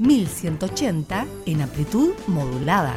1180 0.00 1.26
en 1.46 1.60
amplitud 1.60 2.12
modulada. 2.26 2.96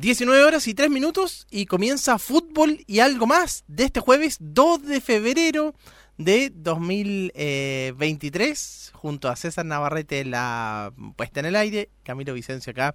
...19 0.00 0.44
horas 0.44 0.66
y 0.66 0.74
3 0.74 0.90
minutos... 0.90 1.46
...y 1.50 1.66
comienza 1.66 2.18
fútbol 2.18 2.82
y 2.86 3.00
algo 3.00 3.26
más... 3.26 3.64
...de 3.68 3.84
este 3.84 4.00
jueves 4.00 4.38
2 4.40 4.82
de 4.82 5.02
febrero... 5.02 5.74
...de 6.16 6.50
2023... 6.54 8.92
...junto 8.94 9.28
a 9.28 9.36
César 9.36 9.66
Navarrete... 9.66 10.24
...la 10.24 10.94
puesta 11.16 11.40
en 11.40 11.46
el 11.46 11.56
aire... 11.56 11.90
...Camilo 12.02 12.32
Vicencio 12.32 12.70
acá... 12.70 12.94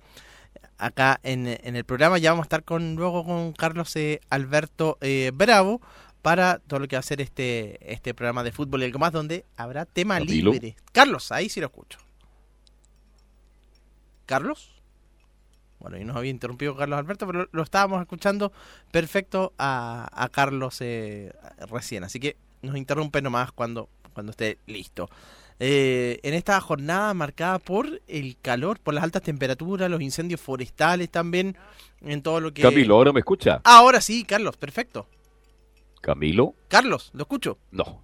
...acá 0.80 1.20
en, 1.22 1.46
en 1.48 1.76
el 1.76 1.86
programa... 1.86 2.18
...ya 2.18 2.32
vamos 2.32 2.46
a 2.46 2.48
estar 2.48 2.64
con 2.64 2.96
luego 2.96 3.24
con 3.24 3.54
Carlos 3.54 3.96
eh, 3.96 4.20
Alberto 4.30 4.98
eh, 5.02 5.30
Bravo... 5.32 5.82
...para 6.24 6.58
todo 6.58 6.80
lo 6.80 6.88
que 6.88 6.96
va 6.96 7.02
a 7.02 7.04
ser 7.04 7.22
este, 7.22 7.78
este 7.94 8.16
programa 8.16 8.44
de 8.44 8.52
fútbol 8.52 8.82
y 8.82 8.86
algo 8.86 8.98
más... 8.98 9.12
...donde 9.12 9.46
habrá 9.58 9.86
tema 9.86 10.20
libre... 10.20 10.76
...Carlos, 10.92 11.32
ahí 11.32 11.50
sí 11.50 11.60
lo 11.60 11.68
escucho... 11.68 12.00
¿Carlos? 14.26 14.75
Bueno, 15.86 16.00
y 16.00 16.04
nos 16.04 16.16
había 16.16 16.32
interrumpido 16.32 16.76
Carlos 16.76 16.98
Alberto, 16.98 17.28
pero 17.28 17.48
lo 17.52 17.62
estábamos 17.62 18.02
escuchando 18.02 18.52
perfecto 18.92 19.54
a, 19.60 20.10
a 20.12 20.30
Carlos 20.30 20.82
eh, 20.82 21.32
recién. 21.70 22.04
Así 22.04 22.20
que 22.20 22.38
nos 22.64 22.76
interrumpe 22.76 23.22
nomás 23.22 23.52
cuando, 23.52 23.88
cuando 24.12 24.32
esté 24.32 24.58
listo. 24.66 25.12
Eh, 25.60 26.20
en 26.24 26.34
esta 26.34 26.60
jornada 26.60 27.14
marcada 27.14 27.60
por 27.60 28.02
el 28.08 28.36
calor, 28.42 28.80
por 28.80 28.96
las 28.96 29.04
altas 29.04 29.22
temperaturas, 29.22 29.88
los 29.88 30.02
incendios 30.02 30.42
forestales 30.42 31.12
también, 31.12 31.56
en 32.02 32.24
todo 32.24 32.40
lo 32.40 32.52
que... 32.52 32.64
Camilo, 32.64 32.96
¿ahora 32.96 33.14
me 33.14 33.20
escucha? 33.20 33.62
Ahora 33.64 34.02
sí, 34.02 34.24
Carlos, 34.24 34.58
perfecto. 34.58 35.08
Camilo, 36.02 36.56
Carlos, 36.68 37.12
lo 37.14 37.22
escucho. 37.22 37.60
no. 37.70 38.02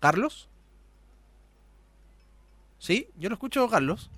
¿Carlos? 0.00 0.48
¿Sí? 2.78 3.06
Yo 3.18 3.28
lo 3.28 3.34
escucho, 3.34 3.68
Carlos. 3.68 4.10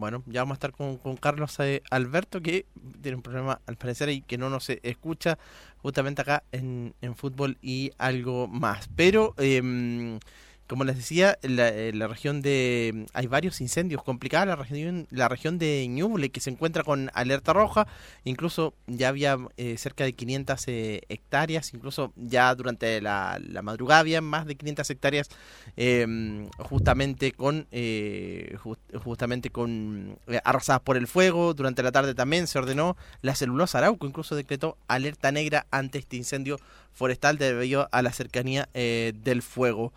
Bueno, 0.00 0.22
ya 0.24 0.40
vamos 0.40 0.54
a 0.54 0.66
estar 0.66 0.72
con, 0.72 0.96
Carlos 1.18 1.60
eh, 1.60 1.82
Alberto, 1.90 2.40
que 2.40 2.64
tiene 3.02 3.16
un 3.16 3.22
problema 3.22 3.60
al 3.66 3.76
parecer 3.76 4.08
y 4.08 4.22
que 4.22 4.38
no 4.38 4.48
nos 4.48 4.70
eh, 4.70 4.80
escucha 4.82 5.38
justamente 5.76 6.22
acá 6.22 6.42
en, 6.52 6.94
en 7.02 7.14
fútbol 7.14 7.58
y 7.60 7.92
algo 7.98 8.48
más. 8.48 8.88
Pero, 8.96 9.34
em, 9.36 10.18
como 10.70 10.84
les 10.84 10.94
decía, 10.94 11.36
la, 11.42 11.68
eh, 11.68 11.90
región 12.06 12.42
de... 12.42 13.06
Hay 13.12 13.26
varios 13.26 13.60
incendios 13.60 14.04
complicados, 14.04 14.46
la 14.46 14.54
región, 14.54 15.08
la 15.10 15.26
región 15.26 15.58
de 15.58 15.84
Ñuble, 15.88 16.30
que 16.30 16.38
se 16.38 16.48
encuentra 16.48 16.84
con 16.84 17.10
alerta 17.12 17.52
roja, 17.52 17.88
incluso 18.22 18.72
ya 18.86 19.08
había 19.08 19.36
eh, 19.56 19.76
cerca 19.78 20.04
de 20.04 20.12
500 20.12 20.68
eh, 20.68 21.00
hectáreas, 21.08 21.74
incluso 21.74 22.12
ya 22.14 22.54
durante 22.54 23.00
la, 23.00 23.40
madrugada 23.64 23.98
había 23.98 24.20
más 24.20 24.46
de 24.46 24.54
500 24.54 24.88
hectáreas 24.90 25.28
eh, 25.76 26.48
justamente 26.58 27.32
con 27.32 27.66
eh, 27.72 28.56
ju- 28.62 28.78
justamente 29.02 29.50
con 29.50 30.20
arrasadas 30.44 30.82
por 30.82 30.96
el 30.96 31.08
fuego. 31.08 31.52
Durante 31.52 31.82
la 31.82 31.90
tarde 31.90 32.14
también 32.14 32.46
se 32.46 32.60
ordenó 32.60 32.96
la 33.22 33.34
celulosa 33.34 33.78
Arauco, 33.78 34.06
incluso 34.06 34.36
decretó 34.36 34.76
alerta 34.86 35.32
negra 35.32 35.66
ante 35.72 35.98
este 35.98 36.16
incendio 36.16 36.58
forestal 36.92 37.38
debido 37.38 37.88
a 37.90 38.02
la 38.02 38.12
cercanía 38.12 38.68
del 38.72 39.42
fuego 39.42 39.92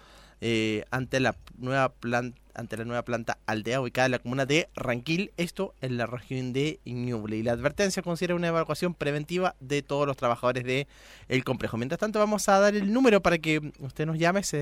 eh, 0.46 0.84
ante 0.92 1.22
la 1.22 1.38
nueva 1.58 1.88
planta 1.88 2.38
ante 2.54 2.76
la 2.78 2.86
nueva 2.86 3.04
planta 3.04 3.40
aldea 3.46 3.82
ubicada 3.82 4.08
en 4.08 4.12
la 4.12 4.20
comuna 4.20 4.46
de 4.46 4.70
Ranquil, 4.76 5.32
esto 5.38 5.74
en 5.82 5.98
la 5.98 6.06
región 6.06 6.54
de 6.54 6.80
Ñuble. 6.86 7.38
Y 7.38 7.44
la 7.44 7.54
advertencia 7.54 8.04
considera 8.04 8.36
una 8.36 8.50
evacuación 8.50 8.94
preventiva 8.94 9.56
de 9.60 9.82
todos 9.82 10.06
los 10.06 10.18
trabajadores 10.18 10.64
de 10.66 10.88
el 11.30 11.44
complejo. 11.44 11.78
Mientras 11.78 11.98
tanto, 11.98 12.20
vamos 12.20 12.48
a 12.50 12.60
dar 12.60 12.76
el 12.76 12.94
número 12.94 13.24
para 13.24 13.40
que 13.40 13.72
usted 13.80 14.06
nos 14.06 14.20
llame. 14.20 14.42
Es 14.42 14.54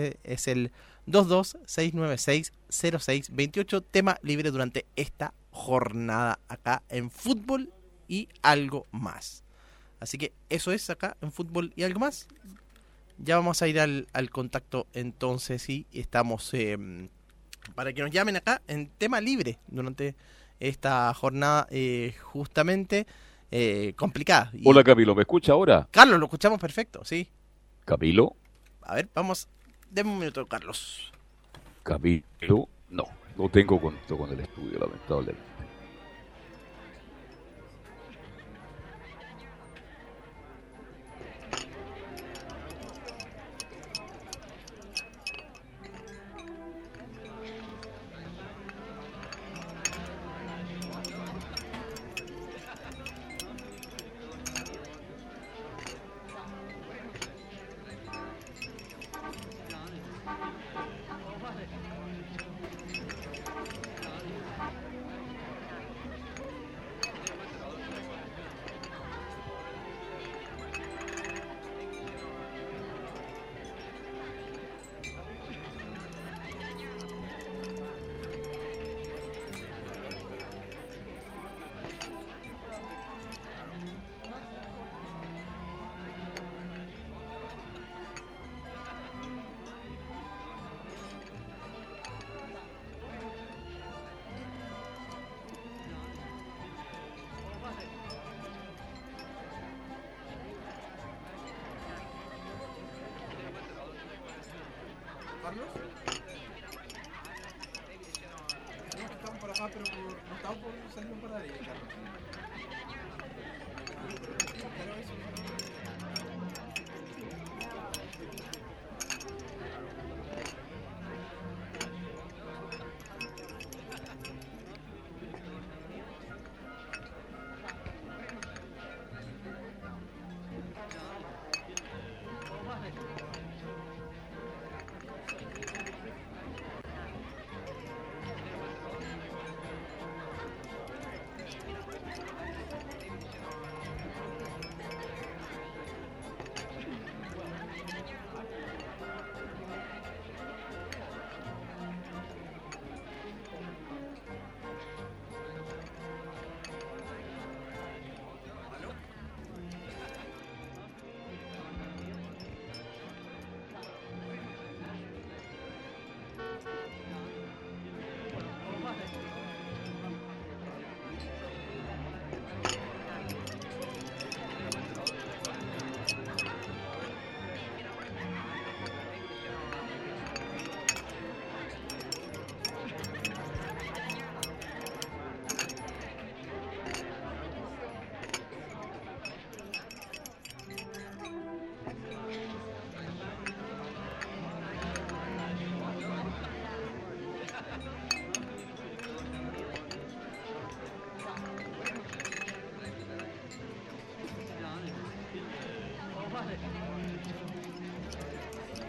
el 0.47 0.71
226960628. 1.07 3.83
Tema 3.91 4.17
libre 4.21 4.51
durante 4.51 4.85
esta 4.95 5.33
jornada 5.49 6.39
acá 6.47 6.83
en 6.89 7.11
fútbol 7.11 7.73
y 8.07 8.29
algo 8.41 8.87
más. 8.91 9.43
Así 9.99 10.17
que 10.17 10.31
eso 10.49 10.71
es 10.71 10.89
acá 10.89 11.17
en 11.21 11.33
fútbol 11.33 11.73
y 11.75 11.83
algo 11.83 11.99
más. 11.99 12.29
Ya 13.23 13.35
vamos 13.35 13.61
a 13.61 13.67
ir 13.67 13.79
al, 13.79 14.07
al 14.13 14.29
contacto 14.31 14.87
entonces 14.93 15.69
y 15.69 15.85
estamos 15.93 16.51
eh, 16.53 17.07
para 17.75 17.93
que 17.93 18.01
nos 18.01 18.09
llamen 18.11 18.37
acá 18.37 18.61
en 18.67 18.89
tema 18.97 19.21
libre 19.21 19.59
durante 19.67 20.15
esta 20.59 21.13
jornada 21.13 21.67
eh, 21.69 22.15
justamente 22.21 23.05
eh, 23.51 23.93
complicada. 23.95 24.49
Y- 24.53 24.67
Hola 24.67 24.83
Camilo, 24.83 25.13
¿me 25.13 25.21
escucha 25.21 25.51
ahora? 25.51 25.87
Carlos, 25.91 26.19
lo 26.19 26.25
escuchamos 26.25 26.59
perfecto, 26.59 27.05
sí. 27.05 27.29
Camilo, 27.85 28.35
A 28.81 28.95
ver, 28.95 29.07
vamos. 29.13 29.47
Deme 29.89 30.09
un 30.11 30.19
minuto, 30.19 30.45
Carlos. 30.47 31.11
Camilo, 31.83 32.69
no. 32.89 33.03
No 33.37 33.49
tengo 33.49 33.79
contacto 33.79 34.17
con 34.17 34.31
el 34.31 34.39
estudio, 34.39 34.79
lamentablemente. 34.79 35.41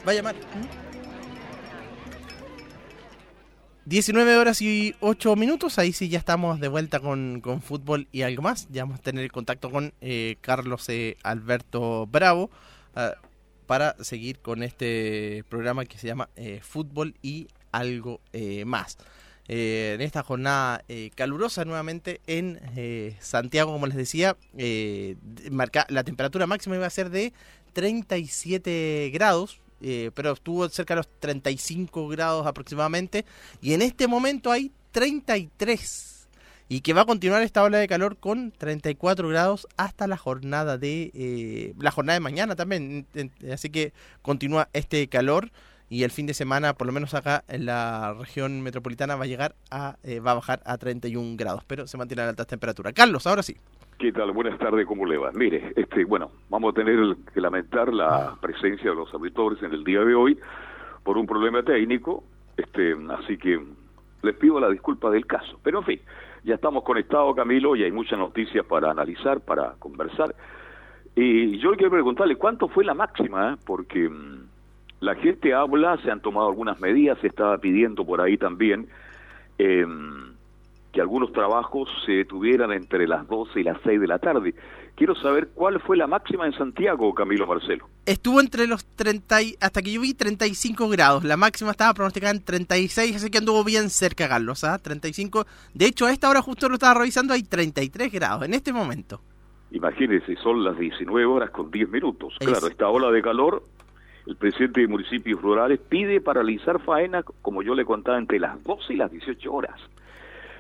Va 0.07 0.13
a 0.13 0.15
llamar. 0.15 0.35
19 3.85 4.37
horas 4.37 4.63
y 4.63 4.95
8 5.01 5.35
minutos, 5.35 5.79
ahí 5.79 5.93
sí 5.93 6.09
ya 6.09 6.19
estamos 6.19 6.61
de 6.61 6.69
vuelta 6.69 7.01
con, 7.01 7.41
con 7.41 7.63
fútbol 7.63 8.07
y 8.13 8.23
algo 8.23 8.43
más. 8.43 8.69
Ya 8.71 8.85
vamos 8.85 9.01
a 9.01 9.03
tener 9.03 9.31
contacto 9.33 9.71
con 9.71 9.93
eh, 10.01 10.37
Carlos 10.41 10.89
eh, 10.89 11.17
Alberto 11.25 12.07
Bravo 12.07 12.49
ah, 12.95 13.15
para 13.67 13.97
seguir 14.03 14.39
con 14.39 14.63
este 14.63 15.45
programa 15.49 15.85
que 15.85 15.99
se 15.99 16.07
llama 16.07 16.29
eh, 16.37 16.61
Fútbol 16.63 17.15
y 17.23 17.49
algo 17.73 18.21
más. 18.67 18.99
En 19.49 20.01
esta 20.01 20.23
jornada 20.23 20.85
calurosa 21.15 21.65
nuevamente 21.65 22.21
en 22.27 22.61
Santiago, 23.21 23.73
como 23.73 23.87
les 23.87 23.97
decía, 23.97 24.37
marca, 25.51 25.87
la 25.89 26.05
temperatura 26.05 26.47
máxima 26.47 26.77
iba 26.77 26.87
a 26.87 26.91
ser 26.91 27.09
de 27.11 27.33
37 27.73 29.11
grados, 29.13 29.62
eh, 29.83 30.11
pero 30.15 30.33
estuvo 30.33 30.69
cerca 30.69 30.95
de 30.95 30.99
los 30.99 31.09
35 31.21 32.09
grados 32.09 32.47
aproximadamente, 32.47 33.25
y 33.61 33.75
en 33.75 33.83
este 33.83 34.07
momento 34.07 34.51
hay 34.51 34.73
33, 34.93 36.29
y 36.69 36.81
que 36.81 36.93
va 36.93 37.03
a 37.03 37.07
continuar 37.07 37.43
esta 37.43 37.63
ola 37.63 37.79
de 37.79 37.89
calor 37.89 38.17
con 38.17 38.53
34 38.53 39.29
grados 39.29 39.67
hasta 39.77 40.07
la 40.07 40.17
jornada 40.17 40.79
de 40.79 41.11
eh, 41.15 41.75
la 41.79 41.91
jornada 41.91 42.15
de 42.15 42.21
mañana 42.21 42.57
también, 42.57 43.07
así 43.53 43.71
que 43.71 43.93
continúa 44.23 44.69
este 44.73 45.07
calor 45.09 45.51
y 45.93 46.05
el 46.05 46.11
fin 46.11 46.25
de 46.25 46.33
semana, 46.33 46.73
por 46.73 46.87
lo 46.87 46.93
menos 46.95 47.13
acá 47.13 47.45
en 47.49 47.67
la 47.67 48.15
región 48.15 48.63
metropolitana, 48.63 49.15
va 49.15 49.25
a 49.25 49.27
llegar 49.27 49.55
a, 49.71 49.99
eh, 50.03 50.21
va 50.21 50.31
a 50.31 50.35
bajar 50.37 50.63
a 50.65 50.79
31 50.79 51.37
grados, 51.37 51.65
pero 51.67 51.87
se 51.87 51.99
mantiene 51.99 52.23
a 52.23 52.31
altas 52.31 52.47
temperaturas. 52.47 52.95
Carlos, 52.95 53.27
ahora 53.27 53.43
sí. 53.43 53.59
¿Qué 54.03 54.11
tal? 54.11 54.33
Buenas 54.33 54.59
tardes, 54.59 54.85
¿cómo 54.85 55.07
le 55.07 55.17
va? 55.17 55.31
Mire, 55.31 55.75
este, 55.77 56.05
bueno, 56.05 56.33
vamos 56.51 56.73
a 56.73 56.75
tener 56.75 57.15
que 57.33 57.41
lamentar 57.41 57.95
la 57.95 58.37
presencia 58.41 58.91
de 58.91 58.97
los 58.97 59.15
auditores 59.15 59.63
en 59.63 59.73
el 59.73 59.85
día 59.85 60.01
de 60.01 60.13
hoy 60.13 60.37
por 61.05 61.17
un 61.17 61.25
problema 61.25 61.63
técnico, 61.63 62.25
este, 62.57 62.97
así 63.17 63.39
que 63.39 63.61
les 64.23 64.35
pido 64.35 64.59
la 64.59 64.71
disculpa 64.71 65.09
del 65.09 65.25
caso. 65.25 65.57
Pero 65.63 65.79
en 65.79 65.85
fin, 65.85 66.01
ya 66.43 66.57
estamos 66.57 66.83
conectados, 66.83 67.37
Camilo, 67.37 67.77
y 67.77 67.85
hay 67.85 67.93
muchas 67.93 68.19
noticias 68.19 68.67
para 68.67 68.91
analizar, 68.91 69.41
para 69.41 69.75
conversar. 69.79 70.35
Y 71.15 71.59
yo 71.61 71.71
quiero 71.75 71.93
preguntarle, 71.93 72.35
¿cuánto 72.35 72.67
fue 72.67 72.85
la 72.85 72.95
máxima? 72.95 73.53
eh? 73.53 73.57
Porque 73.65 74.09
mm, 74.09 74.49
la 74.99 75.15
gente 75.15 75.55
habla, 75.55 75.97
se 75.99 76.11
han 76.11 76.19
tomado 76.19 76.49
algunas 76.49 76.81
medidas, 76.81 77.21
se 77.21 77.29
estaba 77.29 77.57
pidiendo 77.59 78.05
por 78.05 78.21
ahí 78.21 78.37
también 78.37 78.89
eh, 79.59 79.87
que 80.93 81.01
algunos 81.01 81.33
trabajos 81.33 81.89
se 82.05 82.13
detuvieran 82.13 82.71
entre 82.73 83.07
las 83.09 83.27
12 83.27 83.61
y 83.61 83.63
las 83.65 83.79
6 83.83 84.01
de 84.01 84.07
la 84.07 84.19
tarde. 84.19 84.55
Quiero 84.95 85.15
saber 85.15 85.49
cuál 85.55 85.81
fue 85.81 85.97
la 85.97 86.07
máxima 86.07 86.45
en 86.47 86.53
Santiago, 86.53 87.15
Camilo 87.15 87.47
Marcelo. 87.47 87.89
Estuvo 88.05 88.41
entre 88.41 88.67
los 88.67 88.85
30, 88.85 89.41
y- 89.43 89.57
hasta 89.59 89.81
que 89.81 89.91
yo 89.91 90.03
vi 90.03 90.13
35 90.13 90.89
grados. 90.91 91.25
La 91.25 91.39
máxima 91.39 91.71
estaba 91.71 91.95
pronosticada 91.95 92.33
en 92.35 92.45
36, 92.45 93.17
así 93.17 93.31
que 93.31 93.39
anduvo 93.39 93.65
bien 93.65 93.89
cerca, 93.89 94.29
Carlos. 94.29 94.65
¿ah? 94.65 94.79
35. 94.79 95.47
De 95.73 95.87
hecho, 95.87 96.05
a 96.05 96.13
esta 96.13 96.29
hora 96.29 96.43
justo 96.43 96.69
lo 96.69 96.75
estaba 96.75 96.93
revisando, 97.01 97.33
hay 97.33 97.43
33 97.43 98.13
grados 98.13 98.45
en 98.45 98.53
este 98.53 98.71
momento. 98.73 99.23
Imagínense, 99.71 100.37
son 100.37 100.63
las 100.63 100.77
19 100.79 101.25
horas 101.25 101.51
con 101.51 101.71
10 101.71 101.89
minutos. 101.89 102.35
Es- 102.39 102.47
Claro, 102.47 102.67
esta 102.67 102.89
ola 102.91 103.11
de 103.11 103.23
calor, 103.23 103.65
el 104.27 104.37
presidente 104.37 104.83
de 104.83 104.89
municipios 104.89 105.41
rurales 105.41 105.81
pide 105.81 106.21
paralizar 106.21 106.79
faena, 106.83 107.23
como 107.23 107.63
yo 107.63 107.75
le 107.75 107.87
contaba, 107.87 108.19
entre 108.19 108.39
las 108.39 108.63
12 108.63 108.93
y 108.93 108.97
las 108.97 109.11
18 109.11 109.51
horas. 109.51 109.81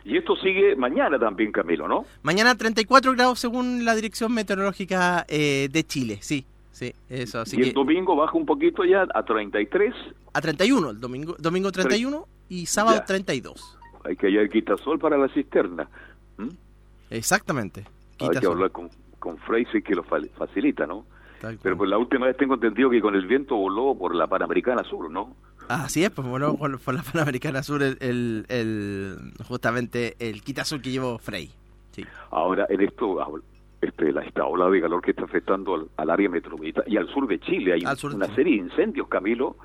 Y 0.04 0.16
esto 0.16 0.34
sigue 0.36 0.74
mañana 0.76 1.18
también, 1.18 1.52
Camilo, 1.52 1.86
¿no? 1.86 2.04
Mañana 2.22 2.54
34 2.56 3.12
grados 3.12 3.38
según 3.38 3.84
la 3.84 3.94
Dirección 3.94 4.32
Meteorológica 4.34 5.24
eh, 5.28 5.68
de 5.70 5.84
Chile. 5.84 6.18
Sí, 6.20 6.44
sí, 6.72 6.92
eso. 7.08 7.40
Así 7.40 7.56
y 7.56 7.60
el 7.60 7.66
que 7.68 7.72
domingo 7.74 8.16
baja 8.16 8.36
un 8.36 8.44
poquito 8.46 8.84
ya 8.84 9.06
a 9.14 9.22
33. 9.24 9.94
a 10.32 10.40
31, 10.40 10.90
el 10.90 11.00
domingo, 11.00 11.36
domingo 11.38 11.70
31 11.70 12.26
y 12.48 12.66
sábado 12.66 12.96
Ya. 12.98 13.04
32. 13.04 13.78
Hay 14.04 14.16
que 14.16 14.26
hallar 14.26 14.48
quitasol 14.48 14.98
para 14.98 15.16
la 15.16 15.28
cisterna. 15.28 15.88
¿Mm? 16.36 16.48
Exactamente. 17.10 17.84
Hay 18.18 18.28
que 18.30 18.46
hablar 18.46 18.70
con, 18.70 18.90
con 19.18 19.36
Freise 19.38 19.82
que 19.82 19.94
lo 19.94 20.02
fa- 20.02 20.18
facilita, 20.36 20.86
¿no? 20.86 21.04
Pero 21.62 21.76
pues 21.76 21.90
la 21.90 21.98
última 21.98 22.26
vez 22.26 22.36
tengo 22.36 22.54
entendido 22.54 22.88
que 22.88 23.00
con 23.00 23.16
el 23.16 23.26
viento 23.26 23.56
voló 23.56 23.96
por 23.98 24.14
la 24.14 24.28
Panamericana 24.28 24.84
Sur, 24.84 25.10
¿no? 25.10 25.34
Así 25.68 26.04
es, 26.04 26.10
pues 26.10 26.26
bueno, 26.26 26.56
por, 26.56 26.78
por 26.80 26.94
la 26.94 27.02
Panamericana 27.12 27.62
Sur, 27.62 27.82
el, 27.82 27.96
el, 28.00 28.44
el- 28.48 29.16
justamente 29.46 30.16
el 30.18 30.42
que 30.82 30.90
llevó 30.90 31.18
Frey. 31.18 31.50
Sí. 31.92 32.04
Ahora, 32.30 32.66
en 32.68 32.80
esto, 32.82 33.18
habl- 33.20 33.42
este, 33.80 34.12
la, 34.12 34.22
esta 34.22 34.44
ola 34.46 34.68
de 34.70 34.80
calor 34.80 35.02
que 35.02 35.10
está 35.12 35.24
afectando 35.24 35.74
al, 35.74 35.88
al 35.96 36.10
área 36.10 36.28
metropolitana 36.28 36.86
y 36.88 36.96
al 36.96 37.08
sur 37.08 37.26
de 37.26 37.38
Chile, 37.40 37.72
hay 37.74 37.86
sur 37.96 38.14
una 38.14 38.26
serie 38.34 38.56
de 38.56 38.68
incendios, 38.68 39.08
Camilo, 39.08 39.56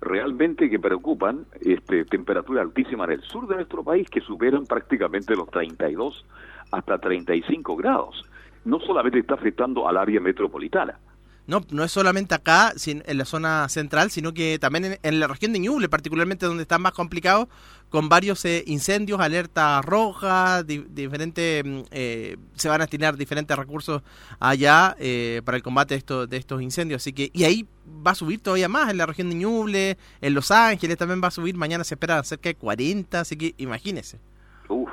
realmente 0.00 0.68
que 0.68 0.78
preocupan, 0.80 1.46
este, 1.60 2.04
temperatura 2.04 2.62
altísima 2.62 3.04
en 3.04 3.12
el 3.12 3.22
sur 3.22 3.46
de 3.46 3.54
nuestro 3.56 3.84
país 3.84 4.08
que 4.10 4.20
superan 4.20 4.66
prácticamente 4.66 5.34
los 5.36 5.48
32 5.50 6.24
hasta 6.72 6.98
35 6.98 7.76
grados. 7.76 8.24
No 8.64 8.80
solamente 8.80 9.18
está 9.20 9.34
afectando 9.34 9.88
al 9.88 9.96
área 9.96 10.20
metropolitana, 10.20 10.98
No, 11.46 11.60
no 11.70 11.82
es 11.82 11.90
solamente 11.90 12.34
acá, 12.36 12.72
en 12.86 13.18
la 13.18 13.24
zona 13.24 13.68
central, 13.68 14.10
sino 14.10 14.32
que 14.32 14.58
también 14.60 14.98
en, 15.02 15.20
la 15.20 15.26
región 15.26 15.52
de 15.52 15.58
Ñuble, 15.58 15.88
particularmente 15.88 16.46
donde 16.46 16.62
está 16.62 16.78
más 16.78 16.92
complicado, 16.92 17.48
con 17.90 18.08
varios 18.08 18.44
eh, 18.44 18.62
incendios, 18.68 19.20
alerta 19.20 19.82
roja, 19.82 20.62
di- 20.62 20.86
diferente, 20.88 21.62
mm, 21.64 21.80
eh, 21.90 22.36
se 22.54 22.68
van 22.68 22.80
a 22.80 22.84
destinar 22.84 23.16
diferentes 23.16 23.56
recursos 23.56 24.02
allá 24.38 24.96
eh, 25.00 25.42
para 25.44 25.56
el 25.56 25.62
combate 25.64 25.94
de 25.94 25.98
estos, 25.98 26.30
de 26.30 26.36
estos 26.36 26.62
incendios. 26.62 27.02
Así 27.02 27.12
que, 27.12 27.30
y 27.34 27.42
ahí 27.44 27.66
va 28.06 28.12
a 28.12 28.14
subir 28.14 28.40
todavía 28.40 28.68
más, 28.68 28.90
en 28.90 28.96
la 28.98 29.06
región 29.06 29.28
de 29.28 29.34
Ñuble, 29.34 29.98
en 30.20 30.34
Los 30.34 30.50
Ángeles 30.52 30.96
también 30.96 31.20
va 31.22 31.28
a 31.28 31.32
subir, 31.32 31.56
mañana 31.56 31.82
se 31.82 31.94
espera 31.96 32.22
cerca 32.22 32.48
de 32.50 32.54
40, 32.54 33.20
así 33.20 33.36
que 33.36 33.54
imagínese. 33.58 34.20
Uf. 34.68 34.88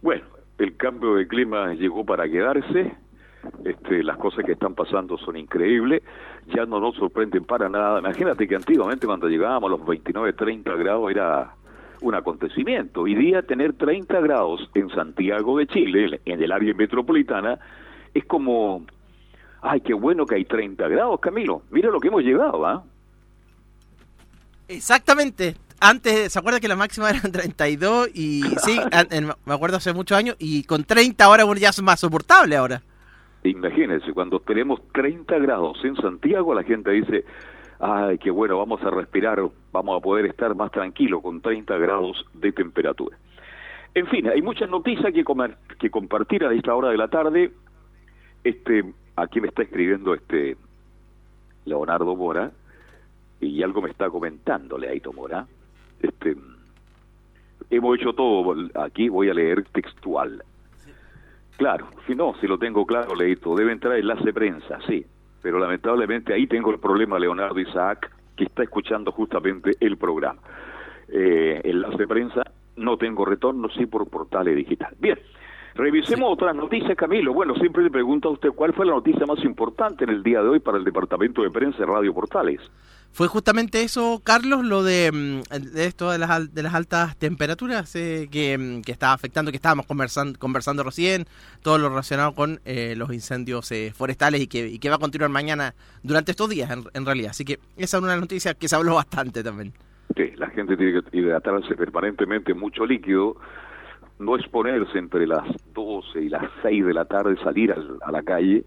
Bueno, 0.00 0.24
el 0.58 0.76
cambio 0.76 1.16
de 1.16 1.26
clima 1.26 1.74
llegó 1.74 2.06
para 2.06 2.28
quedarse. 2.30 2.94
Este, 3.64 4.02
las 4.02 4.16
cosas 4.18 4.44
que 4.44 4.52
están 4.52 4.74
pasando 4.74 5.16
son 5.18 5.36
increíbles. 5.36 6.02
Ya 6.54 6.64
no 6.66 6.78
nos 6.80 6.94
sorprenden 6.96 7.44
para 7.44 7.68
nada. 7.68 7.98
Imagínate 8.00 8.46
que 8.46 8.54
antiguamente 8.56 9.06
cuando 9.06 9.28
llegábamos 9.28 9.68
a 9.68 9.76
los 9.76 9.86
29, 9.86 10.32
30 10.32 10.74
grados 10.76 11.10
era 11.10 11.54
un 12.02 12.14
acontecimiento. 12.14 13.02
Hoy 13.02 13.14
día 13.14 13.42
tener 13.42 13.72
30 13.72 14.20
grados 14.20 14.68
en 14.74 14.88
Santiago 14.90 15.58
de 15.58 15.66
Chile, 15.66 16.20
en 16.24 16.42
el 16.42 16.52
área 16.52 16.74
metropolitana, 16.74 17.58
es 18.14 18.24
como, 18.26 18.84
ay, 19.62 19.80
qué 19.80 19.94
bueno 19.94 20.26
que 20.26 20.36
hay 20.36 20.44
30 20.44 20.86
grados, 20.88 21.18
Camilo. 21.20 21.62
Mira 21.70 21.90
lo 21.90 21.98
que 22.00 22.08
hemos 22.08 22.22
llegado, 22.22 22.64
¿ah? 22.66 22.84
Exactamente. 24.68 25.56
Antes, 25.78 26.32
¿se 26.32 26.38
acuerda 26.38 26.58
que 26.60 26.68
la 26.68 26.76
máxima 26.76 27.10
eran 27.10 27.30
32? 27.30 28.08
Y 28.14 28.42
sí, 28.64 28.78
an- 28.92 29.08
en- 29.10 29.26
me 29.44 29.54
acuerdo 29.54 29.76
hace 29.76 29.92
muchos 29.92 30.16
años. 30.16 30.36
Y 30.38 30.64
con 30.64 30.84
30 30.84 31.24
ahora 31.24 31.44
bueno, 31.44 31.60
ya 31.60 31.68
es 31.70 31.82
más 31.82 32.00
soportable 32.00 32.56
ahora. 32.56 32.82
Imagínense, 33.48 34.12
cuando 34.12 34.40
tenemos 34.40 34.80
30 34.92 35.38
grados 35.38 35.84
en 35.84 35.96
Santiago, 35.96 36.54
la 36.54 36.62
gente 36.62 36.90
dice, 36.90 37.24
ay, 37.80 38.18
qué 38.18 38.30
bueno, 38.30 38.58
vamos 38.58 38.82
a 38.82 38.90
respirar, 38.90 39.40
vamos 39.72 39.98
a 39.98 40.02
poder 40.02 40.26
estar 40.26 40.54
más 40.54 40.70
tranquilos 40.70 41.22
con 41.22 41.40
30 41.40 41.76
grados 41.78 42.24
de 42.34 42.52
temperatura. 42.52 43.16
En 43.94 44.06
fin, 44.08 44.28
hay 44.28 44.42
muchas 44.42 44.68
noticias 44.68 45.12
que, 45.12 45.24
que 45.78 45.90
compartir 45.90 46.44
a 46.44 46.52
esta 46.52 46.74
hora 46.74 46.90
de 46.90 46.98
la 46.98 47.08
tarde. 47.08 47.52
Este, 48.44 48.84
aquí 49.16 49.40
me 49.40 49.48
está 49.48 49.62
escribiendo 49.62 50.12
este 50.14 50.56
Leonardo 51.64 52.14
Mora 52.14 52.52
y 53.40 53.62
algo 53.62 53.82
me 53.82 53.90
está 53.90 54.10
comentando 54.10 54.78
Leaito 54.78 55.12
Mora. 55.12 55.46
Este, 56.00 56.36
hemos 57.70 57.98
hecho 57.98 58.12
todo, 58.12 58.54
aquí 58.74 59.08
voy 59.08 59.30
a 59.30 59.34
leer 59.34 59.64
textual. 59.72 60.42
Claro, 61.56 61.88
si 62.06 62.14
no, 62.14 62.34
si 62.40 62.46
lo 62.46 62.58
tengo 62.58 62.84
claro, 62.84 63.14
Leito, 63.14 63.54
debe 63.54 63.72
entrar 63.72 63.96
enlace 63.96 64.32
prensa, 64.32 64.78
sí. 64.86 65.04
Pero 65.42 65.58
lamentablemente 65.58 66.34
ahí 66.34 66.46
tengo 66.46 66.70
el 66.70 66.78
problema, 66.78 67.18
Leonardo 67.18 67.58
Isaac, 67.58 68.12
que 68.36 68.44
está 68.44 68.62
escuchando 68.62 69.10
justamente 69.12 69.72
el 69.80 69.96
programa. 69.96 70.40
Eh, 71.08 71.60
enlace 71.64 72.06
prensa, 72.06 72.42
no 72.76 72.98
tengo 72.98 73.24
retorno, 73.24 73.68
sí 73.70 73.86
por 73.86 74.08
portales 74.08 74.54
digital. 74.54 74.94
Bien, 74.98 75.18
revisemos 75.74 76.30
otras 76.30 76.54
noticias, 76.54 76.96
Camilo. 76.96 77.32
Bueno, 77.32 77.54
siempre 77.54 77.84
le 77.84 77.90
pregunto 77.90 78.28
a 78.28 78.32
usted 78.32 78.50
cuál 78.50 78.74
fue 78.74 78.84
la 78.84 78.92
noticia 78.92 79.24
más 79.24 79.42
importante 79.44 80.04
en 80.04 80.10
el 80.10 80.22
día 80.22 80.42
de 80.42 80.48
hoy 80.48 80.60
para 80.60 80.76
el 80.76 80.84
Departamento 80.84 81.42
de 81.42 81.50
Prensa 81.50 81.78
de 81.78 81.86
Radio 81.86 82.12
Portales. 82.12 82.60
Fue 83.16 83.28
justamente 83.28 83.80
eso, 83.80 84.20
Carlos, 84.22 84.62
lo 84.62 84.82
de, 84.82 85.10
mm, 85.10 85.78
esto 85.78 86.10
de 86.10 86.18
las, 86.18 86.52
de 86.52 86.62
las 86.62 86.74
altas 86.74 87.16
temperaturas 87.16 87.96
eh, 87.96 88.28
que, 88.30 88.58
mm, 88.58 88.82
que 88.82 88.92
estaba 88.92 89.14
afectando, 89.14 89.50
que 89.50 89.56
estábamos 89.56 89.86
conversando, 89.86 90.38
conversando 90.38 90.82
recién, 90.82 91.24
todo 91.62 91.78
lo 91.78 91.88
relacionado 91.88 92.34
con 92.34 92.60
eh, 92.66 92.92
los 92.94 93.10
incendios 93.14 93.72
eh, 93.72 93.90
forestales 93.96 94.42
y 94.42 94.48
que, 94.48 94.68
y 94.68 94.78
que 94.78 94.90
va 94.90 94.96
a 94.96 94.98
continuar 94.98 95.30
mañana 95.30 95.74
durante 96.02 96.32
estos 96.32 96.50
días, 96.50 96.70
en, 96.92 97.06
realidad. 97.06 97.30
Así 97.30 97.46
que 97.46 97.58
esa 97.78 97.96
es 97.96 98.02
una 98.02 98.16
noticia 98.16 98.52
que 98.52 98.68
se 98.68 98.76
habló 98.76 98.96
bastante 98.96 99.42
también. 99.42 99.72
Sí, 100.14 100.32
la 100.36 100.50
gente 100.50 100.76
tiene 100.76 101.02
que 101.02 101.16
hidratarse 101.16 101.74
permanentemente 101.74 102.52
mucho 102.52 102.84
líquido, 102.84 103.38
no 104.18 104.36
exponerse 104.36 104.98
entre 104.98 105.26
las 105.26 105.46
12 105.72 106.20
y 106.20 106.28
las 106.28 106.44
6 106.60 106.84
de 106.84 106.92
la 106.92 107.06
tarde, 107.06 107.34
salir 107.42 107.72
al- 107.72 107.96
a 108.04 108.12
la 108.12 108.22
calle, 108.22 108.66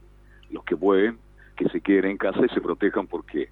los 0.49 0.63
que 0.63 0.75
pueden, 0.75 1.19
que 1.55 1.69
se 1.69 1.81
queden 1.81 2.05
en 2.05 2.17
casa 2.17 2.39
y 2.43 2.49
se 2.51 2.61
protejan 2.61 3.05
porque 3.05 3.49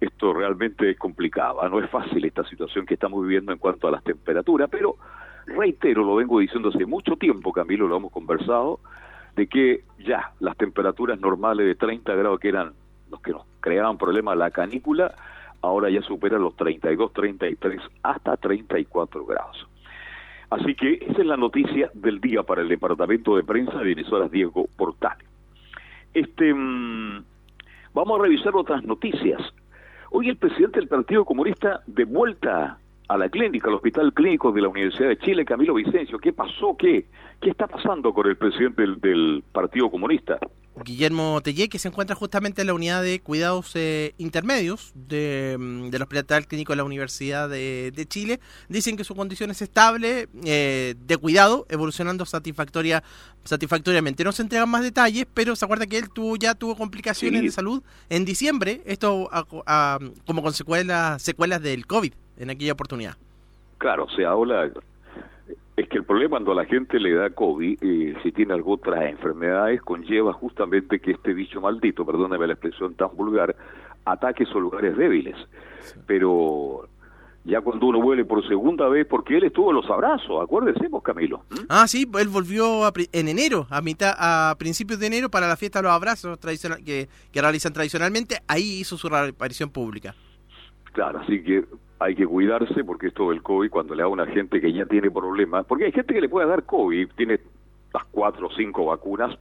esto 0.00 0.32
realmente 0.32 0.90
es 0.90 0.98
complicado, 0.98 1.68
no 1.68 1.78
es 1.78 1.90
fácil 1.90 2.24
esta 2.24 2.44
situación 2.44 2.86
que 2.86 2.94
estamos 2.94 3.22
viviendo 3.22 3.52
en 3.52 3.58
cuanto 3.58 3.88
a 3.88 3.90
las 3.90 4.02
temperaturas, 4.02 4.68
pero 4.70 4.96
reitero, 5.46 6.04
lo 6.04 6.16
vengo 6.16 6.38
diciendo 6.38 6.70
hace 6.70 6.86
mucho 6.86 7.16
tiempo, 7.16 7.52
Camilo, 7.52 7.86
lo 7.86 7.96
hemos 7.96 8.12
conversado, 8.12 8.80
de 9.36 9.46
que 9.46 9.84
ya 9.98 10.32
las 10.40 10.56
temperaturas 10.56 11.20
normales 11.20 11.66
de 11.66 11.74
30 11.74 12.14
grados 12.14 12.40
que 12.40 12.48
eran 12.48 12.72
los 13.10 13.20
que 13.20 13.32
nos 13.32 13.44
creaban 13.60 13.98
problemas, 13.98 14.36
la 14.36 14.50
canícula, 14.50 15.14
ahora 15.62 15.90
ya 15.90 16.02
superan 16.02 16.42
los 16.42 16.56
32, 16.56 17.12
33, 17.12 17.80
hasta 18.02 18.36
34 18.36 19.26
grados. 19.26 19.66
Así 20.50 20.74
que 20.74 20.94
esa 20.94 21.20
es 21.20 21.26
la 21.26 21.36
noticia 21.36 21.90
del 21.94 22.20
día 22.20 22.42
para 22.42 22.62
el 22.62 22.68
Departamento 22.68 23.36
de 23.36 23.44
Prensa 23.44 23.78
de 23.78 23.92
emisoras 23.92 24.30
Diego 24.30 24.66
Portales. 24.76 25.26
Este, 26.12 26.52
mm, 26.52 27.22
vamos 27.94 28.18
a 28.18 28.22
revisar 28.22 28.56
otras 28.56 28.82
noticias. 28.82 29.40
Hoy 30.12 30.28
el 30.28 30.36
presidente 30.36 30.80
del 30.80 30.88
Partido 30.88 31.24
Comunista 31.24 31.82
de 31.86 32.04
vuelta 32.04 32.78
a 33.10 33.18
la 33.18 33.28
clínica, 33.28 33.66
al 33.68 33.74
Hospital 33.74 34.12
Clínico 34.14 34.52
de 34.52 34.60
la 34.62 34.68
Universidad 34.68 35.08
de 35.08 35.18
Chile, 35.18 35.44
Camilo 35.44 35.74
Vicencio. 35.74 36.16
¿Qué 36.18 36.32
pasó? 36.32 36.76
¿Qué, 36.78 37.06
qué 37.40 37.50
está 37.50 37.66
pasando 37.66 38.14
con 38.14 38.26
el 38.28 38.36
presidente 38.36 38.82
del, 38.82 39.00
del 39.00 39.42
Partido 39.52 39.90
Comunista? 39.90 40.38
Guillermo 40.84 41.40
Tellé, 41.42 41.68
que 41.68 41.80
se 41.80 41.88
encuentra 41.88 42.14
justamente 42.14 42.60
en 42.60 42.68
la 42.68 42.74
unidad 42.74 43.02
de 43.02 43.18
cuidados 43.20 43.72
eh, 43.74 44.14
intermedios 44.18 44.92
de, 44.94 45.56
mm, 45.58 45.90
del 45.90 46.02
Hospital 46.02 46.46
Clínico 46.46 46.72
de 46.72 46.76
la 46.76 46.84
Universidad 46.84 47.48
de, 47.48 47.92
de 47.94 48.06
Chile, 48.06 48.38
dicen 48.68 48.96
que 48.96 49.02
su 49.02 49.16
condición 49.16 49.50
es 49.50 49.60
estable, 49.60 50.28
eh, 50.44 50.94
de 51.04 51.16
cuidado, 51.16 51.66
evolucionando 51.68 52.24
satisfactoria, 52.24 53.02
satisfactoriamente. 53.44 54.22
No 54.22 54.30
se 54.32 54.42
entregan 54.42 54.70
más 54.70 54.82
detalles, 54.84 55.26
pero 55.34 55.56
se 55.56 55.64
acuerda 55.64 55.86
que 55.86 55.98
él 55.98 56.08
tuvo 56.10 56.36
ya 56.36 56.54
tuvo 56.54 56.76
complicaciones 56.76 57.40
Sí. 57.40 57.46
de 57.46 57.52
salud 57.52 57.82
en 58.08 58.24
diciembre, 58.24 58.80
esto 58.86 59.28
a- 59.32 59.44
a- 59.66 59.98
como 60.26 60.42
consecuencias 60.42 61.20
secuelas 61.20 61.60
del 61.60 61.86
COVID 61.86 62.12
en 62.40 62.50
aquella 62.50 62.72
oportunidad. 62.72 63.14
Claro, 63.78 64.08
se 64.16 64.24
habla... 64.24 64.70
Es 65.76 65.88
que 65.88 65.96
el 65.96 66.04
problema 66.04 66.30
cuando 66.30 66.52
a 66.52 66.56
la 66.56 66.66
gente 66.66 67.00
le 67.00 67.14
da 67.14 67.30
COVID, 67.30 67.78
eh, 67.80 68.14
si 68.22 68.32
tiene 68.32 68.52
alguna 68.52 68.74
otras 68.74 69.04
enfermedades, 69.08 69.80
conlleva 69.80 70.32
justamente 70.34 70.98
que 71.00 71.12
este 71.12 71.32
bicho 71.32 71.60
maldito, 71.60 72.04
perdóneme 72.04 72.46
la 72.46 72.52
expresión 72.52 72.92
tan 72.94 73.16
vulgar, 73.16 73.56
ataque 74.04 74.42
esos 74.42 74.60
lugares 74.60 74.94
débiles. 74.94 75.36
Pero 76.06 76.86
ya 77.44 77.62
cuando 77.62 77.86
uno 77.86 77.98
vuelve 78.02 78.26
por 78.26 78.46
segunda 78.46 78.88
vez, 78.88 79.06
porque 79.06 79.38
él 79.38 79.44
estuvo 79.44 79.70
en 79.70 79.76
los 79.76 79.88
abrazos, 79.88 80.42
acuérdese, 80.42 80.86
vos, 80.88 81.02
Camilo. 81.02 81.44
Ah, 81.70 81.88
sí, 81.88 82.06
él 82.18 82.28
volvió 82.28 82.84
a 82.84 82.92
pri- 82.92 83.08
en 83.12 83.28
enero, 83.28 83.66
a 83.70 83.80
mitad, 83.80 84.14
a 84.18 84.54
principios 84.58 85.00
de 85.00 85.06
enero 85.06 85.30
para 85.30 85.48
la 85.48 85.56
fiesta 85.56 85.78
de 85.78 85.84
los 85.84 85.92
abrazos 85.92 86.38
tradicional, 86.38 86.84
que, 86.84 87.08
que 87.32 87.40
realizan 87.40 87.72
tradicionalmente. 87.72 88.36
Ahí 88.48 88.80
hizo 88.80 88.98
su 88.98 89.06
aparición 89.08 89.70
pública. 89.70 90.14
Claro, 90.92 91.20
así 91.20 91.42
que 91.42 91.64
hay 92.00 92.14
que 92.14 92.26
cuidarse 92.26 92.82
porque 92.82 93.08
esto 93.08 93.28
del 93.28 93.42
COVID, 93.42 93.70
cuando 93.70 93.94
le 93.94 94.02
da 94.02 94.06
a 94.06 94.08
una 94.08 94.26
gente 94.26 94.58
que 94.60 94.72
ya 94.72 94.86
tiene 94.86 95.10
problemas, 95.10 95.66
porque 95.66 95.84
hay 95.84 95.92
gente 95.92 96.14
que 96.14 96.22
le 96.22 96.30
puede 96.30 96.48
dar 96.48 96.64
COVID, 96.64 97.10
tiene 97.14 97.38
las 97.92 98.04
cuatro 98.04 98.46
o 98.46 98.50
cinco 98.50 98.86
vacunas, 98.86 99.38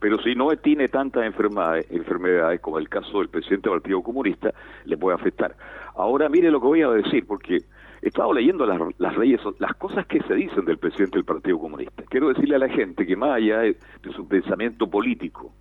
pero 0.00 0.18
si 0.22 0.34
no 0.34 0.48
tiene 0.56 0.88
tantas 0.88 1.24
enfermedades, 1.24 1.86
enfermedades 1.90 2.60
como 2.60 2.78
el 2.78 2.88
caso 2.88 3.18
del 3.18 3.28
presidente 3.28 3.68
del 3.68 3.80
Partido 3.80 4.02
Comunista, 4.02 4.54
le 4.86 4.96
puede 4.96 5.16
afectar. 5.16 5.54
Ahora 5.96 6.30
mire 6.30 6.50
lo 6.50 6.60
que 6.60 6.66
voy 6.66 6.82
a 6.82 6.88
decir, 6.88 7.26
porque 7.26 7.56
he 8.00 8.08
estado 8.08 8.32
leyendo 8.32 8.64
las, 8.64 8.80
las 8.96 9.18
leyes, 9.18 9.40
las 9.58 9.74
cosas 9.74 10.06
que 10.06 10.22
se 10.22 10.34
dicen 10.34 10.64
del 10.64 10.78
presidente 10.78 11.18
del 11.18 11.26
Partido 11.26 11.58
Comunista. 11.58 12.04
Quiero 12.08 12.28
decirle 12.28 12.56
a 12.56 12.60
la 12.60 12.70
gente 12.70 13.06
que 13.06 13.16
más 13.16 13.32
allá 13.32 13.58
de, 13.58 13.76
de 14.02 14.12
su 14.14 14.26
pensamiento 14.26 14.88
político, 14.88 15.52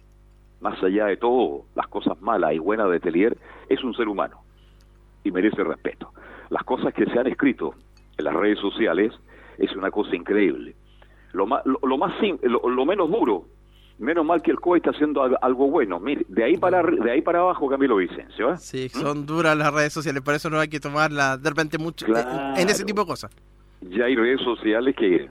más 0.62 0.82
allá 0.82 1.08
de 1.08 1.18
todo, 1.18 1.66
las 1.76 1.88
cosas 1.88 2.22
malas 2.22 2.54
y 2.54 2.60
buenas 2.60 2.90
de 2.90 3.02
Telier, 3.02 3.38
es 3.68 3.84
un 3.84 3.94
ser 3.96 4.08
humano 4.08 4.38
y 5.26 5.32
merece 5.32 5.62
respeto. 5.62 6.14
Las 6.50 6.64
cosas 6.64 6.94
que 6.94 7.06
se 7.06 7.20
han 7.20 7.28
escrito 7.28 7.74
en 8.18 8.26
las 8.26 8.34
redes 8.34 8.60
sociales 8.60 9.14
es 9.58 9.76
una 9.76 9.92
cosa 9.92 10.16
increíble. 10.16 10.76
Lo 11.34 11.46
más, 11.46 11.66
lo, 11.66 11.80
lo 11.84 11.98
más 11.98 12.14
lo, 12.44 12.70
lo 12.70 12.86
menos 12.86 13.10
duro, 13.12 13.46
menos 14.00 14.26
mal 14.26 14.42
que 14.42 14.52
el 14.52 14.60
COE 14.60 14.78
está 14.78 14.92
haciendo 14.92 15.24
al- 15.24 15.38
algo 15.42 15.70
bueno. 15.70 16.00
Mire, 16.00 16.26
de 16.30 16.44
ahí 16.44 16.58
para 16.58 16.82
de 16.84 17.12
ahí 17.12 17.22
para 17.22 17.40
abajo 17.40 17.68
Camilo 17.68 17.98
Vicencio, 17.98 18.54
¿eh? 18.54 18.58
Sí, 18.58 18.90
son 18.90 19.26
duras 19.26 19.58
las 19.58 19.74
redes 19.74 19.92
sociales, 19.94 20.22
por 20.22 20.34
eso 20.36 20.50
no 20.50 20.60
hay 20.60 20.68
que 20.70 20.80
tomarlas 20.80 21.42
de 21.42 21.50
repente 21.50 21.78
mucho 21.78 22.06
en- 22.08 22.62
en 22.62 22.70
ese 22.70 22.86
tipo 22.86 23.02
de 23.02 23.08
cosas. 23.08 23.32
Ya 23.82 24.06
hay 24.06 24.16
redes 24.16 24.42
sociales 24.42 24.96
que, 24.96 25.30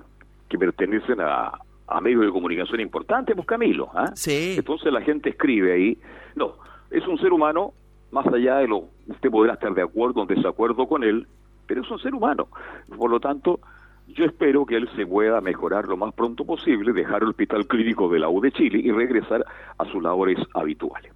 que 0.49 0.59
pertenecen 0.59 1.21
a, 1.21 1.53
a 1.89 2.01
medios 2.01 2.23
de 2.27 2.31
comunicación 2.31 2.81
importantes, 2.81 3.35
pues 3.35 3.47
Camilo, 3.47 3.89
¿ah? 3.95 4.11
Sí. 4.15 4.55
Entonces 4.59 4.93
la 4.93 5.01
gente 5.01 5.31
escribe 5.31 5.73
ahí, 5.73 5.99
no, 6.35 6.55
es 6.91 7.07
un 7.07 7.19
ser 7.19 7.33
humano, 7.33 7.73
más 8.17 8.27
allá 8.33 8.57
de 8.57 8.69
lo, 8.69 8.89
usted 9.09 9.31
podrá 9.31 9.53
estar 9.53 9.75
de 9.75 9.83
acuerdo 9.83 10.21
o 10.21 10.23
en 10.23 10.35
desacuerdo 10.35 10.89
con 10.89 11.05
él, 11.05 11.27
pero 11.67 11.83
es 11.83 11.91
un 11.91 11.99
ser 11.99 12.15
humano. 12.15 12.49
Por 12.97 13.11
lo 13.11 13.21
tanto, 13.21 13.61
yo 14.09 14.25
espero 14.25 14.65
que 14.65 14.77
él 14.77 14.89
se 14.97 15.07
pueda 15.07 15.43
mejorar 15.43 15.87
lo 15.87 15.99
más 15.99 16.15
pronto 16.15 16.47
posible, 16.47 16.95
dejar 16.95 17.23
el 17.23 17.29
hospital 17.29 17.67
clínico 17.67 18.09
de 18.09 18.19
la 18.19 18.31
U 18.31 18.41
de 18.41 18.53
Chile 18.53 18.81
y 18.83 18.91
regresar 18.91 19.45
a 19.77 19.85
sus 19.85 20.03
labores 20.03 20.39
habituales. 20.55 21.13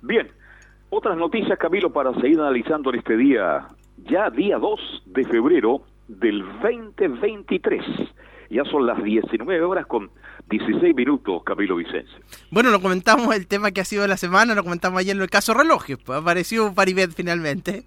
Bien, 0.00 0.28
otras 0.88 1.18
noticias, 1.18 1.58
Camilo, 1.58 1.92
para 1.92 2.14
seguir 2.14 2.40
analizando 2.40 2.90
en 2.90 2.98
este 3.00 3.16
día, 3.18 3.66
ya 3.98 4.30
día 4.30 4.56
2 4.56 5.02
de 5.06 5.24
febrero 5.24 5.82
del 6.08 6.44
2023. 6.62 7.84
Ya 8.52 8.64
son 8.70 8.86
las 8.86 9.02
19 9.02 9.62
horas 9.62 9.86
con 9.86 10.10
16 10.50 10.94
minutos, 10.94 11.42
Camilo 11.44 11.76
Vicencio. 11.76 12.18
Bueno, 12.50 12.70
lo 12.70 12.82
comentamos 12.82 13.34
el 13.34 13.46
tema 13.46 13.70
que 13.70 13.80
ha 13.80 13.84
sido 13.84 14.02
de 14.02 14.08
la 14.08 14.18
semana, 14.18 14.54
lo 14.54 14.62
comentamos 14.62 15.00
ayer 15.00 15.16
en 15.16 15.22
el 15.22 15.30
caso 15.30 15.54
relojes. 15.54 15.96
Pues 15.96 16.18
apareció 16.20 16.74
Paribet 16.74 17.12
finalmente. 17.14 17.86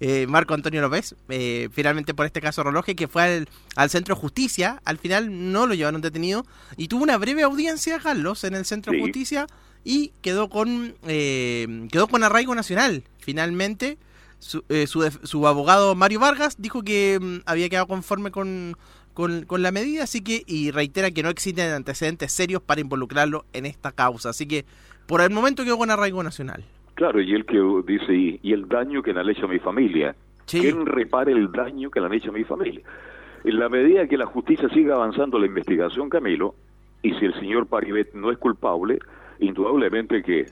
eh, 0.00 0.26
Marco 0.28 0.54
Antonio 0.54 0.80
López, 0.80 1.16
eh, 1.28 1.68
finalmente 1.72 2.14
por 2.14 2.26
este 2.26 2.40
caso 2.40 2.62
relojes, 2.62 2.94
que 2.94 3.08
fue 3.08 3.22
al, 3.22 3.48
al 3.74 3.90
centro 3.90 4.14
de 4.14 4.20
justicia. 4.20 4.80
Al 4.84 4.98
final 4.98 5.52
no 5.52 5.66
lo 5.66 5.74
llevaron 5.74 6.00
detenido 6.00 6.44
y 6.76 6.88
tuvo 6.88 7.02
una 7.02 7.18
breve 7.18 7.42
audiencia, 7.42 7.98
Carlos, 7.98 8.44
en 8.44 8.54
el 8.54 8.64
centro 8.64 8.92
de 8.92 9.00
justicia 9.00 9.46
y 9.84 10.12
quedó 10.20 10.48
con 10.48 10.94
eh, 11.06 11.88
quedó 11.90 12.06
con 12.06 12.22
arraigo 12.22 12.54
nacional. 12.54 13.04
Finalmente, 13.18 13.98
su, 14.38 14.64
eh, 14.68 14.86
su, 14.86 15.08
su 15.22 15.46
abogado 15.46 15.94
Mario 15.94 16.20
Vargas 16.20 16.56
dijo 16.58 16.82
que 16.82 17.18
mm, 17.20 17.36
había 17.46 17.68
quedado 17.68 17.86
conforme 17.86 18.30
con, 18.30 18.76
con, 19.16 19.46
con 19.46 19.62
la 19.62 19.72
medida, 19.72 20.02
así 20.02 20.22
que, 20.22 20.42
y 20.46 20.70
reitera 20.72 21.10
que 21.10 21.22
no 21.22 21.30
existen 21.30 21.72
antecedentes 21.72 22.30
serios 22.30 22.60
para 22.60 22.82
involucrarlo 22.82 23.46
en 23.54 23.64
esta 23.64 23.90
causa. 23.90 24.28
Así 24.28 24.46
que, 24.46 24.66
por 25.06 25.22
el 25.22 25.30
momento 25.30 25.64
quedó 25.64 25.78
con 25.78 25.90
arraigo 25.90 26.22
nacional. 26.22 26.62
Claro, 26.96 27.22
y 27.22 27.32
él 27.32 27.46
que 27.46 27.58
dice, 27.90 28.14
y, 28.14 28.38
y 28.42 28.52
el 28.52 28.68
daño 28.68 29.02
que 29.02 29.14
le 29.14 29.20
han 29.20 29.30
hecho 29.30 29.46
a 29.46 29.48
mi 29.48 29.58
familia. 29.58 30.14
Sí. 30.44 30.60
¿Quién 30.60 30.84
repare 30.84 31.32
el 31.32 31.50
daño 31.50 31.90
que 31.90 31.98
le 31.98 32.06
han 32.06 32.12
hecho 32.12 32.28
a 32.28 32.34
mi 32.34 32.44
familia? 32.44 32.82
En 33.44 33.58
la 33.58 33.70
medida 33.70 34.06
que 34.06 34.18
la 34.18 34.26
justicia 34.26 34.68
siga 34.68 34.96
avanzando 34.96 35.38
la 35.38 35.46
investigación, 35.46 36.10
Camilo, 36.10 36.54
y 37.02 37.14
si 37.14 37.24
el 37.24 37.32
señor 37.40 37.68
Paribet 37.68 38.12
no 38.12 38.30
es 38.30 38.36
culpable, 38.36 38.98
indudablemente 39.38 40.22
que 40.22 40.44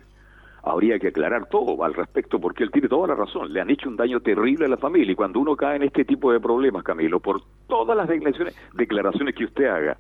habría 0.65 0.99
que 0.99 1.09
aclarar 1.09 1.47
todo 1.49 1.85
al 1.85 1.95
respecto, 1.95 2.41
porque 2.41 2.65
él 2.65 2.71
tiene 2.71 2.89
toda 2.89 3.09
la 3.09 3.15
razón. 3.15 3.53
Le 3.53 3.61
han 3.61 3.71
hecho 3.71 3.89
un 3.89 3.97
daño 3.97 4.21
terrible 4.21 4.65
a 4.65 4.69
la 4.69 4.77
familia, 4.77 5.13
y 5.13 5.15
cuando 5.15 5.41
uno 5.41 5.57
cae 5.57 5.77
en 5.77 5.83
este 5.83 6.05
tipo 6.05 6.33
de 6.33 6.41
problemas, 6.41 6.83
Camilo, 6.83 7.21
por 7.21 7.43
todas 7.69 7.97
las 7.97 8.09
declaraciones, 8.09 9.35
que 9.35 9.45
usted 9.45 9.67
haga, 9.67 9.99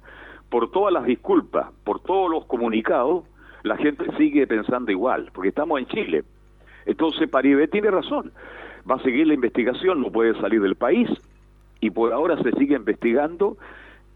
por 0.49 0.71
todas 0.71 0.93
las 0.93 1.05
disculpas, 1.05 1.69
por 1.85 2.01
todos 2.01 2.31
los 2.31 2.47
comunicados, 2.47 3.25
la 3.63 3.77
gente 3.77 4.05
sigue 4.17 4.47
pensando 4.47 4.91
igual, 4.91 5.31
porque 5.33 5.49
estamos 5.49 5.79
en 5.81 5.87
Chile. 5.87 6.25
Entonces 6.87 7.29
Paribet 7.29 7.71
tiene 7.71 7.91
razón. 7.91 8.33
Va 8.89 8.97
a 8.97 9.03
seguir 9.03 9.27
la 9.27 9.35
investigación, 9.35 10.03
no 10.03 10.11
puede 10.11 10.39
salir 10.41 10.61
del 10.61 10.75
país 10.77 11.09
y 11.81 11.91
por 11.91 12.13
ahora 12.13 12.41
se 12.43 12.53
sigue 12.53 12.77
investigando 12.77 13.57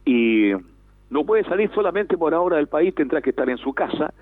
y 0.05 0.53
no 1.11 1.25
puede 1.25 1.45
salir 1.45 1.71
solamente 1.75 2.19
por 2.19 2.35
ahora 2.35 2.57
del 2.57 2.69
país, 2.69 2.95
tendrá 2.95 3.23
que 3.23 3.31
estar 3.31 3.49
en 3.49 3.57
su 3.57 3.73
casa 3.73 4.13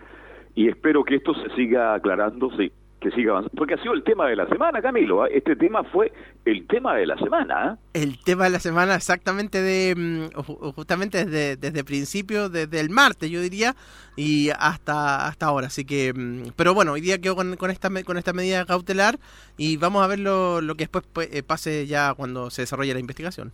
y 0.56 0.68
espero 0.68 1.04
que 1.04 1.14
esto 1.14 1.32
se 1.34 1.54
siga 1.54 1.94
aclarando, 1.94 2.50
sí, 2.56 2.72
que 3.00 3.10
siga 3.10 3.32
avanzando. 3.32 3.56
Porque 3.56 3.74
ha 3.74 3.82
sido 3.82 3.92
el 3.92 4.02
tema 4.02 4.26
de 4.26 4.34
la 4.36 4.48
semana, 4.48 4.80
Camilo. 4.80 5.22
¿ah? 5.22 5.28
Este 5.28 5.54
tema 5.54 5.84
fue 5.84 6.10
el 6.46 6.66
tema 6.66 6.94
de 6.96 7.06
la 7.06 7.16
semana. 7.18 7.54
¿ah? 7.72 7.78
El 7.92 8.18
tema 8.24 8.44
de 8.44 8.50
la 8.50 8.58
semana 8.58 8.94
exactamente 8.94 9.60
de 9.60 9.94
mm, 9.94 10.34
ju- 10.38 10.72
justamente 10.74 11.24
desde, 11.26 11.56
desde 11.56 11.84
principio, 11.84 12.48
desde 12.48 12.80
el 12.80 12.88
martes 12.90 13.30
yo 13.30 13.40
diría, 13.42 13.76
y 14.16 14.48
hasta 14.58 15.26
hasta 15.28 15.44
ahora. 15.46 15.66
Así 15.66 15.84
que, 15.84 16.14
mm, 16.14 16.52
pero 16.56 16.72
bueno, 16.72 16.92
hoy 16.92 17.02
día 17.02 17.20
quedo 17.20 17.36
con, 17.36 17.56
con 17.56 17.70
esta 17.70 17.90
con 18.02 18.16
esta 18.16 18.32
medida 18.32 18.64
cautelar 18.64 19.18
y 19.58 19.76
vamos 19.76 20.02
a 20.02 20.06
ver 20.06 20.18
lo, 20.20 20.62
lo 20.62 20.74
que 20.74 20.84
después 20.84 21.04
pues, 21.12 21.28
eh, 21.32 21.42
pase 21.42 21.86
ya 21.86 22.14
cuando 22.14 22.48
se 22.50 22.62
desarrolle 22.62 22.94
la 22.94 23.00
investigación. 23.00 23.52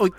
Hoy, 0.00 0.10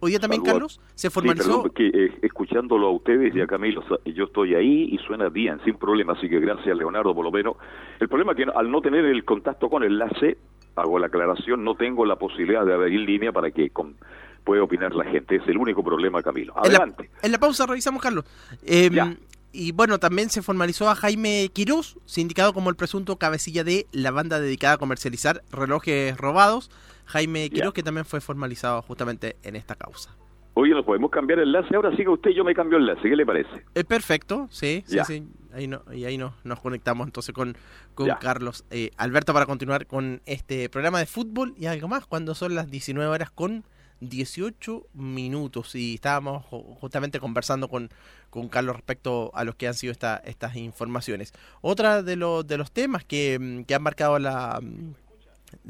hoy 0.00 0.10
día 0.12 0.20
también, 0.20 0.42
Carlos, 0.42 0.80
se 0.94 1.08
Sí, 1.08 1.12
formalizó. 1.14 1.62
perdón, 1.64 1.70
que, 1.74 1.86
eh, 1.88 2.12
escuchándolo 2.56 2.86
a 2.88 2.90
ustedes 2.92 3.34
y 3.34 3.40
a 3.40 3.46
Camilo, 3.46 3.82
yo 4.06 4.24
estoy 4.24 4.54
ahí 4.54 4.88
y 4.90 4.98
suena 5.06 5.28
bien, 5.28 5.60
sin 5.64 5.74
problema, 5.76 6.14
así 6.14 6.28
que 6.28 6.40
gracias 6.40 6.76
Leonardo 6.76 7.14
por 7.14 7.24
lo 7.24 7.30
menos. 7.30 7.56
El 8.00 8.08
problema 8.08 8.32
es 8.32 8.36
que 8.38 8.44
al 8.44 8.70
no 8.70 8.80
tener 8.80 9.04
el 9.04 9.24
contacto 9.24 9.68
con 9.68 9.84
enlace, 9.84 10.38
hago 10.74 10.98
la 10.98 11.06
aclaración, 11.08 11.64
no 11.64 11.74
tengo 11.74 12.06
la 12.06 12.16
posibilidad 12.16 12.64
de 12.64 12.72
abrir 12.74 13.00
línea 13.00 13.30
para 13.32 13.50
que 13.50 13.70
con- 13.70 13.96
pueda 14.44 14.62
opinar 14.62 14.94
la 14.94 15.04
gente. 15.04 15.36
Es 15.36 15.42
el 15.48 15.58
único 15.58 15.82
problema, 15.84 16.22
Camilo. 16.22 16.54
En 16.64 16.72
la, 16.72 16.78
Adelante. 16.78 17.10
en 17.22 17.32
la 17.32 17.38
pausa 17.38 17.66
revisamos, 17.66 18.00
Carlos. 18.00 18.24
Eh, 18.64 18.88
Ya. 18.92 19.14
y 19.52 19.72
bueno, 19.72 19.98
también 19.98 20.30
se 20.30 20.40
formalizó 20.40 20.88
a 20.88 20.94
Jaime 20.94 21.50
Quirós, 21.52 21.98
sindicado 22.06 22.52
como 22.54 22.70
el 22.70 22.76
presunto 22.76 23.16
cabecilla 23.16 23.64
de 23.64 23.86
la 23.92 24.12
banda 24.12 24.38
dedicada 24.40 24.74
a 24.74 24.78
comercializar 24.78 25.42
relojes 25.50 26.16
robados. 26.16 26.70
Jaime 27.06 27.50
Quirós, 27.50 27.72
que 27.74 27.82
también 27.82 28.04
fue 28.06 28.20
formalizado 28.20 28.80
justamente 28.82 29.36
en 29.42 29.56
esta 29.56 29.74
causa. 29.74 30.14
Oye, 30.58 30.72
nos 30.72 30.86
podemos 30.86 31.10
cambiar 31.10 31.38
el 31.40 31.48
enlace. 31.48 31.76
Ahora 31.76 31.94
siga 31.96 32.10
usted, 32.10 32.30
yo 32.30 32.42
me 32.42 32.54
cambio 32.54 32.78
el 32.78 32.88
enlace. 32.88 33.06
¿Qué 33.08 33.14
le 33.14 33.26
parece? 33.26 33.50
Eh, 33.74 33.84
perfecto, 33.84 34.48
sí, 34.50 34.82
sí, 34.86 34.96
Ya. 34.96 35.04
sí. 35.04 35.22
Ahí 35.52 35.66
no, 35.68 35.82
y 35.92 36.04
ahí 36.06 36.16
no, 36.16 36.34
nos 36.44 36.60
conectamos 36.60 37.06
entonces 37.06 37.34
con, 37.34 37.56
con 37.94 38.06
Ya. 38.06 38.18
Carlos 38.18 38.64
eh, 38.70 38.90
Alberto 38.96 39.34
para 39.34 39.44
continuar 39.44 39.86
con 39.86 40.22
este 40.24 40.68
programa 40.70 40.98
de 40.98 41.04
fútbol 41.06 41.54
y 41.58 41.66
algo 41.66 41.88
más 41.88 42.06
cuando 42.06 42.34
son 42.34 42.54
las 42.54 42.70
19 42.70 43.06
horas 43.10 43.30
con 43.30 43.64
18 44.00 44.86
minutos 44.94 45.74
y 45.74 45.94
estábamos 45.94 46.44
ju- 46.46 46.74
justamente 46.78 47.20
conversando 47.20 47.68
con, 47.68 47.90
con 48.30 48.48
Carlos 48.48 48.76
respecto 48.76 49.30
a 49.34 49.44
los 49.44 49.56
que 49.56 49.68
han 49.68 49.74
sido 49.74 49.92
esta, 49.92 50.16
estas 50.24 50.56
informaciones. 50.56 51.32
Otra 51.60 52.02
de, 52.02 52.16
los 52.16 52.46
de 52.46 52.56
los 52.56 52.72
temas 52.72 53.04
que, 53.04 53.38
mm, 53.38 53.64
que 53.64 53.74
han 53.74 53.82
marcado 53.82 54.18
la, 54.18 54.58
mm, 54.62 54.94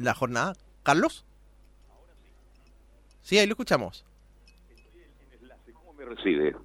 la 0.02 0.14
jornada, 0.14 0.52
Carlos. 0.84 1.24
Sí, 3.22 3.36
ahí 3.38 3.46
lo 3.46 3.52
escuchamos. 3.52 4.04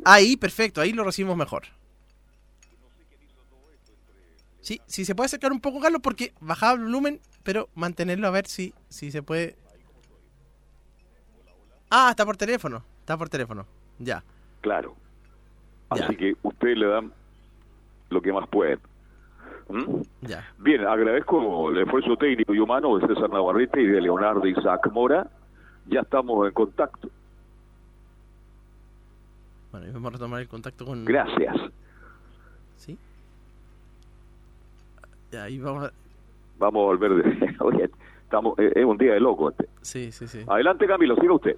Ahí, 0.06 0.38
perfecto, 0.38 0.82
ahí 0.82 0.93
lo 0.93 1.04
recibimos 1.04 1.38
mejor. 1.38 1.63
Sí, 4.62 4.80
si 4.86 5.06
se 5.06 5.15
puede 5.15 5.25
acercar 5.25 5.51
un 5.51 5.60
poco, 5.60 5.80
Carlos, 5.80 6.01
porque 6.04 6.34
bajaba 6.39 6.73
el 6.73 6.82
volumen, 6.82 7.19
pero 7.43 7.69
mantenerlo 7.73 8.27
a 8.27 8.32
ver 8.32 8.45
si, 8.45 8.73
si 8.89 9.12
se 9.12 9.23
puede. 9.23 9.56
Ah, 11.89 12.10
está 12.12 12.25
por 12.25 12.38
teléfono, 12.38 12.84
está 12.99 13.17
por 13.17 13.27
teléfono, 13.27 13.65
ya. 13.97 14.23
Claro. 14.62 14.95
Ya. 15.95 16.06
Así 16.06 16.15
que 16.15 16.36
ustedes 16.43 16.77
le 16.77 16.88
dan 16.88 17.12
lo 18.10 18.21
que 18.21 18.32
más 18.32 18.47
pueden. 18.47 18.80
¿Mm? 19.69 20.01
Ya. 20.21 20.47
Bien, 20.60 20.86
agradezco 20.86 21.71
el 21.71 21.80
esfuerzo 21.80 22.15
técnico 22.17 22.54
y 22.54 22.60
humano 22.60 22.97
de 22.97 23.08
César 23.08 23.30
Navarrete 23.30 23.82
y 23.82 23.88
de 23.88 24.01
Leonardo 24.01 24.45
Isaac 24.45 24.89
Mora. 24.91 25.27
Ya 25.88 26.01
estamos 26.01 26.47
en 26.47 26.54
contacto. 26.54 27.10
Bueno, 29.71 29.88
y 29.88 29.91
vamos 29.91 30.10
a 30.10 30.13
retomar 30.13 30.41
el 30.41 30.47
contacto 30.47 30.86
con. 30.86 31.05
Gracias. 31.05 31.55
¿Sí? 32.77 32.97
Ya, 35.31 35.43
ahí 35.43 35.60
vamos 35.60 35.86
a... 35.86 35.91
Vamos 36.60 36.81
a 36.81 36.86
volver 36.86 37.12
de... 37.23 37.55
Oye, 37.60 37.89
estamos... 38.23 38.57
eh, 38.60 38.71
es 38.75 38.86
un 38.86 38.97
día 38.97 39.13
de 39.13 39.19
loco 39.19 39.49
este. 39.49 39.67
Sí, 39.81 40.12
sí, 40.12 40.27
sí. 40.27 40.39
Adelante, 40.47 40.86
Camilo, 40.88 41.15
siga 41.15 41.34
usted. 41.34 41.55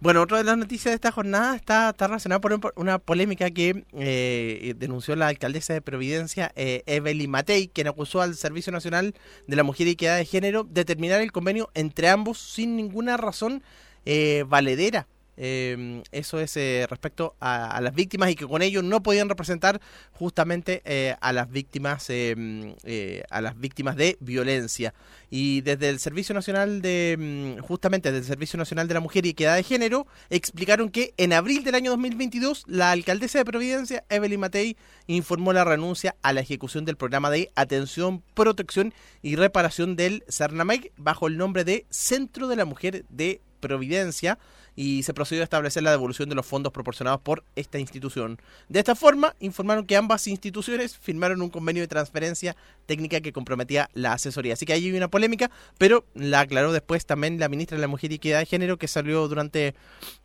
Bueno, 0.00 0.20
otra 0.22 0.38
de 0.38 0.44
las 0.44 0.58
noticias 0.58 0.90
de 0.90 0.96
esta 0.96 1.12
jornada 1.12 1.54
está, 1.54 1.90
está 1.90 2.08
relacionada 2.08 2.40
por 2.40 2.52
un- 2.52 2.60
por 2.60 2.72
una 2.74 2.98
polémica 2.98 3.48
que 3.52 3.84
eh, 3.92 4.74
denunció 4.76 5.14
la 5.14 5.28
alcaldesa 5.28 5.74
de 5.74 5.80
Providencia, 5.80 6.50
eh, 6.56 6.82
Evelyn 6.86 7.30
Matei, 7.30 7.68
quien 7.68 7.86
acusó 7.86 8.20
al 8.20 8.34
Servicio 8.34 8.72
Nacional 8.72 9.14
de 9.46 9.54
la 9.56 9.62
Mujer 9.62 9.86
y 9.86 9.90
Equidad 9.90 10.16
de 10.16 10.24
Género 10.24 10.64
de 10.64 10.84
terminar 10.84 11.20
el 11.20 11.30
convenio 11.30 11.68
entre 11.74 12.08
ambos 12.08 12.38
sin 12.38 12.74
ninguna 12.76 13.16
razón 13.16 13.62
eh, 14.04 14.44
valedera. 14.48 15.06
Eh, 15.36 16.02
eso 16.12 16.40
es 16.40 16.56
eh, 16.56 16.86
respecto 16.88 17.34
a, 17.40 17.76
a 17.76 17.80
las 17.80 17.94
víctimas 17.94 18.30
y 18.30 18.34
que 18.34 18.46
con 18.46 18.62
ello 18.62 18.82
no 18.82 19.02
podían 19.02 19.28
representar 19.28 19.80
justamente 20.12 20.82
eh, 20.84 21.16
a 21.20 21.32
las 21.32 21.50
víctimas 21.50 22.08
mm, 22.08 22.70
eh, 22.84 23.24
a 23.30 23.40
las 23.40 23.58
víctimas 23.58 23.96
de 23.96 24.16
violencia. 24.20 24.94
Y 25.30 25.62
desde 25.62 25.88
el 25.88 25.98
Servicio 25.98 26.34
Nacional 26.34 26.82
de 26.82 27.56
mm, 27.58 27.62
justamente 27.62 28.12
desde 28.12 28.24
el 28.26 28.28
Servicio 28.28 28.56
Nacional 28.58 28.88
de 28.88 28.94
la 28.94 29.00
Mujer 29.00 29.26
y 29.26 29.30
Equidad 29.30 29.56
de 29.56 29.62
Género 29.62 30.06
explicaron 30.30 30.90
que 30.90 31.14
en 31.16 31.32
abril 31.32 31.64
del 31.64 31.74
año 31.74 31.90
2022 31.90 32.64
la 32.66 32.92
alcaldesa 32.92 33.38
de 33.38 33.44
Providencia 33.44 34.04
Evelyn 34.08 34.40
Matei 34.40 34.76
informó 35.06 35.52
la 35.52 35.64
renuncia 35.64 36.14
a 36.22 36.32
la 36.32 36.40
ejecución 36.40 36.84
del 36.84 36.96
programa 36.96 37.30
de 37.30 37.50
atención, 37.54 38.22
protección 38.34 38.94
y 39.22 39.36
reparación 39.36 39.96
del 39.96 40.24
Cernamec 40.28 40.92
bajo 40.96 41.26
el 41.26 41.36
nombre 41.36 41.64
de 41.64 41.86
Centro 41.90 42.48
de 42.48 42.56
la 42.56 42.64
Mujer 42.64 43.04
de 43.08 43.40
Providencia 43.60 44.38
y 44.74 45.02
se 45.02 45.14
procedió 45.14 45.42
a 45.42 45.44
establecer 45.44 45.82
la 45.82 45.90
devolución 45.90 46.28
de 46.28 46.34
los 46.34 46.46
fondos 46.46 46.72
proporcionados 46.72 47.20
por 47.20 47.44
esta 47.56 47.78
institución. 47.78 48.40
De 48.68 48.78
esta 48.78 48.94
forma, 48.94 49.34
informaron 49.40 49.86
que 49.86 49.96
ambas 49.96 50.26
instituciones 50.26 50.96
firmaron 50.96 51.42
un 51.42 51.50
convenio 51.50 51.82
de 51.82 51.88
transferencia 51.88 52.56
técnica 52.86 53.20
que 53.20 53.32
comprometía 53.32 53.90
la 53.94 54.14
asesoría. 54.14 54.54
Así 54.54 54.66
que 54.66 54.72
ahí 54.72 54.86
hay 54.86 54.96
una 54.96 55.08
polémica, 55.08 55.50
pero 55.78 56.04
la 56.14 56.40
aclaró 56.40 56.72
después 56.72 57.06
también 57.06 57.38
la 57.38 57.48
ministra 57.48 57.76
de 57.76 57.82
la 57.82 57.88
Mujer 57.88 58.12
y 58.12 58.16
Equidad 58.16 58.40
de 58.40 58.46
Género 58.46 58.78
que 58.78 58.88
salió 58.88 59.28
durante, 59.28 59.74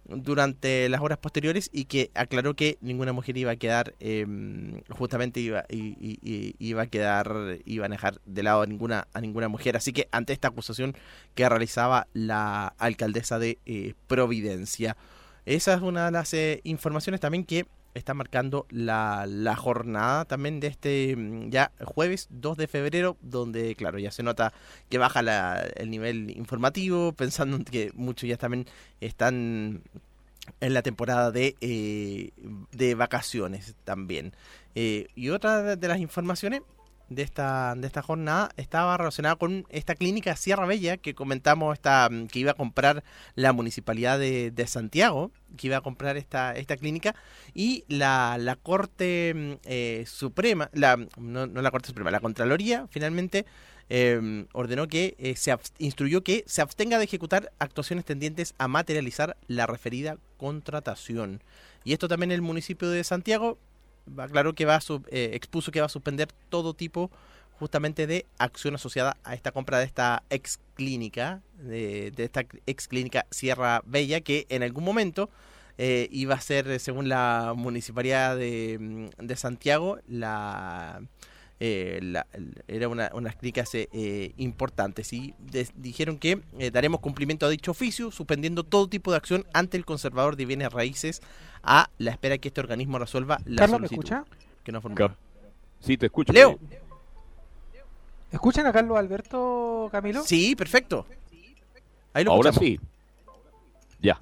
durante 0.05 0.87
las 0.89 1.01
horas 1.01 1.17
posteriores 1.17 1.69
y 1.73 1.85
que 1.85 2.11
aclaró 2.13 2.55
que 2.55 2.77
ninguna 2.81 3.13
mujer 3.13 3.37
iba 3.37 3.51
a 3.51 3.55
quedar, 3.55 3.95
eh, 3.99 4.25
justamente 4.89 5.39
iba, 5.39 5.65
iba 5.69 6.81
a 6.81 6.87
quedar, 6.87 7.59
iban 7.65 7.91
a 7.91 7.95
dejar 7.95 8.21
de 8.25 8.43
lado 8.43 8.61
a 8.61 8.65
ninguna, 8.65 9.07
a 9.13 9.21
ninguna 9.21 9.47
mujer. 9.47 9.75
Así 9.75 9.93
que 9.93 10.07
ante 10.11 10.33
esta 10.33 10.47
acusación 10.47 10.95
que 11.35 11.47
realizaba 11.47 12.07
la 12.13 12.67
alcaldesa 12.77 13.39
de 13.39 13.59
eh, 13.65 13.93
Providencia. 14.07 14.36
Esa 15.45 15.73
es 15.73 15.81
una 15.81 16.05
de 16.05 16.11
las 16.11 16.33
eh, 16.33 16.61
informaciones 16.63 17.21
también 17.21 17.45
que 17.45 17.65
está 17.93 18.13
marcando 18.13 18.65
la, 18.69 19.25
jornada 19.57 20.25
también 20.25 20.59
de 20.59 20.67
este 20.67 21.15
mm, 21.15 21.49
ya 21.49 21.71
jueves 21.83 22.27
2 22.29 22.57
de 22.57 22.67
febrero, 22.67 23.17
donde 23.21 23.75
claro, 23.75 23.97
ya 23.99 24.11
se 24.11 24.23
nota 24.23 24.53
que 24.89 24.97
baja 24.97 25.21
la- 25.21 25.61
el 25.75 25.89
nivel 25.89 26.31
informativo, 26.37 27.13
pensando 27.13 27.57
en 27.57 27.63
que 27.63 27.91
muchos 27.95 28.29
ya 28.29 28.37
también 28.37 28.65
están 29.01 29.81
en 30.61 30.73
la 30.73 30.81
temporada 30.81 31.31
de, 31.31 31.55
eh, 31.61 32.31
de 32.71 32.95
vacaciones 32.95 33.75
también. 33.83 34.33
Eh, 34.75 35.07
y 35.15 35.29
otra 35.29 35.75
de 35.75 35.87
las 35.87 35.99
informaciones 35.99 36.61
de 37.09 37.21
esta, 37.21 37.75
de 37.75 37.87
esta 37.87 38.01
jornada 38.01 38.49
estaba 38.57 38.97
relacionada 38.97 39.35
con 39.35 39.65
esta 39.69 39.95
clínica 39.95 40.35
Sierra 40.35 40.65
Bella 40.65 40.97
que 40.97 41.15
comentamos 41.15 41.73
esta, 41.73 42.09
mm, 42.09 42.27
que 42.27 42.39
iba 42.39 42.51
a 42.51 42.55
comprar 42.55 43.03
la 43.35 43.53
municipalidad 43.53 44.19
de, 44.19 44.51
de 44.51 44.67
Santiago, 44.67 45.31
que 45.55 45.67
iba 45.67 45.77
a 45.77 45.81
comprar 45.81 46.17
esta, 46.17 46.53
esta 46.53 46.77
clínica, 46.77 47.15
y 47.53 47.85
la, 47.87 48.37
la 48.39 48.55
Corte 48.55 49.33
mm, 49.35 49.51
eh, 49.65 50.03
Suprema, 50.07 50.69
la, 50.73 50.97
no, 51.17 51.47
no 51.47 51.61
la 51.61 51.71
Corte 51.71 51.87
Suprema, 51.87 52.11
la 52.11 52.19
Contraloría 52.19 52.87
finalmente 52.89 53.45
eh, 53.89 54.45
ordenó 54.51 54.87
que 54.87 55.15
eh, 55.17 55.35
se 55.37 55.55
instruyó 55.77 56.21
que 56.21 56.43
se 56.45 56.61
abstenga 56.61 56.97
de 56.97 57.05
ejecutar 57.05 57.51
actuaciones 57.59 58.03
tendientes 58.03 58.53
a 58.57 58.67
materializar 58.67 59.37
la 59.47 59.65
referida 59.65 60.17
contratación. 60.37 61.41
Y 61.83 61.93
esto 61.93 62.07
también 62.07 62.31
el 62.31 62.41
municipio 62.41 62.89
de 62.89 63.03
Santiago 63.03 63.57
aclaró 64.17 64.53
que 64.53 64.65
va 64.65 64.75
a 64.75 64.81
sub- 64.81 65.07
eh, 65.11 65.31
expuso 65.33 65.71
que 65.71 65.79
va 65.79 65.85
a 65.87 65.89
suspender 65.89 66.29
todo 66.49 66.73
tipo 66.73 67.11
justamente 67.59 68.05
de 68.05 68.25
acción 68.37 68.75
asociada 68.75 69.17
a 69.23 69.33
esta 69.33 69.51
compra 69.51 69.79
de 69.79 69.85
esta 69.85 70.23
ex 70.29 70.59
clínica, 70.75 71.41
de, 71.57 72.11
de 72.11 72.23
esta 72.25 72.45
ex 72.67 72.87
clínica 72.87 73.25
Sierra 73.31 73.81
Bella, 73.85 74.21
que 74.21 74.45
en 74.49 74.61
algún 74.63 74.83
momento 74.83 75.29
eh, 75.79 76.07
iba 76.11 76.35
a 76.35 76.41
ser, 76.41 76.67
eh, 76.67 76.79
según 76.79 77.09
la 77.09 77.53
municipalidad 77.55 78.37
de, 78.37 78.77
mm, 78.79 79.25
de 79.25 79.35
Santiago, 79.35 79.97
la, 80.07 81.01
eh, 81.59 81.99
la- 82.03 82.27
era 82.67 82.87
una, 82.87 83.09
unas 83.13 83.35
clínicas 83.35 83.73
eh, 83.75 83.89
eh, 83.93 84.33
importantes 84.37 85.11
y 85.13 85.33
des- 85.39 85.71
dijeron 85.75 86.17
que 86.19 86.41
eh, 86.59 86.71
daremos 86.71 86.99
cumplimiento 86.99 87.45
a 87.45 87.49
dicho 87.49 87.71
oficio, 87.71 88.11
suspendiendo 88.11 88.63
todo 88.63 88.87
tipo 88.87 89.11
de 89.11 89.17
acción 89.17 89.45
ante 89.53 89.77
el 89.77 89.85
conservador 89.85 90.35
de 90.35 90.45
bienes 90.45 90.71
raíces 90.71 91.21
a 91.63 91.89
la 91.97 92.11
espera 92.11 92.37
que 92.37 92.49
este 92.49 92.61
organismo 92.61 92.99
resuelva 92.99 93.39
la 93.45 93.57
Carlos, 93.57 93.81
¿me 93.81 93.87
solicitud 93.87 94.13
escucha? 94.15 94.37
que. 94.63 94.71
Cap- 94.95 95.15
Sí, 95.79 95.97
te 95.97 96.07
escucho. 96.07 96.33
Leo. 96.33 96.57
¿Escuchan 98.31 98.65
a 98.67 98.73
Carlos 98.73 98.97
Alberto 98.97 99.87
Camilo? 99.91 100.21
Sí, 100.23 100.55
perfecto. 100.55 101.05
Ahí 102.13 102.23
lo 102.23 102.31
Ahora 102.33 102.49
escuchamos. 102.49 102.79
sí. 102.81 102.87
Ya. 104.01 104.19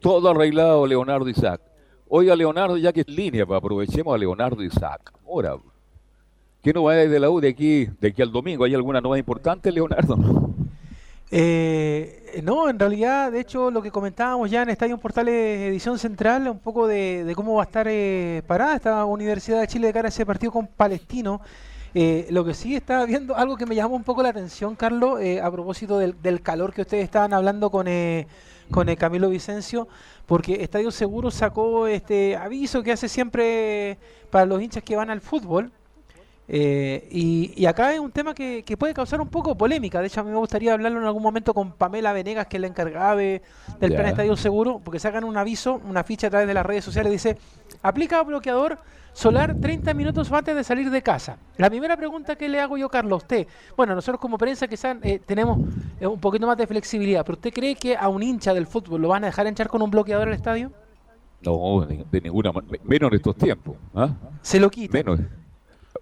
Todo 0.00 0.30
arreglado, 0.30 0.86
Leonardo 0.86 1.28
Isaac. 1.28 1.60
Oiga, 2.08 2.34
Leonardo, 2.34 2.76
ya 2.78 2.92
que 2.92 3.02
es 3.02 3.08
línea, 3.08 3.44
pues 3.46 3.58
aprovechemos 3.58 4.14
a 4.14 4.18
Leonardo 4.18 4.62
Isaac. 4.64 5.12
Ahora, 5.26 5.56
¿qué 6.62 6.72
novedades 6.72 7.10
de 7.10 7.20
la 7.20 7.30
U 7.30 7.40
de 7.40 7.48
aquí, 7.48 7.86
de 8.00 8.08
aquí 8.08 8.22
al 8.22 8.32
domingo? 8.32 8.64
¿Hay 8.64 8.74
alguna 8.74 9.00
novedad 9.00 9.18
importante, 9.18 9.72
Leonardo? 9.72 10.16
Eh, 11.30 12.40
no, 12.42 12.68
en 12.68 12.78
realidad, 12.78 13.30
de 13.30 13.40
hecho, 13.40 13.70
lo 13.70 13.82
que 13.82 13.90
comentábamos 13.90 14.50
ya 14.50 14.62
en 14.62 14.70
Estadio 14.70 14.98
Portales 14.98 15.60
Edición 15.60 15.98
Central, 15.98 16.48
un 16.48 16.58
poco 16.58 16.86
de, 16.86 17.32
cómo 17.36 17.54
va 17.54 17.62
a 17.62 17.66
estar 17.66 17.86
eh, 17.88 18.42
parada 18.46 18.76
esta 18.76 19.04
Universidad 19.04 19.60
de 19.60 19.68
Chile 19.68 19.86
de 19.88 19.92
cara 19.92 20.08
a 20.08 20.10
ese 20.10 20.26
partido 20.26 20.52
con 20.52 20.66
Palestino. 20.66 21.40
Eh, 21.92 22.28
lo 22.30 22.44
que 22.44 22.54
sí 22.54 22.76
está 22.76 23.04
viendo, 23.04 23.36
algo 23.36 23.56
que 23.56 23.66
me 23.66 23.74
llamó 23.74 23.96
un 23.96 24.04
poco 24.04 24.22
la 24.22 24.28
atención, 24.28 24.76
Carlos, 24.76 25.20
eh, 25.20 25.40
a 25.40 25.50
propósito 25.50 25.98
del, 25.98 26.20
del 26.22 26.40
calor 26.40 26.72
que 26.72 26.82
ustedes 26.82 27.02
estaban 27.02 27.32
hablando 27.32 27.68
con, 27.70 27.86
con 28.70 28.88
eh, 28.88 28.96
Camilo 28.96 29.28
Vicencio, 29.28 29.88
porque 30.26 30.62
Estadio 30.62 30.92
Seguro 30.92 31.32
sacó 31.32 31.88
este 31.88 32.36
aviso 32.36 32.84
que 32.84 32.92
hace 32.92 33.08
siempre 33.08 33.98
para 34.30 34.46
los 34.46 34.62
hinchas 34.62 34.84
que 34.84 34.94
van 34.94 35.10
al 35.10 35.20
fútbol, 35.20 35.72
Eh, 36.52 37.06
y, 37.12 37.52
y 37.54 37.66
acá 37.66 37.94
es 37.94 38.00
un 38.00 38.10
tema 38.10 38.34
que, 38.34 38.64
que 38.64 38.76
puede 38.76 38.92
causar 38.92 39.20
un 39.20 39.28
poco 39.28 39.54
polémica. 39.56 40.00
De 40.00 40.08
hecho, 40.08 40.20
a 40.20 40.24
mí 40.24 40.30
me 40.32 40.36
gustaría 40.36 40.72
hablarlo 40.72 40.98
en 40.98 41.06
algún 41.06 41.22
momento 41.22 41.54
con 41.54 41.70
Pamela 41.70 42.12
Venegas, 42.12 42.48
que 42.48 42.56
es 42.56 42.60
la 42.60 42.66
encargada 42.66 43.14
de- 43.14 43.40
del. 43.78 43.94
Plan 43.94 44.06
Estadio 44.06 44.36
Seguro, 44.36 44.80
porque 44.82 44.98
sacan 44.98 45.22
un 45.22 45.36
aviso, 45.36 45.80
una 45.88 46.02
ficha 46.02 46.26
a 46.26 46.30
través 46.30 46.48
de 46.48 46.54
las 46.54 46.66
redes 46.66 46.84
sociales, 46.84 47.12
dice, 47.12 47.36
aplica 47.82 48.20
bloqueador 48.24 48.78
solar 49.12 49.54
30 49.60 49.94
minutos 49.94 50.32
antes 50.32 50.56
de 50.56 50.64
salir 50.64 50.90
de 50.90 51.02
casa. 51.02 51.36
La 51.56 51.70
primera 51.70 51.96
pregunta 51.96 52.34
que 52.34 52.48
le 52.48 52.58
hago 52.58 52.76
yo, 52.76 52.88
Carlos, 52.88 53.12
a 53.12 53.16
usted, 53.18 53.46
bueno, 53.76 53.94
nosotros 53.94 54.20
como 54.20 54.36
prensa 54.36 54.66
quizás 54.66 54.96
eh, 55.02 55.20
tenemos 55.24 55.56
eh, 56.00 56.06
un 56.08 56.18
poquito 56.18 56.48
más 56.48 56.56
de 56.56 56.66
flexibilidad, 56.66 57.24
pero 57.24 57.36
¿usted 57.36 57.52
cree 57.52 57.76
que 57.76 57.96
a 57.96 58.08
un 58.08 58.24
hincha 58.24 58.52
del 58.54 58.66
fútbol 58.66 59.02
lo 59.02 59.08
van 59.08 59.22
a 59.22 59.26
dejar 59.28 59.46
entrar 59.46 59.68
con 59.68 59.82
un 59.82 59.90
bloqueador 59.90 60.26
al 60.26 60.34
estadio? 60.34 60.72
No, 61.42 61.86
de, 61.86 62.04
de 62.10 62.20
ninguna 62.20 62.50
manera. 62.52 62.78
Menos 62.84 63.10
en 63.12 63.16
estos 63.16 63.36
tiempos. 63.36 63.76
¿ah? 63.94 64.10
Se 64.42 64.58
lo 64.60 64.68
quita. 64.68 64.92
Menos. 64.92 65.20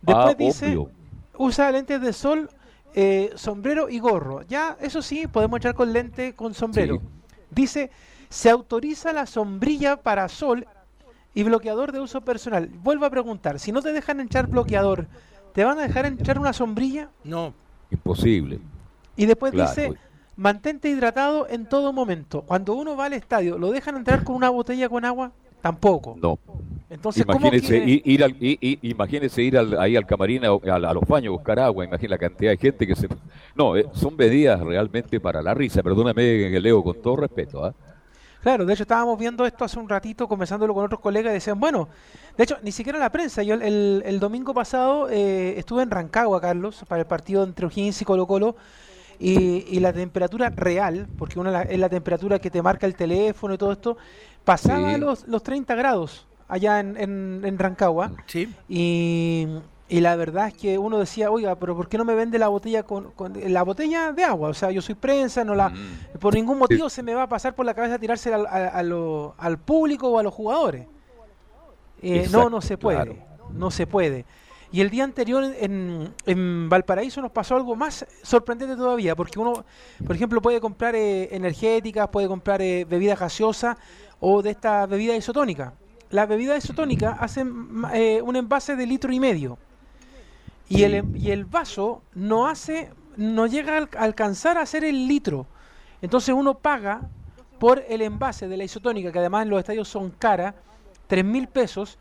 Después 0.02 0.34
ah, 0.34 0.34
dice, 0.38 0.66
obvio. 0.76 0.90
usa 1.36 1.70
lentes 1.70 2.00
de 2.00 2.12
sol, 2.12 2.50
eh, 2.94 3.30
sombrero 3.36 3.88
y 3.88 3.98
gorro. 3.98 4.42
Ya, 4.42 4.76
eso 4.80 5.02
sí, 5.02 5.26
podemos 5.26 5.58
entrar 5.58 5.74
con 5.74 5.92
lente 5.92 6.34
con 6.34 6.54
sombrero. 6.54 6.98
Sí. 6.98 7.04
Dice, 7.50 7.90
se 8.28 8.50
autoriza 8.50 9.12
la 9.12 9.26
sombrilla 9.26 9.96
para 10.02 10.28
sol 10.28 10.66
y 11.34 11.42
bloqueador 11.42 11.92
de 11.92 12.00
uso 12.00 12.20
personal. 12.22 12.68
Vuelvo 12.68 13.06
a 13.06 13.10
preguntar, 13.10 13.58
si 13.58 13.72
no 13.72 13.82
te 13.82 13.92
dejan 13.92 14.20
entrar 14.20 14.46
bloqueador, 14.48 15.08
¿te 15.52 15.64
van 15.64 15.78
a 15.78 15.82
dejar 15.82 16.06
entrar 16.06 16.38
una 16.38 16.52
sombrilla? 16.52 17.10
No, 17.24 17.54
Imposible. 17.90 18.60
Y 19.16 19.26
después 19.26 19.52
Claro, 19.52 19.70
dice, 19.70 19.88
pues. 19.88 20.00
mantente 20.36 20.88
hidratado 20.90 21.48
en 21.48 21.66
todo 21.66 21.92
momento. 21.92 22.42
Cuando 22.42 22.74
uno 22.74 22.96
va 22.96 23.06
al 23.06 23.14
estadio, 23.14 23.58
¿lo 23.58 23.70
dejan 23.70 23.96
entrar 23.96 24.24
con 24.24 24.36
una 24.36 24.50
botella 24.50 24.88
con 24.88 25.04
agua? 25.04 25.32
Tampoco. 25.62 26.16
No. 26.20 26.38
Entonces, 26.90 27.24
¿cómo 27.26 27.38
Imagínese 27.38 27.68
quiere- 27.68 27.90
ir, 27.90 28.02
ir 28.04 28.24
al, 28.24 28.30
i- 28.40 28.58
i- 28.60 28.78
imagínese 28.90 29.42
ir 29.42 29.58
al- 29.58 29.78
ahí 29.78 29.96
al 29.96 30.06
camarín 30.06 30.44
a, 30.44 30.48
a- 30.48 30.74
a 30.76 30.94
los 30.94 31.04
baños 31.06 31.28
a 31.28 31.36
buscar 31.36 31.58
agua. 31.58 31.84
Imagina 31.84 32.10
la 32.10 32.18
cantidad 32.18 32.50
de 32.52 32.56
gente 32.56 32.86
que 32.86 32.94
se. 32.96 33.08
No, 33.54 33.76
eh, 33.76 33.84
son 33.92 34.16
medidas 34.16 34.60
realmente 34.60 35.20
para 35.20 35.42
la 35.42 35.52
risa. 35.54 35.82
Perdóname, 35.82 36.48
Leo, 36.60 36.82
con 36.82 37.00
todo 37.02 37.16
respeto. 37.16 37.64
¿ah? 37.64 37.74
Claro, 38.40 38.64
de 38.64 38.72
hecho 38.72 38.84
estábamos 38.84 39.18
viendo 39.18 39.44
esto 39.44 39.64
hace 39.64 39.78
un 39.78 39.88
ratito, 39.88 40.28
conversándolo 40.28 40.72
con 40.72 40.84
otros 40.84 41.00
colegas 41.00 41.32
y 41.32 41.34
decían, 41.34 41.58
bueno, 41.58 41.88
de 42.36 42.44
hecho, 42.44 42.56
ni 42.62 42.70
siquiera 42.72 42.98
la 42.98 43.10
prensa. 43.10 43.42
Yo 43.42 43.54
el, 43.54 43.62
el- 43.62 44.02
el 44.06 44.20
domingo 44.20 44.54
pasado 44.54 45.08
eh, 45.10 45.58
estuve 45.58 45.82
en 45.82 45.90
Rancagua, 45.90 46.40
Carlos, 46.40 46.84
para 46.88 47.00
el 47.02 47.06
partido 47.06 47.42
entre 47.44 47.66
O'Higgins 47.66 48.00
y 48.00 48.04
Colo 48.04 48.26
Colo, 48.26 48.54
y, 49.20 49.66
y 49.68 49.80
la 49.80 49.92
temperatura 49.92 50.48
real, 50.50 51.08
porque 51.18 51.40
una 51.40 51.50
la- 51.50 51.62
es 51.62 51.78
la 51.80 51.88
temperatura 51.88 52.38
que 52.38 52.50
te 52.50 52.62
marca 52.62 52.86
el 52.86 52.94
teléfono 52.94 53.54
y 53.54 53.58
todo 53.58 53.72
esto, 53.72 53.96
pasaba 54.44 54.94
Sí. 54.94 55.00
los, 55.00 55.26
los 55.28 55.42
30 55.42 55.74
grados 55.74 56.26
allá 56.48 56.80
en, 56.80 56.96
en, 56.96 57.42
en 57.44 57.58
Rancagua. 57.58 58.12
sí. 58.26 58.52
Y, 58.68 59.46
y 59.90 60.00
la 60.00 60.16
verdad 60.16 60.48
es 60.48 60.54
que 60.54 60.76
uno 60.78 60.98
decía, 60.98 61.30
oiga, 61.30 61.54
pero 61.56 61.74
¿por 61.74 61.88
qué 61.88 61.96
no 61.96 62.04
me 62.04 62.14
vende 62.14 62.38
la 62.38 62.48
botella 62.48 62.82
con, 62.82 63.10
con- 63.12 63.34
la 63.52 63.62
botella 63.62 64.12
de 64.12 64.22
agua? 64.24 64.50
O 64.50 64.54
sea, 64.54 64.70
yo 64.70 64.82
soy 64.82 64.94
prensa, 64.94 65.44
no 65.44 65.54
la, 65.54 65.70
Mm. 65.70 66.18
por 66.20 66.34
ningún 66.34 66.58
motivo 66.58 66.88
se 66.90 67.02
me 67.02 67.14
va 67.14 67.22
a 67.22 67.28
pasar 67.28 67.54
por 67.54 67.64
la 67.64 67.72
cabeza 67.74 67.98
tirarse 67.98 68.32
al, 68.34 68.46
a- 68.46 68.68
a 68.68 68.82
lo- 68.82 69.34
al 69.38 69.58
público 69.58 70.08
o 70.08 70.18
a 70.18 70.22
los 70.22 70.34
jugadores. 70.34 70.86
Eh, 72.02 72.28
no, 72.30 72.48
no 72.48 72.60
se 72.60 72.76
puede, 72.78 72.96
claro. 72.96 73.16
no 73.52 73.70
se 73.70 73.86
puede. 73.86 74.24
Y 74.70 74.82
el 74.82 74.90
día 74.90 75.04
anterior 75.04 75.42
en, 75.58 76.12
en 76.26 76.68
Valparaíso 76.68 77.22
nos 77.22 77.30
pasó 77.32 77.56
algo 77.56 77.74
más 77.74 78.06
sorprendente 78.22 78.76
todavía, 78.76 79.16
porque 79.16 79.38
uno, 79.38 79.64
por 80.06 80.14
ejemplo, 80.14 80.42
puede 80.42 80.60
comprar 80.60 80.94
eh, 80.94 81.34
energéticas, 81.34 82.08
puede 82.08 82.28
comprar 82.28 82.60
eh, 82.60 82.84
bebidas 82.84 83.18
gaseosas 83.18 83.78
o 84.20 84.42
de 84.42 84.50
esta 84.50 84.86
bebida 84.86 85.14
isotónica. 85.16 85.72
Las 86.10 86.28
bebidas 86.28 86.64
isotónicas 86.64 87.16
hacen 87.20 87.48
ma- 87.52 87.96
eh, 87.96 88.22
un 88.22 88.36
envase 88.36 88.76
de 88.76 88.86
litro 88.86 89.12
y 89.12 89.20
medio. 89.20 89.58
Y 90.68 90.82
el, 90.82 90.94
em- 90.94 91.12
y 91.14 91.30
el 91.30 91.44
vaso 91.44 92.02
no 92.14 92.46
hace, 92.48 92.90
no 93.16 93.46
llega 93.46 93.74
a 93.74 93.78
al- 93.78 93.90
a 93.96 94.02
alcanzar 94.04 94.58
a 94.58 94.62
hacer 94.62 94.84
el 94.84 95.06
litro. 95.06 95.46
Entonces 96.02 96.34
uno 96.34 96.54
paga 96.58 97.02
por 97.58 97.84
el 97.88 98.02
envase 98.02 98.48
de 98.48 98.56
la 98.56 98.64
isotónica, 98.64 99.10
que 99.12 99.18
además 99.18 99.42
en 99.44 99.50
los 99.50 99.58
estadios 99.58 99.88
son 99.88 100.10
caras, 100.10 100.54
tres 101.06 101.24
mil 101.24 101.48
pesos, 101.48 101.98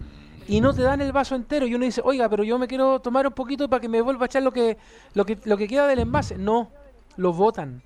y 0.47 0.62
no 0.62 0.73
te 0.73 0.82
dan 0.84 1.01
el 1.01 1.12
vaso 1.12 1.36
entero. 1.36 1.65
Y 1.67 1.75
uno 1.75 1.86
dice, 1.86 2.01
oiga, 2.03 2.30
pero 2.30 2.43
yo 2.43 2.58
me 2.60 2.67
quiero 2.67 2.99
tomar 2.99 3.25
un 3.27 3.34
poquito 3.34 3.67
para 3.69 3.82
que 3.82 3.89
me 3.89 4.01
vuelva 4.01 4.25
a 4.25 4.27
echar 4.27 4.43
lo 4.43 4.51
que, 4.51 4.77
lo 5.13 5.25
que, 5.25 5.38
lo 5.45 5.58
que 5.58 5.67
queda 5.67 5.88
del 5.88 5.99
envase. 5.99 6.38
No, 6.38 6.69
lo 7.17 7.34
votan. 7.34 7.82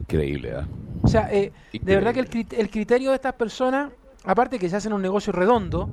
Increíble. 0.00 0.54
¿ah? 0.56 0.66
O 1.02 1.08
sea, 1.08 1.28
eh, 1.32 1.52
de 1.72 1.94
verdad 1.94 2.12
que 2.14 2.20
el, 2.20 2.30
crit- 2.30 2.54
el 2.56 2.70
criterio 2.70 3.10
de 3.10 3.16
estas 3.16 3.34
personas, 3.34 3.90
aparte 4.24 4.58
que 4.58 4.68
se 4.68 4.76
hacen 4.76 4.92
un 4.92 5.02
negocio 5.02 5.32
redondo 5.32 5.90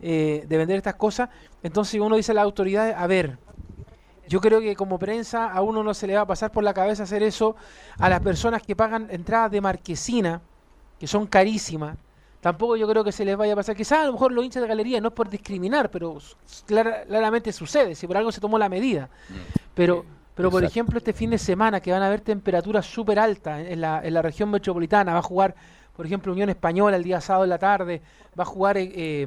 eh, 0.00 0.44
de 0.46 0.56
vender 0.56 0.76
estas 0.76 0.94
cosas, 0.94 1.28
entonces 1.62 2.00
uno 2.00 2.16
dice 2.16 2.32
a 2.32 2.34
las 2.36 2.44
autoridades, 2.44 2.94
a 2.96 3.06
ver, 3.06 3.38
yo 4.28 4.40
creo 4.40 4.60
que 4.60 4.74
como 4.74 4.98
prensa 4.98 5.50
a 5.50 5.60
uno 5.62 5.82
no 5.82 5.92
se 5.94 6.06
le 6.06 6.14
va 6.14 6.22
a 6.22 6.26
pasar 6.26 6.50
por 6.50 6.64
la 6.64 6.72
cabeza 6.74 7.02
hacer 7.02 7.22
eso 7.22 7.56
a 7.98 8.08
las 8.08 8.20
personas 8.20 8.62
que 8.62 8.74
pagan 8.74 9.08
entradas 9.10 9.50
de 9.50 9.60
marquesina, 9.60 10.40
que 10.98 11.06
son 11.06 11.26
carísimas. 11.26 11.96
Tampoco 12.40 12.76
yo 12.76 12.86
creo 12.86 13.02
que 13.04 13.12
se 13.12 13.24
les 13.24 13.36
vaya 13.36 13.54
a 13.54 13.56
pasar. 13.56 13.74
Quizás 13.74 14.00
a 14.00 14.04
lo 14.06 14.12
mejor 14.12 14.30
los 14.32 14.44
hinchas 14.44 14.62
de 14.62 14.68
galería 14.68 15.00
no 15.00 15.08
es 15.08 15.14
por 15.14 15.30
discriminar, 15.30 15.90
pero 15.90 16.18
claramente 17.06 17.52
sucede, 17.52 17.94
si 17.94 18.06
por 18.06 18.16
algo 18.18 18.30
se 18.32 18.40
tomó 18.40 18.58
la 18.58 18.68
medida. 18.68 19.08
Pero, 19.74 20.04
pero 20.34 20.50
por 20.50 20.64
ejemplo, 20.64 20.98
este 20.98 21.12
fin 21.12 21.30
de 21.30 21.38
semana 21.38 21.80
que 21.80 21.92
van 21.92 22.02
a 22.02 22.06
haber 22.06 22.20
temperaturas 22.20 22.86
súper 22.86 23.18
altas 23.18 23.66
en 23.68 23.80
la, 23.80 24.00
en 24.02 24.14
la 24.14 24.22
región 24.22 24.50
metropolitana, 24.50 25.12
va 25.12 25.20
a 25.20 25.22
jugar, 25.22 25.54
por 25.96 26.06
ejemplo, 26.06 26.32
Unión 26.32 26.50
Española 26.50 26.96
el 26.96 27.04
día 27.04 27.20
sábado 27.20 27.44
en 27.44 27.50
la 27.50 27.58
tarde, 27.58 28.02
va 28.38 28.42
a 28.42 28.46
jugar 28.46 28.76
eh, 28.76 28.88
eh, 28.92 29.26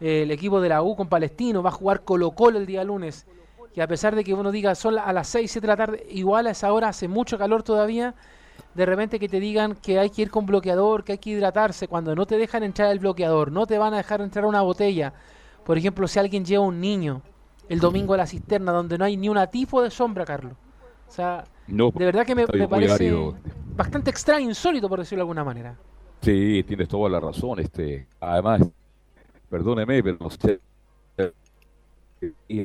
el 0.00 0.30
equipo 0.32 0.60
de 0.60 0.68
la 0.68 0.82
U 0.82 0.96
con 0.96 1.08
Palestino, 1.08 1.62
va 1.62 1.70
a 1.70 1.72
jugar 1.72 2.02
Colo 2.02 2.32
Colo 2.32 2.58
el 2.58 2.66
día 2.66 2.82
lunes. 2.82 3.26
Y 3.76 3.80
a 3.80 3.86
pesar 3.86 4.16
de 4.16 4.24
que 4.24 4.34
uno 4.34 4.50
diga 4.50 4.74
son 4.74 4.98
a 4.98 5.12
las 5.12 5.28
6, 5.28 5.48
7 5.52 5.64
de 5.64 5.72
la 5.72 5.76
tarde, 5.76 6.06
igual 6.10 6.48
a 6.48 6.50
esa 6.50 6.72
hora 6.72 6.88
hace 6.88 7.06
mucho 7.06 7.38
calor 7.38 7.62
todavía, 7.62 8.16
de 8.74 8.86
repente 8.86 9.20
que 9.20 9.28
te 9.28 9.38
digan 9.38 9.76
que 9.76 10.00
hay 10.00 10.10
que 10.10 10.22
ir 10.22 10.30
con 10.32 10.46
bloqueador, 10.46 11.04
que 11.04 11.12
hay 11.12 11.18
que 11.18 11.30
hidratarse, 11.30 11.86
cuando 11.86 12.16
no 12.16 12.26
te 12.26 12.36
dejan 12.36 12.64
entrar 12.64 12.90
el 12.90 12.98
bloqueador, 12.98 13.52
no 13.52 13.66
te 13.66 13.78
van 13.78 13.94
a 13.94 13.98
dejar 13.98 14.20
entrar 14.20 14.44
una 14.44 14.62
botella. 14.62 15.12
Por 15.64 15.78
ejemplo, 15.78 16.08
si 16.08 16.18
alguien 16.18 16.44
lleva 16.44 16.64
un 16.64 16.80
niño 16.80 17.22
el 17.70 17.80
domingo 17.80 18.12
a 18.14 18.18
la 18.18 18.26
cisterna 18.26 18.72
donde 18.72 18.98
no 18.98 19.04
hay 19.06 19.16
ni 19.16 19.28
una 19.28 19.46
tifo 19.46 19.80
de 19.82 19.90
sombra, 19.90 20.24
Carlos. 20.26 20.52
O 21.08 21.10
sea, 21.12 21.44
No, 21.66 21.90
de 21.92 22.04
verdad 22.04 22.26
que 22.26 22.34
me, 22.34 22.46
parece 22.46 22.92
árido. 22.92 23.34
bastante 23.76 24.10
extraño, 24.10 24.48
insólito, 24.48 24.88
por 24.88 24.98
decirlo 24.98 25.20
de 25.20 25.22
alguna 25.22 25.44
manera. 25.44 25.76
Sí, 26.20 26.62
tienes 26.66 26.88
toda 26.88 27.08
la 27.08 27.18
razón. 27.20 27.58
Este, 27.60 28.06
además, 28.20 28.62
perdóneme, 29.48 30.02
pero 30.02 30.16
no 30.20 30.30
sé. 30.30 30.60
y, 32.48 32.60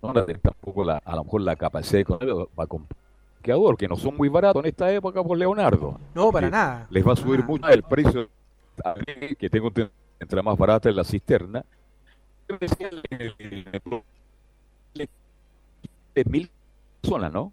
No 0.00 0.12
la- 0.12 0.24
tampoco 0.26 0.84
la, 0.84 0.98
a 1.04 1.16
lo 1.16 1.24
mejor 1.24 1.40
la 1.40 1.56
capacidad 1.56 2.00
económica 2.00 2.48
para 2.54 2.66
comprar 2.68 2.96
bloqueador, 3.38 3.76
que 3.76 3.88
no 3.88 3.96
son 3.96 4.16
muy 4.16 4.28
baratos 4.28 4.62
en 4.62 4.68
esta 4.68 4.92
época 4.92 5.22
por 5.24 5.36
Leonardo. 5.38 5.98
No, 6.14 6.30
para 6.30 6.48
nada. 6.50 6.86
Les 6.90 7.06
va 7.06 7.14
a 7.14 7.16
subir 7.16 7.40
nada. 7.40 7.46
mucho 7.50 7.68
el 7.68 7.82
precio. 7.82 8.28
A 8.84 8.94
que 9.38 9.50
tengo 9.50 9.72
entre 10.20 10.42
más 10.42 10.56
barata 10.56 10.88
en 10.88 10.96
la 10.96 11.02
cisterna. 11.04 11.64
Yo 12.48 12.56
decía, 12.58 12.88
el- 12.88 13.02
el- 13.38 13.66
el- 14.94 15.08
de 16.24 16.30
mil 16.30 16.50
personas, 17.00 17.32
¿no? 17.32 17.52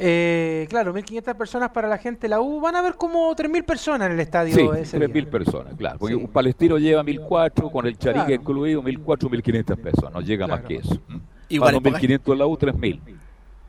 Eh, 0.00 0.66
claro, 0.70 0.94
1.500 0.94 1.34
personas 1.34 1.70
para 1.70 1.88
la 1.88 1.98
gente 1.98 2.22
de 2.22 2.28
la 2.28 2.40
U. 2.40 2.60
Van 2.60 2.76
a 2.76 2.82
ver 2.82 2.94
como 2.94 3.34
3.000 3.34 3.64
personas 3.64 4.06
en 4.06 4.12
el 4.12 4.20
estadio 4.20 4.54
Sí, 4.54 4.68
ese 4.80 4.98
3.000 4.98 5.12
día. 5.24 5.30
personas, 5.30 5.74
claro. 5.76 5.98
Porque 5.98 6.14
Sí. 6.14 6.20
un 6.22 6.28
palestino 6.28 6.78
lleva 6.78 7.02
1.400, 7.02 7.70
con 7.72 7.86
el 7.86 7.98
charique 7.98 8.26
Claro. 8.26 8.40
incluido, 8.42 8.82
1.400, 8.82 9.28
1.500 9.28 9.76
pesos. 9.76 10.12
No 10.12 10.20
llega 10.20 10.46
más 10.46 10.60
que 10.60 10.76
eso. 10.76 10.98
Igual 11.48 11.74
es 11.76 11.80
poca- 11.80 11.98
1.500 11.98 12.32
en 12.32 12.38
la 12.38 12.46
U, 12.46 12.56
3.000. 12.56 13.00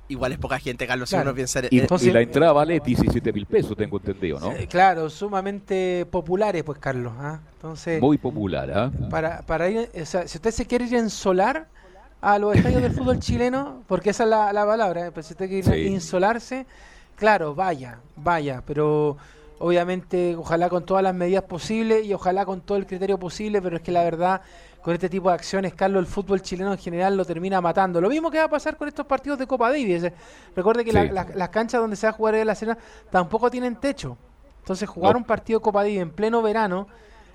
Igual 0.10 0.32
es 0.34 0.38
poca 0.40 0.60
gente, 0.60 0.86
Carlos, 0.88 1.10
Claro. 1.10 1.24
si 1.24 1.28
uno 1.30 1.36
piensa... 1.36 1.60
en- 1.60 1.68
Y, 1.72 1.78
en- 1.78 1.82
Entonces- 1.84 2.08
y 2.08 2.12
la 2.12 2.22
entrada 2.22 2.52
vale 2.52 2.80
17.000 2.80 3.46
pesos, 3.46 3.76
tengo 3.78 3.98
entendido, 3.98 4.40
¿no? 4.40 4.52
Eh, 4.52 4.68
claro, 4.68 5.10
sumamente 5.10 6.06
populares, 6.12 6.64
pues, 6.64 6.78
Carlos. 6.80 7.14
¿ah? 7.18 7.40
Entonces, 7.56 8.02
Muy 8.02 8.18
popular, 8.18 8.72
¿ah? 8.72 8.92
para, 9.10 9.42
para 9.44 9.70
ir, 9.70 9.90
o 10.00 10.06
sea, 10.06 10.28
si 10.28 10.38
usted 10.38 10.52
se 10.52 10.66
quiere 10.66 10.86
ir 10.86 10.96
en 10.96 11.10
solar 11.10 11.68
a 12.22 12.38
los 12.40 12.56
estadios 12.56 12.82
del 12.82 12.92
fútbol 12.92 13.20
chileno, 13.20 13.84
porque 13.88 14.10
esa 14.10 14.24
es 14.24 14.30
la, 14.30 14.52
la 14.54 14.66
palabra, 14.66 15.08
¿eh? 15.08 15.12
a 15.16 15.22
Sí. 15.24 15.88
insolarse, 15.88 16.66
claro, 17.16 17.56
vaya, 17.56 18.00
vaya, 18.18 18.62
pero 18.66 19.18
obviamente 19.60 20.36
ojalá 20.36 20.70
con 20.70 20.86
todas 20.86 21.04
las 21.04 21.14
medidas 21.14 21.44
posibles 21.44 22.06
y 22.06 22.14
ojalá 22.14 22.46
con 22.46 22.62
todo 22.62 22.78
el 22.78 22.86
criterio 22.86 23.18
posible, 23.20 23.62
pero 23.62 23.78
es 23.78 23.82
que 23.82 23.92
la 23.92 24.04
verdad, 24.04 24.42
con 24.82 24.94
este 24.94 25.10
tipo 25.10 25.30
de 25.30 25.36
acciones, 25.36 25.74
Carlos, 25.74 26.00
el 26.02 26.08
fútbol 26.08 26.42
chileno 26.42 26.72
en 26.72 26.78
general 26.78 27.18
lo 27.18 27.26
termina 27.26 27.60
matando. 27.62 28.00
Lo 28.00 28.10
mismo 28.10 28.32
que 28.32 28.38
va 28.38 28.46
a 28.46 28.50
pasar 28.50 28.78
con 28.78 28.88
estos 28.88 29.06
partidos 29.06 29.38
de 29.40 29.46
Copa 29.48 29.70
Davis. 29.70 30.04
eh. 30.06 30.14
Recuerde 30.56 30.86
que 30.86 30.94
la- 30.94 31.04
Sí. 31.04 31.10
la- 31.10 31.28
las 31.36 31.50
canchas 31.50 31.82
donde 31.82 31.98
se 31.98 32.08
va 32.08 32.12
a 32.12 32.14
jugar 32.14 32.36
en 32.36 32.48
la 32.48 32.56
Serena 32.56 32.78
tampoco 33.12 33.52
tienen 33.52 33.76
techo. 33.76 34.18
Entonces, 34.60 34.88
jugar 34.88 35.14
No. 35.14 35.20
un 35.20 35.26
partido 35.26 35.60
de 35.60 35.64
Copa 35.64 35.82
Davis 35.84 36.00
en 36.00 36.12
pleno 36.12 36.42
verano, 36.42 36.88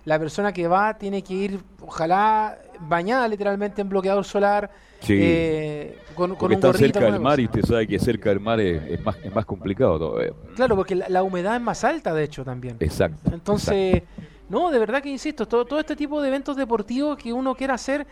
la 0.04 0.18
persona 0.18 0.52
que 0.52 0.66
va 0.68 0.96
tiene 0.98 1.22
que 1.22 1.34
ir, 1.34 1.60
ojalá, 1.80 2.58
bañada 2.80 3.26
literalmente 3.28 3.80
en 3.80 3.88
bloqueador 3.88 4.24
solar, 4.24 4.70
Sí. 5.00 5.18
eh, 5.20 5.98
con, 6.14 6.30
con 6.30 6.38
Porque 6.38 6.54
un 6.56 6.64
está 6.64 6.72
cerca 6.78 7.00
del 7.00 7.20
mar 7.20 7.38
y 7.38 7.44
usted 7.44 7.62
sabe 7.62 7.86
que 7.86 7.98
cerca 7.98 8.30
del 8.30 8.40
mar 8.40 8.58
es, 8.60 8.82
es 8.90 9.04
más, 9.04 9.16
es 9.22 9.34
más 9.34 9.44
complicado 9.44 9.98
todavía. 9.98 10.32
Claro, 10.56 10.76
porque 10.76 10.94
la, 10.94 11.08
la 11.10 11.22
humedad 11.22 11.56
es 11.56 11.60
más 11.62 11.84
alta, 11.84 12.14
de 12.14 12.24
hecho, 12.24 12.42
también. 12.44 12.76
Exacto. 12.80 13.30
Entonces, 13.32 14.02
no, 14.48 14.70
de 14.70 14.78
verdad 14.78 15.02
que 15.02 15.10
insisto, 15.10 15.46
todo, 15.46 15.64
todo 15.66 15.78
este 15.78 15.94
tipo 15.96 16.22
de 16.22 16.28
eventos 16.28 16.56
deportivos 16.56 17.18
que 17.18 17.32
uno 17.32 17.54
quiera 17.54 17.74
hacer, 17.74 18.06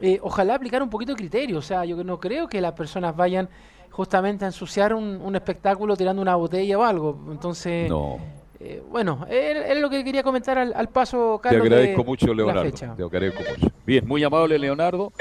eh, 0.00 0.20
ojalá 0.22 0.54
aplicar 0.54 0.80
un 0.82 0.90
poquito 0.90 1.12
de 1.12 1.16
criterio. 1.16 1.58
O 1.58 1.62
sea, 1.62 1.84
yo 1.84 2.02
no 2.04 2.20
creo 2.20 2.46
que 2.48 2.60
las 2.60 2.72
personas 2.72 3.16
vayan 3.16 3.48
justamente 3.90 4.44
a 4.44 4.48
ensuciar 4.48 4.94
un, 4.94 5.20
un 5.20 5.34
espectáculo 5.34 5.96
tirando 5.96 6.22
una 6.22 6.36
botella 6.36 6.78
o 6.78 6.84
algo. 6.84 7.18
Entonces, 7.32 7.88
No. 7.88 8.18
Eh, 8.60 8.82
bueno, 8.88 9.24
es 9.30 9.78
lo 9.80 9.88
que 9.90 10.02
quería 10.04 10.22
comentar 10.22 10.58
al, 10.58 10.72
al 10.74 10.88
paso, 10.88 11.38
Te 11.42 11.48
Carlos. 11.50 11.66
agradezco 11.66 12.02
de 12.02 12.06
mucho, 12.08 12.32
Leonardo. 12.34 12.70
Te 12.72 12.84
agradezco 13.04 13.42
mucho. 13.48 13.72
Bien, 13.86 14.06
muy 14.06 14.22
amable, 14.24 14.58
Leonardo. 14.58 15.12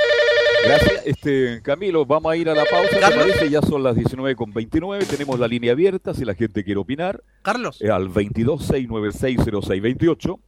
Gracias. 0.66 1.04
Este, 1.06 1.62
Camilo, 1.62 2.04
vamos 2.06 2.32
a 2.32 2.36
ir 2.36 2.50
a 2.50 2.56
la 2.56 2.66
pausa. 2.66 2.90
¿Te 2.90 3.00
Carlos. 3.00 3.26
parece? 3.28 3.48
Ya 3.50 3.62
son 3.62 3.84
las 3.84 3.96
19.29. 3.96 5.06
Tenemos 5.08 5.40
la 5.40 5.48
línea 5.48 5.72
abierta 5.74 6.14
si 6.16 6.26
la 6.26 6.34
gente 6.34 6.64
quiere 6.64 6.80
opinar. 6.80 7.22
Carlos. 7.44 7.80
eh, 7.82 7.92
al 7.92 8.10
22-696-0628. 8.10 10.40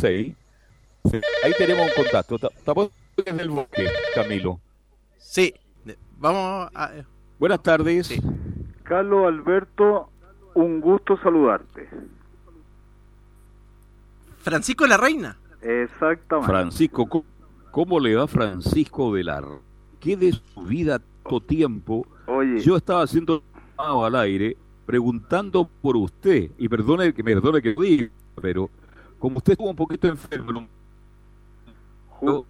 6. 0.00 0.34
Ahí 1.44 1.52
tenemos 1.56 1.86
un 1.88 1.94
contacto. 2.04 2.38
Ta- 2.38 2.50
Estamos 2.56 2.90
en 3.24 3.40
el 3.40 3.48
bosque, 3.50 3.88
Camilo. 4.14 4.60
Sí. 5.18 5.54
Vamos 6.18 6.68
a... 6.74 6.92
eh, 6.96 7.04
Buenas 7.38 7.62
tardes. 7.62 8.06
Sí. 8.08 8.20
Carlos 8.84 9.26
Alberto, 9.26 10.10
un 10.62 10.80
gusto 10.80 11.16
saludarte. 11.18 11.88
Francisco 14.40 14.84
de 14.84 14.90
la 14.90 14.96
Reina. 14.96 15.36
Exactamente. 15.62 16.50
Francisco, 16.50 17.06
¿cómo, 17.08 17.24
cómo 17.70 18.00
le 18.00 18.14
va 18.14 18.26
Francisco 18.26 19.14
de 19.14 19.24
la 19.24 19.38
R- 19.38 19.46
¿Qué 20.00 20.16
de 20.16 20.32
su 20.32 20.62
vida 20.62 21.00
todo 21.28 21.40
tiempo? 21.40 22.06
Oye, 22.26 22.60
Yo 22.60 22.76
estaba 22.76 23.02
haciendo 23.02 23.42
llamado 23.76 24.04
al 24.04 24.14
aire 24.16 24.56
preguntando 24.86 25.68
por 25.82 25.96
usted, 25.96 26.50
y 26.56 26.66
perdone 26.68 27.12
que 27.12 27.22
me 27.22 27.34
perdone 27.34 27.60
que 27.60 27.74
lo 27.74 27.82
diga, 27.82 28.08
pero 28.40 28.70
como 29.18 29.36
usted 29.38 29.52
estuvo 29.52 29.68
un 29.68 29.76
poquito 29.76 30.08
enfermo, 30.08 30.50
no- 30.52 30.68
ju- 32.20 32.44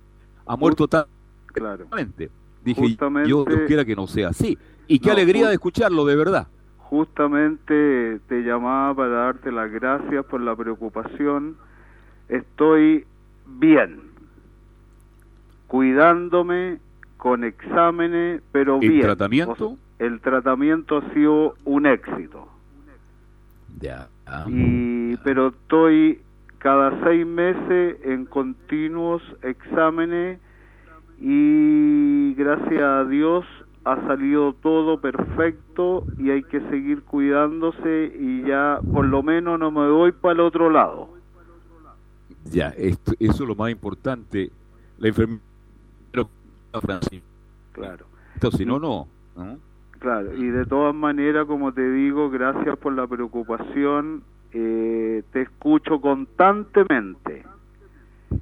ha 0.46 0.56
muerto 0.56 0.86
tan 0.86 1.04
claro. 1.46 1.84
Exactamente. 1.84 2.30
Dije, 2.64 2.80
Justamente- 2.80 3.28
yo 3.30 3.44
Dios 3.44 3.60
quiera 3.66 3.84
que 3.84 3.96
no 3.96 4.06
sea 4.06 4.28
así. 4.28 4.56
Y 4.86 4.98
qué 5.00 5.08
No, 5.08 5.12
alegría 5.14 5.48
de 5.48 5.54
escucharlo, 5.54 6.04
de 6.04 6.14
verdad. 6.16 6.46
Justamente 6.88 8.18
te 8.28 8.42
llamaba 8.42 8.94
para 8.94 9.10
darte 9.10 9.52
las 9.52 9.70
gracias 9.70 10.24
por 10.24 10.40
la 10.40 10.56
preocupación. 10.56 11.56
Estoy 12.30 13.04
bien, 13.46 14.00
cuidándome 15.66 16.78
con 17.18 17.44
exámenes, 17.44 18.40
pero 18.52 18.78
¿El 18.80 18.88
bien. 18.88 19.02
tratamiento? 19.02 19.52
O 19.52 19.76
sea, 19.98 20.06
el 20.06 20.20
tratamiento 20.20 20.96
ha 20.96 21.12
sido 21.12 21.56
un 21.66 21.84
éxito. 21.84 22.48
Ya. 23.80 24.08
ah. 24.26 24.46
y 24.48 25.16
pero 25.18 25.48
estoy 25.48 26.22
cada 26.56 27.04
seis 27.04 27.26
meses 27.26 27.98
en 28.02 28.24
continuos 28.24 29.22
exámenes 29.42 30.40
y 31.20 32.32
gracias 32.32 32.82
a 32.82 33.04
Dios 33.04 33.44
ha 33.92 34.06
salido 34.06 34.52
todo 34.54 35.00
perfecto 35.00 36.04
y 36.18 36.30
hay 36.30 36.42
que 36.42 36.60
seguir 36.68 37.02
cuidándose 37.02 38.12
y 38.18 38.42
ya 38.42 38.80
por 38.92 39.06
lo 39.06 39.22
menos 39.22 39.58
no 39.58 39.70
me 39.70 39.88
voy 39.88 40.12
para 40.12 40.34
el 40.34 40.40
otro 40.40 40.70
lado. 40.70 41.08
Ya, 42.50 42.68
esto- 42.70 43.12
eso 43.18 43.42
es 43.42 43.48
lo 43.48 43.54
más 43.54 43.70
importante. 43.70 44.50
La 44.98 45.12
Francisco. 46.80 47.26
Claro. 47.72 48.06
Si 48.52 48.64
no, 48.64 48.78
no. 48.78 49.08
¿no? 49.36 49.58
Claro, 49.98 50.34
y 50.36 50.46
de 50.46 50.64
todas 50.64 50.94
maneras, 50.94 51.46
como 51.46 51.72
te 51.72 51.90
digo, 51.90 52.30
gracias 52.30 52.76
por 52.78 52.92
la 52.92 53.06
preocupación, 53.06 54.22
eh, 54.52 55.22
te 55.32 55.42
escucho 55.42 56.00
constantemente. 56.00 57.44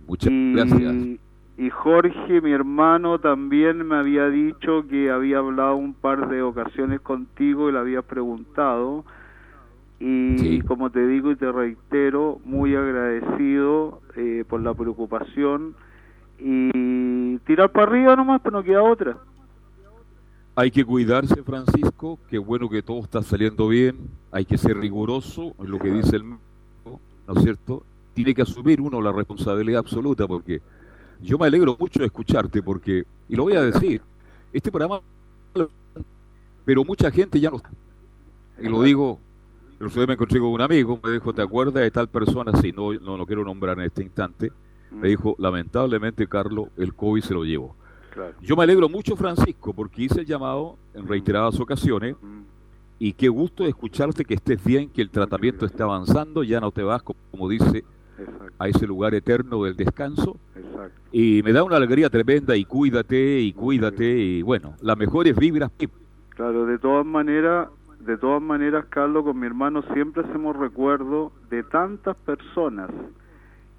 Muchas 0.06 0.30
y, 0.32 0.52
gracias. 0.54 1.18
Y 1.58 1.70
Jorge, 1.70 2.40
mi 2.40 2.52
hermano, 2.52 3.18
también 3.18 3.86
me 3.86 3.96
había 3.96 4.28
dicho 4.28 4.86
que 4.88 5.10
había 5.10 5.38
hablado 5.38 5.76
un 5.76 5.94
par 5.94 6.28
de 6.28 6.42
ocasiones 6.42 7.00
contigo 7.00 7.68
y 7.68 7.72
le 7.72 7.78
había 7.78 8.02
preguntado. 8.02 9.04
Y 9.98 10.36
Sí. 10.38 10.60
como 10.60 10.90
te 10.90 11.06
digo 11.06 11.30
y 11.30 11.36
te 11.36 11.50
reitero, 11.50 12.38
muy 12.44 12.74
agradecido 12.76 14.02
eh, 14.16 14.44
por 14.46 14.60
la 14.60 14.74
preocupación. 14.74 15.74
Y 16.38 17.38
tirar 17.46 17.72
para 17.72 17.86
arriba 17.90 18.14
nomás, 18.14 18.42
pero 18.42 18.58
no 18.58 18.62
queda 18.62 18.82
otra. 18.82 19.16
Hay 20.54 20.70
que 20.70 20.84
cuidarse, 20.84 21.42
Francisco. 21.42 22.18
Qué 22.28 22.36
bueno 22.38 22.68
que 22.68 22.82
todo 22.82 23.00
está 23.00 23.22
saliendo 23.22 23.68
bien. 23.68 23.96
Hay 24.32 24.44
que 24.44 24.58
ser 24.58 24.76
riguroso 24.76 25.54
en 25.58 25.70
lo 25.70 25.78
que 25.78 25.90
dice 25.90 26.16
el 26.16 26.24
médico, 26.24 27.00
¿no 27.26 27.34
es 27.34 27.42
cierto? 27.42 27.82
Tiene 28.14 28.34
que 28.34 28.42
asumir 28.42 28.80
uno 28.80 29.00
la 29.00 29.12
responsabilidad 29.12 29.80
absoluta 29.80 30.26
porque 30.26 30.60
yo 31.22 31.38
me 31.38 31.46
alegro 31.46 31.76
mucho 31.78 32.00
de 32.00 32.06
escucharte 32.06 32.62
porque, 32.62 33.04
y 33.28 33.36
lo 33.36 33.44
voy 33.44 33.54
a 33.54 33.62
decir, 33.62 34.00
este 34.52 34.70
programa, 34.70 35.00
pero 36.64 36.84
mucha 36.84 37.10
gente 37.10 37.38
ya 37.40 37.50
no 37.50 37.56
está. 37.56 37.70
Y 38.60 38.68
lo 38.68 38.82
digo, 38.82 39.18
el 39.78 39.86
otro 39.86 40.00
día 40.00 40.06
me 40.06 40.12
encontré 40.14 40.40
con 40.40 40.48
un 40.48 40.60
amigo, 40.60 40.98
me 41.02 41.10
dijo, 41.12 41.32
¿te 41.32 41.42
acuerdas 41.42 41.74
de 41.82 41.90
tal 41.90 42.08
persona? 42.08 42.52
Sí, 42.60 42.72
no, 42.72 42.92
no 42.94 43.16
lo 43.16 43.26
quiero 43.26 43.44
nombrar 43.44 43.78
en 43.78 43.84
este 43.86 44.02
instante. 44.02 44.50
Me 44.90 45.08
dijo, 45.08 45.36
lamentablemente, 45.38 46.26
Carlos, 46.26 46.68
el 46.76 46.94
COVID 46.94 47.22
se 47.22 47.34
lo 47.34 47.44
llevó. 47.44 47.76
Claro. 48.12 48.34
Yo 48.40 48.56
me 48.56 48.62
alegro 48.62 48.88
mucho, 48.88 49.14
Francisco, 49.14 49.74
porque 49.74 50.02
hice 50.04 50.20
el 50.20 50.26
llamado 50.26 50.76
en 50.94 51.06
reiteradas 51.06 51.60
ocasiones 51.60 52.16
Mm, 52.22 52.42
y 52.98 53.12
qué 53.12 53.28
gusto 53.28 53.62
de 53.64 53.68
escucharte 53.68 54.24
que 54.24 54.34
estés 54.34 54.62
bien, 54.64 54.88
que 54.88 55.02
el 55.02 55.10
tratamiento 55.10 55.66
está 55.66 55.84
avanzando, 55.84 56.42
ya 56.42 56.60
no 56.60 56.70
te 56.70 56.82
vas, 56.82 57.02
co- 57.02 57.14
como 57.30 57.46
dice, 57.48 57.84
Exacto, 58.18 58.52
a 58.58 58.68
ese 58.68 58.86
lugar 58.86 59.14
eterno 59.14 59.64
del 59.64 59.76
descanso. 59.76 60.36
exacto. 60.54 61.00
Y 61.12 61.42
me 61.44 61.52
da 61.52 61.62
una 61.64 61.76
alegría 61.76 62.08
tremenda 62.10 62.56
y 62.56 62.64
cuídate 62.64 63.40
y 63.40 63.52
cuídate 63.52 64.04
y 64.18 64.42
bueno, 64.42 64.74
las 64.82 64.96
mejores 64.98 65.36
vibras. 65.36 65.70
Claro, 66.30 66.66
de 66.66 66.78
todas 66.78 67.06
maneras, 67.06 67.68
de 68.00 68.16
todas 68.18 68.42
maneras, 68.42 68.84
Carlos, 68.90 69.24
con 69.24 69.38
mi 69.38 69.46
hermano 69.46 69.82
siempre 69.94 70.22
hacemos 70.22 70.54
recuerdo 70.56 71.32
de 71.50 71.62
tantas 71.62 72.16
personas 72.16 72.90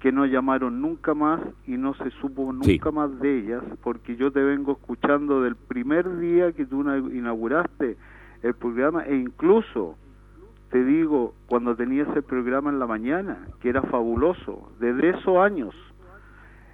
que 0.00 0.12
no 0.12 0.26
llamaron 0.26 0.80
nunca 0.80 1.12
más 1.14 1.40
y 1.66 1.72
no 1.76 1.94
se 1.94 2.10
supo 2.20 2.52
nunca 2.52 2.64
Sí. 2.64 2.80
más 2.94 3.18
de 3.20 3.38
ellas, 3.40 3.62
porque 3.82 4.16
yo 4.16 4.30
te 4.30 4.40
vengo 4.42 4.72
escuchando 4.72 5.42
del 5.42 5.56
primer 5.56 6.18
día 6.18 6.52
que 6.52 6.64
tú 6.66 6.84
na- 6.84 6.98
inauguraste 6.98 7.96
el 8.42 8.54
programa 8.54 9.02
e 9.04 9.16
incluso 9.16 9.96
te 10.70 10.84
digo 10.84 11.34
cuando 11.46 11.74
tenías 11.76 12.08
el 12.14 12.22
programa 12.22 12.70
en 12.70 12.78
la 12.78 12.86
mañana, 12.86 13.46
que 13.60 13.68
era 13.70 13.82
fabuloso, 13.82 14.70
desde 14.78 15.10
esos 15.10 15.38
años. 15.38 15.74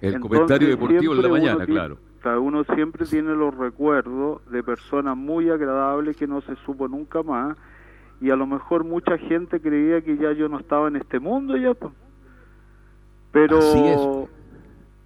El 0.01 0.15
Entonces, 0.15 0.21
comentario 0.39 0.67
deportivo 0.67 1.13
en 1.15 1.21
la 1.21 1.29
mañana, 1.29 1.55
uno 1.55 1.65
tiene- 1.65 1.79
claro. 1.79 1.97
claro, 2.21 2.41
uno 2.41 2.63
siempre 2.75 3.05
tiene 3.05 3.33
los 3.35 3.55
recuerdos 3.55 4.41
de 4.51 4.61
personas 4.63 5.15
muy 5.15 5.49
agradables 5.49 6.17
que 6.17 6.27
no 6.27 6.41
se 6.41 6.55
supo 6.65 6.87
nunca 6.87 7.23
más 7.23 7.57
y 8.21 8.29
a 8.29 8.35
lo 8.35 8.45
mejor 8.47 8.83
mucha 8.83 9.17
gente 9.17 9.59
creía 9.61 10.01
que 10.01 10.17
ya 10.17 10.31
yo 10.33 10.49
no 10.49 10.59
estaba 10.59 10.87
en 10.89 10.97
este 10.97 11.19
mundo 11.19 11.55
ya 11.57 11.73
pues. 11.73 11.93
pero 13.31 13.57
Así 13.59 13.79
es. 13.85 13.99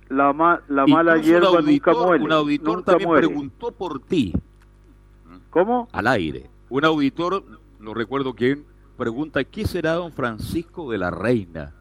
la 0.10 0.34
ma- 0.34 0.62
la 0.68 0.86
mala 0.88 1.18
hierba 1.18 1.48
auditor, 1.50 1.94
nunca 1.96 2.06
muere 2.08 2.24
un 2.24 2.32
auditor 2.32 2.76
nunca 2.78 2.92
también 2.92 3.10
muere. 3.10 3.28
preguntó 3.28 3.72
por 3.72 4.00
ti 4.02 4.34
¿cómo? 5.50 5.88
al 5.92 6.08
aire. 6.08 6.50
Un 6.70 6.86
auditor, 6.86 7.44
no 7.80 7.94
recuerdo 7.94 8.34
quién, 8.34 8.64
pregunta, 9.00 9.44
¿qué 9.44 9.66
será 9.66 9.94
don 9.94 10.12
Francisco 10.12 10.92
de 10.92 10.98
la 11.00 11.10
Reina? 11.10 11.72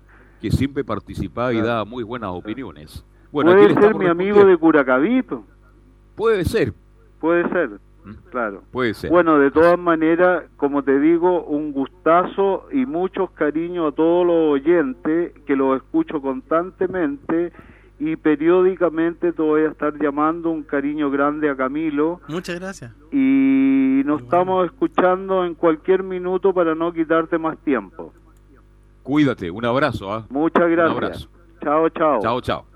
Que 0.40 0.50
siempre 0.50 0.84
participaba 0.84 1.52
y 1.52 1.60
daba 1.60 1.84
muy 1.84 2.04
buenas 2.04 2.30
opiniones. 2.30 3.04
Bueno, 3.32 3.52
puede 3.52 3.74
ser 3.74 3.94
mi 3.96 4.06
amigo 4.06 4.44
de 4.44 4.56
Curacaví 4.56 5.22
pues. 5.22 5.40
Puede 6.14 6.44
ser, 6.44 6.72
puede 7.20 7.48
ser 7.50 7.68
¿Mm? 8.04 8.12
claro 8.30 8.62
puede 8.70 8.94
ser. 8.94 9.10
Bueno, 9.10 9.38
de 9.38 9.50
todas 9.50 9.78
maneras, 9.78 10.44
como 10.56 10.82
te 10.82 10.98
digo, 10.98 11.44
un 11.44 11.72
gustazo 11.72 12.66
y 12.72 12.86
muchos 12.86 13.30
cariños 13.32 13.92
a 13.92 13.94
todos 13.94 14.26
los 14.26 14.60
oyentes 14.60 15.32
que 15.44 15.56
los 15.56 15.76
escucho 15.76 16.22
constantemente 16.22 17.52
y 18.00 18.16
periódicamente 18.16 19.32
te 19.32 19.42
voy 19.42 19.62
a 19.62 19.70
estar 19.70 19.92
llamando 20.00 20.50
un 20.50 20.62
cariño 20.62 21.10
grande 21.10 21.50
a 21.50 21.56
Camilo 21.56 22.20
Muchas 22.28 22.58
gracias. 22.58 22.92
y 23.10 23.67
nos 24.04 24.22
estamos 24.22 24.66
escuchando 24.66 25.44
en 25.44 25.54
cualquier 25.54 26.02
minuto 26.02 26.52
para 26.52 26.74
no 26.74 26.92
quitarte 26.92 27.38
más 27.38 27.56
tiempo. 27.58 28.12
Cuídate, 29.02 29.50
un 29.50 29.64
abrazo, 29.64 30.12
¿ah? 30.12 30.26
Muchas 30.30 30.64
Un 30.64 30.72
gracias. 30.72 30.96
abrazo. 30.96 31.28
Chao, 31.62 31.88
chao. 31.90 32.20
Chao, 32.20 32.40
chao. 32.40 32.66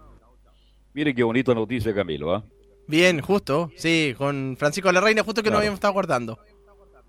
Mire 0.94 1.14
qué 1.14 1.22
bonita 1.22 1.54
noticia, 1.54 1.94
Camilo, 1.94 2.34
¿ah? 2.34 2.42
Bien, 2.88 3.20
justo. 3.20 3.70
Sí, 3.76 4.14
con 4.18 4.56
Francisco 4.58 4.90
la 4.92 5.00
Reina, 5.00 5.22
justo 5.22 5.40
que 5.42 5.44
Claro. 5.48 5.54
nos 5.56 5.60
habíamos 5.60 5.76
estado 5.78 5.92
acordando. 5.92 6.38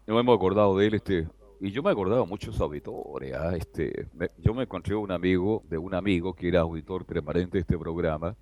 Nos 0.06 0.19
hemos 0.19 0.36
acordado 0.36 0.78
de 0.78 0.88
él, 0.88 0.93
este, 0.95 1.28
y 1.62 1.71
yo 1.71 1.82
me 1.82 1.89
he 1.89 1.93
acordado 1.93 2.26
muchos 2.26 2.60
auditores, 2.60 3.34
¿ah? 3.34 3.56
este, 3.56 4.08
me- 4.13 4.30
yo 4.38 4.54
me 4.54 4.63
encontré 4.63 4.95
un 4.95 5.12
amigo, 5.12 5.63
de 5.69 5.78
un 5.78 5.93
amigo 5.95 6.34
que 6.34 6.49
era 6.49 6.62
auditor 6.62 7.06
permanente 7.06 7.54
de 7.58 7.62
este 7.62 7.78
programa, 7.78 8.36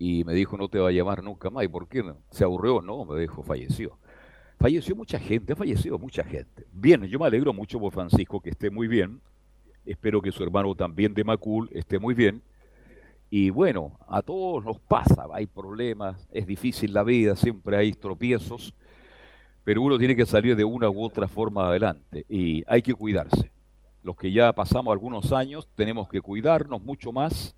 y 0.00 0.22
me 0.24 0.32
dijo, 0.34 0.56
no 0.56 0.68
te 0.68 0.78
va 0.78 0.88
a 0.88 0.92
llamar 0.92 1.22
nunca 1.22 1.50
más, 1.50 1.64
¿y 1.64 1.68
por 1.68 1.88
qué 1.88 2.02
no? 2.02 2.16
¿Se 2.30 2.44
aburrió? 2.44 2.80
No, 2.82 3.04
me 3.04 3.20
dijo, 3.20 3.42
falleció. 3.42 3.98
Falleció 4.58 4.96
mucha 4.96 5.20
gente, 5.20 5.52
ha 5.52 5.56
fallecido 5.56 5.98
mucha 5.98 6.24
gente. 6.24 6.66
Bien, 6.72 7.04
yo 7.04 7.20
me 7.20 7.26
alegro 7.26 7.52
mucho 7.52 7.78
por 7.78 7.92
Francisco, 7.92 8.40
que 8.40 8.50
esté 8.50 8.70
muy 8.70 8.88
bien, 8.88 9.20
espero 9.86 10.20
que 10.20 10.32
su 10.32 10.42
hermano 10.42 10.74
también 10.74 11.14
de 11.14 11.22
Macul 11.22 11.68
esté 11.72 11.98
muy 11.98 12.14
bien, 12.14 12.42
Y 13.30 13.50
bueno, 13.50 13.98
a 14.08 14.22
todos 14.22 14.64
nos 14.64 14.80
pasa, 14.80 15.26
hay 15.34 15.46
problemas, 15.46 16.26
es 16.32 16.46
difícil 16.46 16.94
la 16.94 17.04
vida, 17.04 17.36
siempre 17.36 17.76
hay 17.76 17.92
tropiezos, 17.92 18.74
pero 19.64 19.82
uno 19.82 19.98
tiene 19.98 20.16
que 20.16 20.24
salir 20.24 20.56
de 20.56 20.64
una 20.64 20.88
u 20.88 21.02
otra 21.02 21.28
forma 21.28 21.68
adelante 21.68 22.24
y 22.28 22.64
hay 22.66 22.80
que 22.80 22.94
cuidarse. 22.94 23.50
Los 24.02 24.16
que 24.16 24.32
ya 24.32 24.54
pasamos 24.54 24.92
algunos 24.92 25.30
años 25.32 25.68
tenemos 25.74 26.08
que 26.08 26.22
cuidarnos 26.22 26.82
mucho 26.82 27.12
más, 27.12 27.54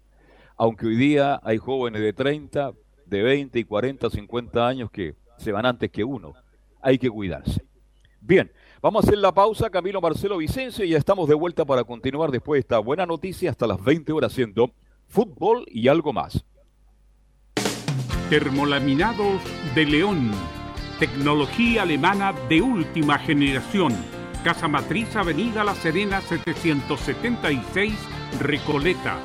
aunque 0.57 0.87
hoy 0.87 0.97
día 0.97 1.41
hay 1.45 1.59
jóvenes 1.59 2.03
de 2.03 2.13
30, 2.13 2.73
de 3.07 3.23
20 3.23 3.59
y 3.61 3.65
40, 3.65 4.11
50 4.11 4.67
años 4.67 4.91
que 4.91 5.15
se 5.39 5.53
van 5.53 5.67
antes 5.67 5.91
que 5.91 6.03
uno. 6.03 6.35
Hay 6.81 6.99
que 6.99 7.11
cuidarse. 7.11 7.63
Bien, 8.21 8.53
vamos 8.83 9.05
a 9.05 9.09
hacer 9.09 9.19
la 9.19 9.33
pausa, 9.33 9.71
Camilo 9.71 10.01
Marcelo 10.01 10.37
Vicencio, 10.37 10.85
y 10.85 10.91
ya 10.91 10.99
estamos 10.99 11.29
de 11.29 11.35
vuelta 11.35 11.65
para 11.65 11.83
continuar 11.85 12.31
después 12.31 12.59
de 12.59 12.61
esta 12.61 12.79
buena 12.79 13.07
noticia 13.07 13.51
hasta 13.51 13.67
las 13.67 13.83
20 13.83 14.13
horas 14.13 14.33
siendo 14.33 14.73
fútbol 15.09 15.65
y 15.69 15.89
algo 15.89 16.13
más. 16.13 16.45
Termolaminados 18.29 19.41
de 19.75 19.85
León. 19.85 20.31
Tecnología 21.01 21.83
alemana 21.83 22.33
de 22.49 22.63
última 22.63 23.19
generación. 23.19 23.93
Casa 24.45 24.69
Matriz, 24.69 25.17
Avenida 25.17 25.65
La 25.65 25.75
Serena, 25.75 26.21
776, 26.21 27.95
Recoleta. 28.39 29.19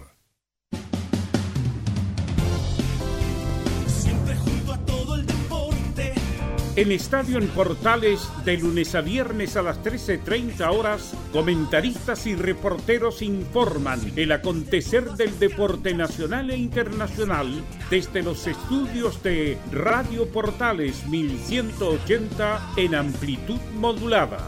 En 6.77 6.89
Estadio 6.93 7.37
en 7.37 7.49
Portales, 7.49 8.29
de 8.45 8.55
lunes 8.55 8.95
a 8.95 9.01
viernes 9.01 9.57
a 9.57 9.61
las 9.61 9.83
13.30 9.83 10.73
horas, 10.73 11.13
comentaristas 11.33 12.25
y 12.27 12.35
reporteros 12.35 13.21
informan 13.21 13.99
el 14.15 14.31
acontecer 14.31 15.03
del 15.11 15.37
deporte 15.37 15.93
nacional 15.93 16.49
e 16.49 16.55
internacional 16.55 17.61
desde 17.89 18.23
los 18.23 18.47
estudios 18.47 19.21
de 19.21 19.57
Radio 19.73 20.29
Portales 20.29 21.05
1180 21.07 22.71
en 22.77 22.95
amplitud 22.95 23.59
modulada. 23.75 24.39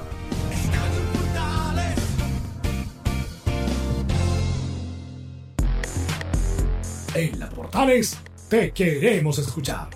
En 7.15 7.37
la 7.37 7.49
Portales 7.49 8.17
te 8.49 8.71
queremos 8.71 9.37
escuchar. 9.39 9.89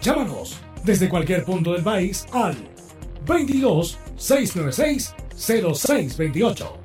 Llámanos 0.00 0.60
desde 0.84 1.08
cualquier 1.08 1.44
punto 1.44 1.72
del 1.72 1.82
país 1.82 2.26
al 2.32 2.56
22 3.26 3.98
696 4.16 5.14
0628. 5.36 6.78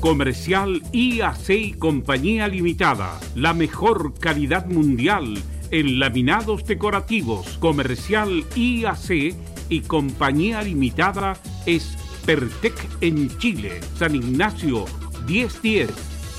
Comercial 0.00 0.80
IAC 0.92 1.50
y 1.50 1.72
Compañía 1.72 2.46
Limitada. 2.46 3.18
La 3.34 3.54
mejor 3.54 4.14
calidad 4.20 4.66
mundial 4.66 5.42
en 5.72 5.98
laminados 5.98 6.64
decorativos. 6.64 7.58
Comercial 7.58 8.44
IAC 8.54 9.34
y 9.68 9.80
Compañía 9.80 10.62
Limitada 10.62 11.36
es 11.66 11.96
Pertec 12.24 12.74
en 13.00 13.36
Chile. 13.38 13.80
San 13.98 14.14
Ignacio 14.14 14.84
1010. 15.26 15.90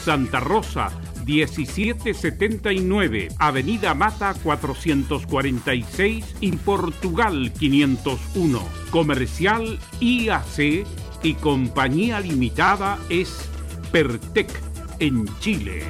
Santa 0.05 0.39
Rosa 0.39 0.91
1779, 1.25 3.29
Avenida 3.39 3.93
Mata 3.93 4.33
446 4.41 6.35
y 6.41 6.51
Portugal 6.53 7.51
501. 7.57 8.61
Comercial 8.91 9.79
IAC 9.99 10.85
y 11.23 11.33
Compañía 11.35 12.19
Limitada 12.19 12.99
es 13.09 13.49
Pertec 13.91 14.49
en 14.99 15.25
Chile. 15.39 15.83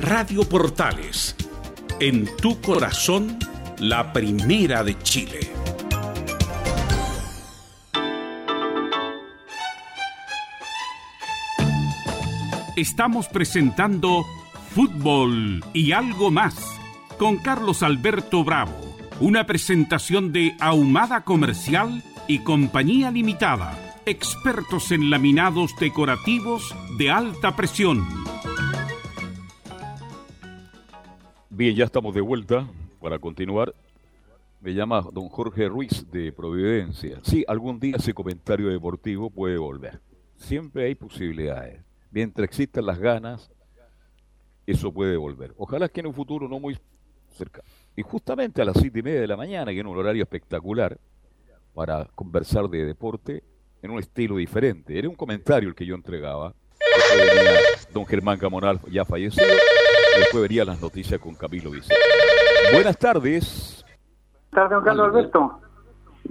Radio 0.00 0.46
Portales, 0.46 1.34
en 1.98 2.28
tu 2.36 2.60
corazón, 2.60 3.38
la 3.84 4.14
primera 4.14 4.82
de 4.82 4.98
Chile. 5.00 5.40
Estamos 12.76 13.28
presentando 13.28 14.24
Fútbol 14.70 15.62
y 15.74 15.92
algo 15.92 16.30
más 16.30 16.56
con 17.18 17.36
Carlos 17.36 17.82
Alberto 17.82 18.42
Bravo, 18.42 18.72
una 19.20 19.44
presentación 19.44 20.32
de 20.32 20.56
Ahumada 20.60 21.20
Comercial 21.20 22.02
y 22.26 22.38
Compañía 22.38 23.10
Limitada, 23.10 24.00
expertos 24.06 24.92
en 24.92 25.10
laminados 25.10 25.76
decorativos 25.78 26.74
de 26.96 27.10
alta 27.10 27.54
presión. 27.54 28.06
Bien, 31.50 31.76
ya 31.76 31.84
estamos 31.84 32.14
de 32.14 32.22
vuelta 32.22 32.66
para 33.04 33.18
continuar. 33.18 33.74
Me 34.62 34.72
llama 34.72 35.06
don 35.12 35.28
Jorge 35.28 35.68
Ruiz 35.68 36.10
de 36.10 36.32
Providencia. 36.32 37.20
Sí, 37.22 37.44
algún 37.46 37.78
día 37.78 37.96
ese 37.96 38.14
comentario 38.14 38.70
deportivo 38.70 39.28
puede 39.28 39.58
volver. 39.58 40.00
Siempre 40.36 40.86
hay 40.86 40.94
posibilidades. 40.94 41.84
Mientras 42.10 42.46
existan 42.48 42.86
las 42.86 42.98
ganas, 42.98 43.50
eso 44.66 44.90
puede 44.90 45.18
volver. 45.18 45.52
Ojalá 45.58 45.86
que 45.90 46.00
en 46.00 46.06
un 46.06 46.14
futuro 46.14 46.48
no 46.48 46.58
muy 46.58 46.78
cercano. 47.28 47.68
Y 47.94 48.00
justamente 48.00 48.62
a 48.62 48.64
las 48.64 48.78
siete 48.78 49.00
y 49.00 49.02
media 49.02 49.20
de 49.20 49.26
la 49.26 49.36
mañana, 49.36 49.70
que 49.70 49.80
en 49.80 49.86
un 49.86 49.98
horario 49.98 50.22
espectacular, 50.22 50.98
para 51.74 52.06
conversar 52.14 52.70
de 52.70 52.86
deporte 52.86 53.44
en 53.82 53.90
un 53.90 53.98
estilo 53.98 54.38
diferente. 54.38 54.98
Era 54.98 55.10
un 55.10 55.14
comentario 55.14 55.68
el 55.68 55.74
que 55.74 55.84
yo 55.84 55.94
entregaba. 55.94 56.54
Después 56.78 57.34
venía 57.34 57.60
don 57.92 58.06
Germán 58.06 58.38
Camonal, 58.38 58.80
ya 58.90 59.04
fallecido, 59.04 59.46
y 59.46 60.20
después 60.20 60.40
vería 60.40 60.64
las 60.64 60.80
noticias 60.80 61.20
con 61.20 61.34
Camilo 61.34 61.70
Vicente. 61.70 62.23
Buenas 62.72 62.98
tardes. 62.98 63.84
Buenas 64.50 64.50
tardes, 64.50 64.70
don 64.70 64.84
Carlos 64.84 65.08
Alberto. 65.08 65.60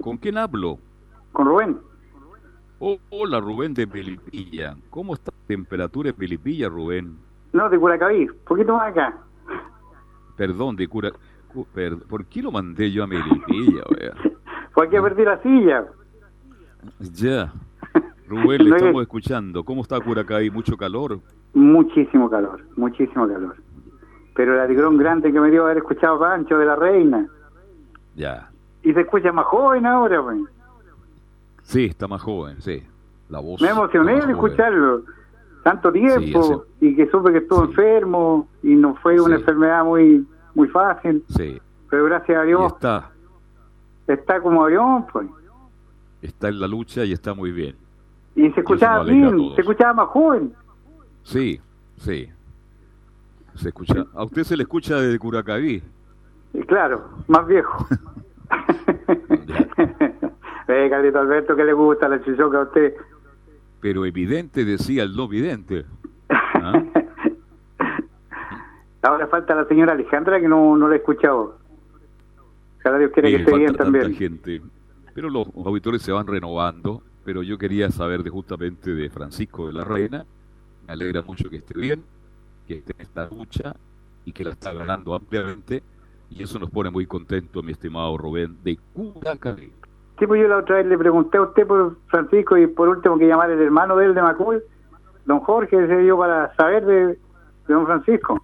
¿Con 0.02 0.18
quién 0.18 0.38
hablo? 0.38 0.80
Con 1.32 1.48
Rubén. 1.48 1.78
Oh, 2.80 2.98
hola, 3.10 3.40
Rubén 3.40 3.74
de 3.74 3.86
Melipilla. 3.88 4.76
¿Cómo 4.90 5.14
está 5.14 5.32
la 5.32 5.48
temperatura 5.48 6.10
en 6.10 6.16
Melipilla, 6.18 6.68
Rubén? 6.70 7.18
No, 7.54 7.70
de 7.70 7.80
Curacaví. 7.80 8.28
Poquito 8.46 8.76
más 8.76 8.90
acá. 8.92 9.18
Perdón, 10.36 10.76
de 10.76 10.88
cura... 10.88 11.12
¿Por 12.10 12.26
qué 12.26 12.42
lo 12.42 12.52
mandé 12.52 12.92
yo 12.92 13.04
a 13.04 13.08
Melipilla, 13.08 13.84
wea? 13.92 14.14
Fue 14.72 14.88
aquí 14.88 14.96
a 14.96 15.02
perder 15.04 15.28
la 15.28 15.42
silla. 15.44 15.86
Ya. 17.00 17.54
Rubén, 18.28 18.64
le 18.64 18.70
No 18.72 18.76
es- 18.76 18.82
estamos 18.82 19.02
escuchando. 19.04 19.64
¿Cómo 19.64 19.82
está 19.84 20.00
Curacaví? 20.00 20.50
¿Mucho 20.50 20.76
calor? 20.76 21.20
Muchísimo 21.54 22.28
calor, 22.30 22.66
muchísimo 22.76 23.28
calor. 23.28 23.56
Pero 24.36 24.54
el 24.56 24.60
atigrón 24.62 24.98
grande 24.98 25.32
que 25.32 25.40
me 25.40 25.52
dio 25.52 25.64
haber 25.66 25.78
escuchado 25.78 26.20
Pancho 26.20 26.58
de 26.58 26.66
la 26.66 26.76
Reina. 26.76 27.28
Ya. 28.16 28.50
Y 28.82 28.94
se 28.94 29.02
escucha 29.02 29.32
más 29.32 29.46
joven 29.46 29.86
ahora, 29.86 30.22
pues. 30.24 30.40
Sí, 31.64 31.86
está 31.86 32.08
más 32.08 32.22
joven, 32.22 32.62
sí. 32.62 32.84
La 33.30 33.40
voz. 33.40 33.62
Me 33.62 33.70
emocioné 33.70 34.14
de 34.16 34.20
joven. 34.22 34.32
escucharlo. 34.36 35.02
Tanto 35.64 35.92
tiempo 35.94 36.66
Sí, 36.80 36.88
y 36.88 36.96
que 36.96 37.10
supe 37.10 37.32
que 37.32 37.38
estuvo 37.38 37.64
Sí. 37.66 37.70
enfermo 37.70 38.48
y 38.64 38.76
no 38.76 38.96
fue 38.96 39.20
una 39.22 39.36
Sí. 39.38 39.42
enfermedad 39.42 39.86
muy 39.86 40.28
muy 40.56 40.68
fácil. 40.68 41.24
Sí. 41.30 41.60
Pero 41.90 42.06
gracias 42.06 42.38
a 42.38 42.44
Y 42.44 42.48
Dios 42.48 42.74
está, 42.74 43.10
está 44.08 44.42
como 44.42 44.66
avión, 44.66 45.06
pues. 45.12 45.28
está 46.22 46.50
en 46.50 46.60
la 46.60 46.68
lucha 46.68 47.06
y 47.06 47.14
está 47.14 47.34
muy 47.34 47.52
bien. 47.52 47.76
Y 48.36 48.50
se 48.52 48.60
escuchaba 48.60 49.04
bien, 49.04 49.54
se 49.56 49.62
escuchaba 49.62 49.94
más 49.94 50.08
joven. 50.10 50.54
Sí, 51.24 51.62
sí. 51.98 52.30
Se 53.56 53.70
escucha. 53.70 54.06
A 54.14 54.24
usted 54.24 54.44
se 54.44 54.58
le 54.58 54.64
escucha 54.64 55.00
desde 55.00 55.20
Curacaví. 55.20 55.82
Y 56.54 56.62
claro, 56.64 57.10
más 57.28 57.48
viejo. 57.48 57.88
eh, 60.68 60.88
Carlito 60.90 61.20
Alberto, 61.20 61.56
que 61.56 61.64
le 61.64 61.74
gusta 61.74 62.08
la 62.08 62.24
chichoca 62.24 62.60
a 62.60 62.64
usted? 62.64 62.94
Pero 63.82 64.06
evidente 64.06 64.66
decía 64.66 65.04
el 65.04 65.16
no 65.16 65.28
vidente. 65.28 65.86
¿Ah? 66.30 66.84
Ahora 69.02 69.28
falta 69.28 69.54
la 69.56 69.66
señora 69.66 69.94
Alejandra, 69.94 70.40
que 70.40 70.48
no, 70.48 70.78
no 70.78 70.88
la 70.88 70.96
he 70.96 70.98
escuchado. 71.00 71.58
Dios 72.92 73.12
que 73.14 73.36
esté 73.36 73.58
bien 73.58 73.76
también. 73.76 74.14
gente. 74.14 74.62
Pero 75.14 75.30
los 75.30 75.48
auditores 75.56 76.02
se 76.02 76.12
van 76.12 76.28
renovando. 76.28 77.02
Pero 77.24 77.42
yo 77.42 77.58
quería 77.58 77.90
saber 77.90 78.24
de 78.24 78.30
justamente 78.30 78.94
de 78.94 79.10
Francisco 79.10 79.68
de 79.68 79.74
la 79.74 79.86
Reina. 79.86 80.26
Me 80.86 80.94
alegra 80.94 81.22
mucho 81.22 81.50
que 81.50 81.58
esté 81.58 81.74
bien, 81.80 82.04
que 82.68 82.76
esté 82.76 82.94
en 82.98 83.02
esta 83.02 83.28
lucha 83.28 83.76
y 84.26 84.32
que 84.32 84.44
la 84.44 84.52
está 84.52 84.74
ganando 84.74 85.16
ampliamente. 85.16 85.84
Y 86.30 86.44
eso 86.44 86.58
nos 86.60 86.70
pone 86.70 86.90
muy 86.90 87.06
contentos, 87.06 87.64
mi 87.64 87.72
estimado 87.74 88.18
Rubén, 88.18 88.58
de 88.64 88.78
Curacaví. 88.94 89.72
Sí, 90.20 90.28
pues 90.28 90.42
yo 90.42 90.48
la 90.48 90.58
otra 90.58 90.78
vez 90.78 90.86
le 90.86 90.98
pregunté 90.98 91.38
a 91.38 91.42
usted 91.44 91.68
por 91.68 91.98
Francisco 92.08 92.58
y 92.58 92.68
por 92.68 92.90
último 92.90 93.18
que 93.18 93.28
llamar 93.28 93.52
el 93.52 93.62
hermano 93.62 93.96
de 93.98 94.06
él 94.06 94.16
de 94.16 94.22
Macul, 94.22 94.64
don 95.26 95.40
Jorge, 95.42 95.88
se 95.88 95.98
dio 96.00 96.18
para 96.18 96.54
saber 96.56 96.86
de, 96.86 97.08
de 97.08 97.18
don 97.68 97.86
Francisco. 97.86 98.44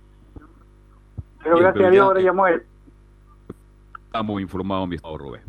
Pero 1.43 1.55
Bien, 1.55 1.63
gracias 1.63 1.73
pero 1.73 1.87
a 1.87 1.91
Dios 1.91 2.05
ahora 2.05 2.21
llamó 2.21 2.47
él. 2.47 2.63
Estamos 4.05 4.41
informados, 4.41 4.87
mi 4.87 4.95
estimado 4.95 5.17
Rubén. 5.17 5.41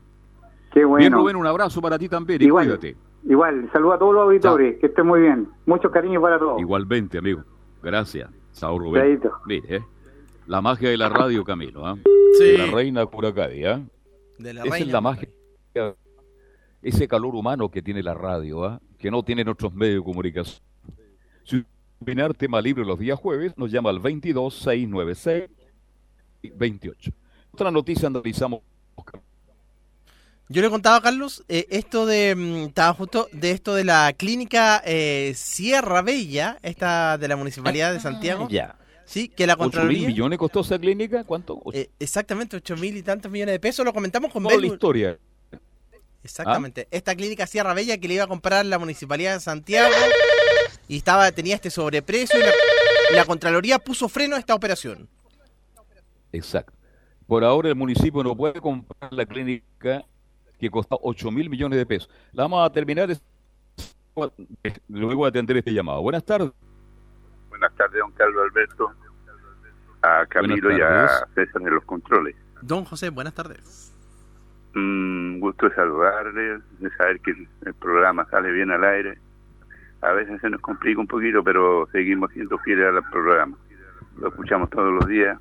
Qué 0.72 0.84
bueno. 0.84 1.00
Bien, 1.00 1.12
Rubén, 1.12 1.36
un 1.36 1.46
abrazo 1.46 1.80
para 1.80 1.98
ti 1.98 2.08
también 2.08 2.40
y 2.42 2.44
Igual. 2.46 2.66
cuídate. 2.66 2.96
Igual, 3.24 3.68
saludo 3.72 3.92
a 3.94 3.98
todos 3.98 4.14
los 4.14 4.22
auditores, 4.24 4.78
que 4.78 4.86
estén 4.86 5.06
muy 5.06 5.20
bien. 5.20 5.48
Mucho 5.66 5.90
cariño 5.90 6.20
para 6.20 6.38
todos. 6.38 6.60
Igualmente, 6.60 7.18
amigo. 7.18 7.42
Gracias. 7.82 8.30
Chao, 8.52 8.78
Rubén. 8.78 9.02
Chaito. 9.20 9.32
Mire, 9.46 9.76
¿eh? 9.76 9.84
la 10.46 10.60
magia 10.60 10.90
de 10.90 10.96
la 10.96 11.08
radio, 11.08 11.44
Camilo. 11.44 11.86
¿ah? 11.86 11.96
Sí. 12.38 12.44
De 12.44 12.58
la 12.58 12.66
reina 12.66 13.06
Curacaví. 13.06 13.64
¿ah? 13.64 13.80
De 14.38 14.54
la 14.54 14.62
Esa 14.62 14.70
reina. 14.70 14.86
es 14.86 14.92
la 14.92 15.00
magia. 15.00 15.28
Ese 16.82 17.06
calor 17.08 17.34
humano 17.34 17.70
que 17.70 17.82
tiene 17.82 18.02
la 18.02 18.14
radio, 18.14 18.64
¿ah? 18.64 18.80
que 18.98 19.10
no 19.10 19.22
tienen 19.22 19.48
otros 19.48 19.74
medios 19.74 19.96
de 19.96 20.04
comunicación. 20.04 20.62
Si 21.44 21.64
opinar 22.00 22.34
tema 22.34 22.60
libre 22.60 22.84
los 22.84 22.98
días 22.98 23.18
jueves, 23.18 23.56
nos 23.56 23.70
llama 23.70 23.90
al 23.90 24.00
22 24.00 24.54
696 24.54 25.50
28. 26.54 27.10
Otra 27.52 27.70
noticia 27.70 28.08
analizamos. 28.08 28.60
Yo 30.52 30.62
le 30.62 30.68
contaba 30.68 30.96
a 30.96 31.00
Carlos 31.00 31.44
eh, 31.48 31.68
esto 31.70 32.06
de 32.06 32.34
mm, 32.34 32.56
estaba 32.66 32.92
justo 32.92 33.28
de 33.30 33.52
esto 33.52 33.72
de 33.72 33.84
la 33.84 34.12
clínica 34.12 34.82
eh, 34.84 35.32
Sierra 35.36 36.02
Bella, 36.02 36.58
esta 36.62 37.18
de 37.18 37.28
la 37.28 37.36
municipalidad 37.36 37.92
de 37.92 38.00
Santiago. 38.00 38.48
Ya. 38.50 38.76
Sí, 39.04 39.28
que 39.28 39.46
la 39.46 39.52
8 39.52 39.58
mil 39.60 39.70
Contraloría. 39.70 40.08
millones 40.08 40.38
costó 40.40 40.60
esa 40.62 40.76
clínica. 40.76 41.22
¿Cuánto? 41.22 41.62
eh, 41.72 41.90
exactamente, 42.00 42.56
ocho 42.56 42.76
mil 42.76 42.96
y 42.96 43.02
tantos 43.04 43.30
millones 43.30 43.52
de 43.52 43.60
pesos. 43.60 43.84
Lo 43.84 43.92
comentamos 43.92 44.32
con 44.32 44.42
Toda 44.42 44.56
la 44.56 44.66
historia. 44.66 45.18
Exactamente. 46.24 46.88
Esta 46.90 47.14
clínica 47.14 47.46
Sierra 47.46 47.72
Bella 47.72 47.96
que 47.98 48.08
le 48.08 48.14
iba 48.14 48.24
a 48.24 48.28
comprar 48.28 48.66
la 48.66 48.80
municipalidad 48.80 49.34
de 49.34 49.40
Santiago 49.40 49.94
y 50.88 50.96
estaba 50.96 51.30
tenía 51.30 51.54
este 51.54 51.70
sobreprecio 51.70 52.40
y 52.40 52.42
la, 52.42 52.50
la 53.14 53.24
Contraloría 53.24 53.78
puso 53.78 54.08
freno 54.08 54.34
a 54.34 54.40
esta 54.40 54.56
operación. 54.56 55.08
Exacto. 56.32 56.72
Por 57.28 57.44
ahora 57.44 57.68
el 57.68 57.76
municipio 57.76 58.24
no 58.24 58.36
puede 58.36 58.60
comprar 58.60 59.12
la 59.12 59.24
clínica 59.24 60.04
que 60.60 60.70
costó 60.70 60.98
8 61.02 61.30
mil 61.30 61.50
millones 61.50 61.78
de 61.78 61.86
pesos. 61.86 62.10
La 62.32 62.44
vamos 62.44 62.64
a 62.64 62.72
terminar 62.72 63.08
luego 64.88 65.24
de 65.24 65.28
atender 65.28 65.56
este 65.56 65.72
llamado. 65.72 66.02
Buenas 66.02 66.24
tardes. 66.24 66.52
Buenas 67.48 67.74
tardes, 67.74 67.98
don 67.98 68.12
Carlos 68.12 68.42
Alberto. 68.44 68.92
A 70.02 70.26
Camilo 70.26 70.76
y 70.76 70.80
a. 70.80 71.08
César 71.34 71.62
en 71.62 71.74
los 71.74 71.84
controles. 71.84 72.36
Don 72.62 72.84
José, 72.84 73.10
buenas 73.10 73.34
tardes. 73.34 73.92
Un 74.74 75.40
gusto 75.40 75.68
de 75.68 75.74
saludarles, 75.74 76.62
de 76.78 76.90
saber 76.96 77.20
que 77.20 77.32
el 77.66 77.74
programa 77.74 78.26
sale 78.30 78.52
bien 78.52 78.70
al 78.70 78.84
aire. 78.84 79.18
A 80.02 80.12
veces 80.12 80.40
se 80.40 80.48
nos 80.48 80.60
complica 80.60 81.00
un 81.00 81.06
poquito, 81.06 81.42
pero 81.42 81.88
seguimos 81.92 82.30
siendo 82.32 82.58
fieles 82.58 82.86
al 82.86 83.02
programa. 83.10 83.56
Lo 84.16 84.28
escuchamos 84.28 84.70
todos 84.70 84.92
los 84.92 85.06
días. 85.06 85.38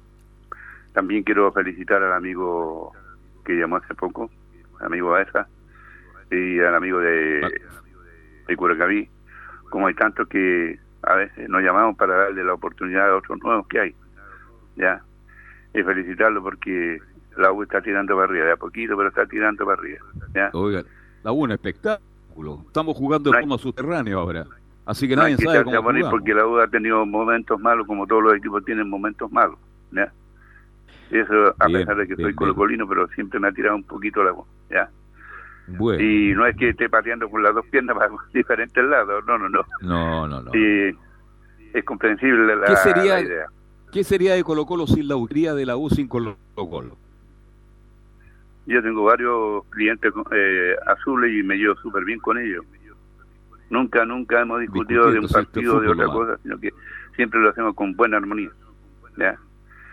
También 0.93 1.24
quiero 1.24 1.51
felicitar 1.51 2.01
al 2.03 2.13
amigo 2.13 2.91
que 3.45 3.53
llamó 3.53 3.78
hace 3.78 3.93
poco, 3.95 4.30
amigo 4.80 5.15
Aesa, 5.15 5.47
y 6.32 6.59
al 6.59 6.75
amigo 6.75 6.99
de, 6.99 7.61
de 8.47 8.55
Curacaví. 8.55 9.09
Como 9.69 9.88
hay 9.88 9.93
tantos 9.93 10.27
que 10.27 10.80
a 11.03 11.15
veces 11.15 11.47
nos 11.49 11.61
llamamos 11.61 11.95
para 11.95 12.15
darle 12.15 12.43
la 12.43 12.53
oportunidad 12.53 13.09
a 13.11 13.15
otros 13.17 13.39
nuevos 13.43 13.67
que 13.67 13.80
hay. 13.80 13.95
Ya. 14.75 15.01
Y 15.73 15.84
felicitarlo 15.84 16.41
porque 16.41 16.99
la 17.38 17.51
U 17.51 17.63
está 17.63 17.82
tirando 17.82 18.15
para 18.15 18.27
arriba, 18.27 18.45
de 18.45 18.51
a 18.53 18.57
poquito, 18.57 18.97
pero 18.97 19.09
está 19.09 19.25
tirando 19.27 19.65
para 19.65 19.80
arriba. 19.80 19.99
¿ya? 20.34 20.49
La 21.23 21.32
U 21.32 21.39
es 21.39 21.43
un 21.43 21.51
espectáculo. 21.51 22.63
Estamos 22.65 22.97
jugando 22.97 23.30
No 23.32 23.38
en 23.38 23.43
hay- 23.43 23.47
forma 23.47 23.57
subterránea 23.61 24.15
ahora. 24.15 24.45
Así 24.86 25.07
que 25.07 25.15
No 25.15 25.21
nadie 25.21 25.38
sabe 25.38 25.63
cómo 25.63 25.84
porque 26.09 26.34
la 26.34 26.47
U 26.47 26.57
ha 26.59 26.67
tenido 26.67 27.05
momentos 27.05 27.59
malos, 27.59 27.86
como 27.86 28.07
todos 28.07 28.23
los 28.23 28.34
equipos 28.36 28.65
tienen 28.65 28.89
momentos 28.89 29.32
malos. 29.32 29.59
¿ya? 29.91 30.11
Eso, 31.12 31.55
a 31.60 31.66
Bien, 31.68 31.80
pesar 31.82 31.97
de 31.97 32.07
que 32.07 32.16
bien, 32.16 32.28
soy 32.30 32.36
colocolino, 32.36 32.88
pero 32.88 33.07
siempre 33.10 33.39
me 33.39 33.47
ha 33.47 33.51
tirado 33.51 33.76
un 33.76 33.84
poquito 33.84 34.24
la 34.24 34.34
U. 34.34 34.45
¿ya? 34.70 34.89
Bueno, 35.68 36.03
Y 36.03 36.34
no 36.34 36.45
es 36.45 36.55
que 36.55 36.70
esté 36.70 36.89
pateando 36.89 37.30
con 37.30 37.43
las 37.43 37.53
dos 37.53 37.66
piernas 37.68 37.95
para 37.97 38.10
diferentes 38.34 38.84
lados, 38.84 39.24
no, 39.26 39.38
no, 39.38 39.49
no. 39.49 39.62
no, 39.82 40.28
no, 40.28 40.41
no. 40.41 40.51
Y 40.55 40.95
es 41.74 41.84
comprensible 41.86 42.55
la, 42.55 42.66
¿Qué 42.66 42.76
sería- 42.78 43.14
la 43.16 43.22
idea. 43.22 43.45
¿Qué 43.91 44.03
sería 44.03 44.36
de 44.36 44.43
Colo 44.43 44.68
Colo 44.68 44.86
sin 44.86 45.07
la 45.07 45.16
uría 45.16 45.55
de 45.55 45.66
la 45.66 45.76
U 45.76 45.89
sin 45.89 46.07
Colo 46.07 46.38
Colo? 46.53 46.95
Yo 48.68 48.84
tengo 48.84 49.03
varios 49.03 49.66
clientes 49.72 50.14
eh, 50.32 50.76
azules 50.86 51.34
y 51.34 51.41
me 51.41 51.55
llevo 51.55 51.76
súper 51.78 52.05
bien 52.05 52.20
con 52.20 52.38
ellos. 52.38 52.64
Nunca, 53.72 54.05
nunca 54.05 54.41
hemos 54.41 54.60
discutido 54.62 55.12
de 55.12 55.20
un 55.20 55.28
partido 55.28 55.80
de 55.80 55.89
otra 55.89 56.05
cosa, 56.05 56.38
sino 56.43 56.60
que 56.60 56.72
siempre 57.16 57.39
lo 57.39 57.49
hacemos 57.49 57.74
con 57.76 57.95
buena 57.95 58.18
armonía. 58.18 58.49
¿ya? 59.18 59.38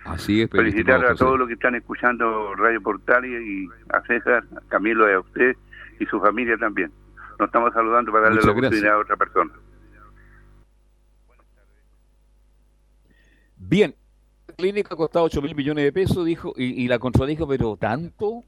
Así 0.07 0.43
es, 0.43 0.49
pero 0.51 0.63
Felicitar 0.65 1.05
a 1.05 1.09
José. 1.11 1.19
todos 1.19 1.39
los 1.39 1.49
que 1.49 1.55
están 1.55 1.75
escuchando 1.75 2.55
Radio 2.55 2.81
Portales 2.83 3.43
y 3.43 3.69
a 3.91 4.03
César, 4.03 4.45
a 4.57 4.61
Camilo 4.69 5.09
y 5.11 5.15
a 5.15 5.21
usted 5.21 5.57
y 5.99 6.07
su 6.07 6.21
familia 6.21 6.57
también. 6.57 6.93
Nos 7.39 7.49
estamos 7.49 7.73
saludando 7.75 8.13
para 8.13 8.25
darle 8.25 8.37
Muchas 8.37 8.47
la 8.47 8.53
oportunidad 8.53 8.83
gracias. 8.83 8.93
a 8.95 8.99
otra 8.99 9.17
persona. 9.17 9.53
Bien, 13.57 13.95
la 14.49 14.55
clínica 14.55 14.95
ha 14.95 14.97
costado 14.97 15.25
8 15.27 15.43
mil 15.43 15.55
millones 15.55 15.85
de 15.85 15.93
pesos, 15.93 16.25
dijo, 16.25 16.53
y, 16.57 16.85
y 16.85 16.89
la 16.89 16.99
Contraloría 16.99 17.37
dijo, 17.37 17.49
pero 17.49 17.77
tanto. 17.77 18.45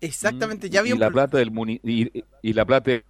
Exactamente, 0.00 0.68
Mm, 0.68 0.70
ya 0.70 0.80
había 0.80 0.90
y 0.90 0.94
un 0.94 1.00
la 1.00 1.10
plata 1.10 1.38
del 1.38 1.50
muni 1.52 1.80
y, 1.84 2.24
y 2.42 2.52
la 2.52 2.64
plata 2.64 2.90
del 2.90 3.04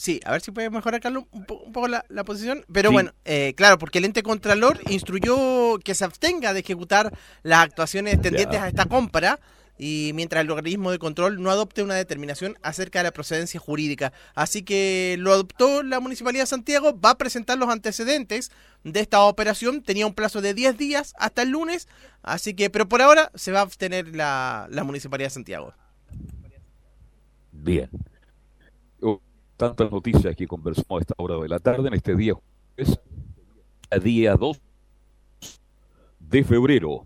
Sí, 0.00 0.18
a 0.24 0.32
ver 0.32 0.40
si 0.40 0.50
puede 0.50 0.70
mejorar, 0.70 0.98
Carlos, 0.98 1.24
un, 1.30 1.44
po- 1.44 1.58
un 1.58 1.72
poco 1.72 1.86
la, 1.86 2.06
la 2.08 2.24
posición. 2.24 2.64
Pero 2.72 2.88
Sí. 2.88 2.94
bueno, 2.94 3.12
eh, 3.26 3.52
claro, 3.54 3.76
porque 3.76 3.98
el 3.98 4.06
ente 4.06 4.22
contralor 4.22 4.80
instruyó 4.88 5.78
que 5.84 5.94
se 5.94 6.06
abstenga 6.06 6.54
de 6.54 6.60
ejecutar 6.60 7.12
las 7.42 7.60
actuaciones 7.64 8.18
tendientes 8.22 8.58
a 8.60 8.68
esta 8.68 8.86
compra 8.86 9.38
y 9.76 10.12
mientras 10.14 10.42
el 10.42 10.50
organismo 10.50 10.90
de 10.90 10.98
control 10.98 11.42
no 11.42 11.50
adopte 11.50 11.82
una 11.82 11.96
determinación 11.96 12.56
acerca 12.62 13.00
de 13.00 13.04
la 13.04 13.10
procedencia 13.12 13.60
jurídica. 13.60 14.14
Así 14.34 14.62
que 14.62 15.16
lo 15.18 15.34
adoptó 15.34 15.82
la 15.82 16.00
Municipalidad 16.00 16.44
de 16.44 16.46
Santiago, 16.48 16.98
va 16.98 17.10
a 17.10 17.18
presentar 17.18 17.58
los 17.58 17.68
antecedentes 17.68 18.50
de 18.84 19.00
esta 19.00 19.20
operación, 19.20 19.82
tenía 19.82 20.06
un 20.06 20.14
plazo 20.14 20.40
de 20.40 20.54
10 20.54 20.78
días 20.78 21.12
hasta 21.18 21.42
el 21.42 21.50
lunes, 21.50 21.88
así 22.22 22.54
que, 22.54 22.70
pero 22.70 22.88
por 22.88 23.02
ahora 23.02 23.30
se 23.34 23.52
va 23.52 23.58
a 23.58 23.62
abstener 23.62 24.16
la, 24.16 24.66
la 24.70 24.82
Municipalidad 24.82 25.26
de 25.28 25.34
Santiago. 25.34 25.74
Bien. 27.52 27.90
Tantas 29.60 29.92
noticias 29.92 30.34
que 30.34 30.46
conversamos 30.46 30.98
a 30.98 31.02
esta 31.02 31.14
hora 31.18 31.36
de 31.36 31.46
la 31.46 31.58
tarde, 31.58 31.88
en 31.88 31.92
este 31.92 32.16
día 32.16 32.32
jueves, 32.32 32.98
día 34.02 34.34
2 34.34 34.58
de 36.18 36.44
febrero 36.44 37.04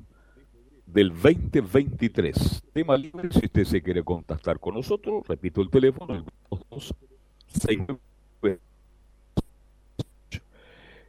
del 0.87 1.11
2023. 1.11 2.63
Tema 2.73 2.97
libre, 2.97 3.29
si 3.33 3.47
usted 3.47 3.65
se 3.65 3.83
quiere 3.83 4.05
contactar 4.05 4.61
con 4.61 4.77
nosotros, 4.77 5.27
repito 5.27 5.63
el 5.63 5.69
teléfono, 5.69 6.15
el 6.15 6.25
2269. 6.49 8.61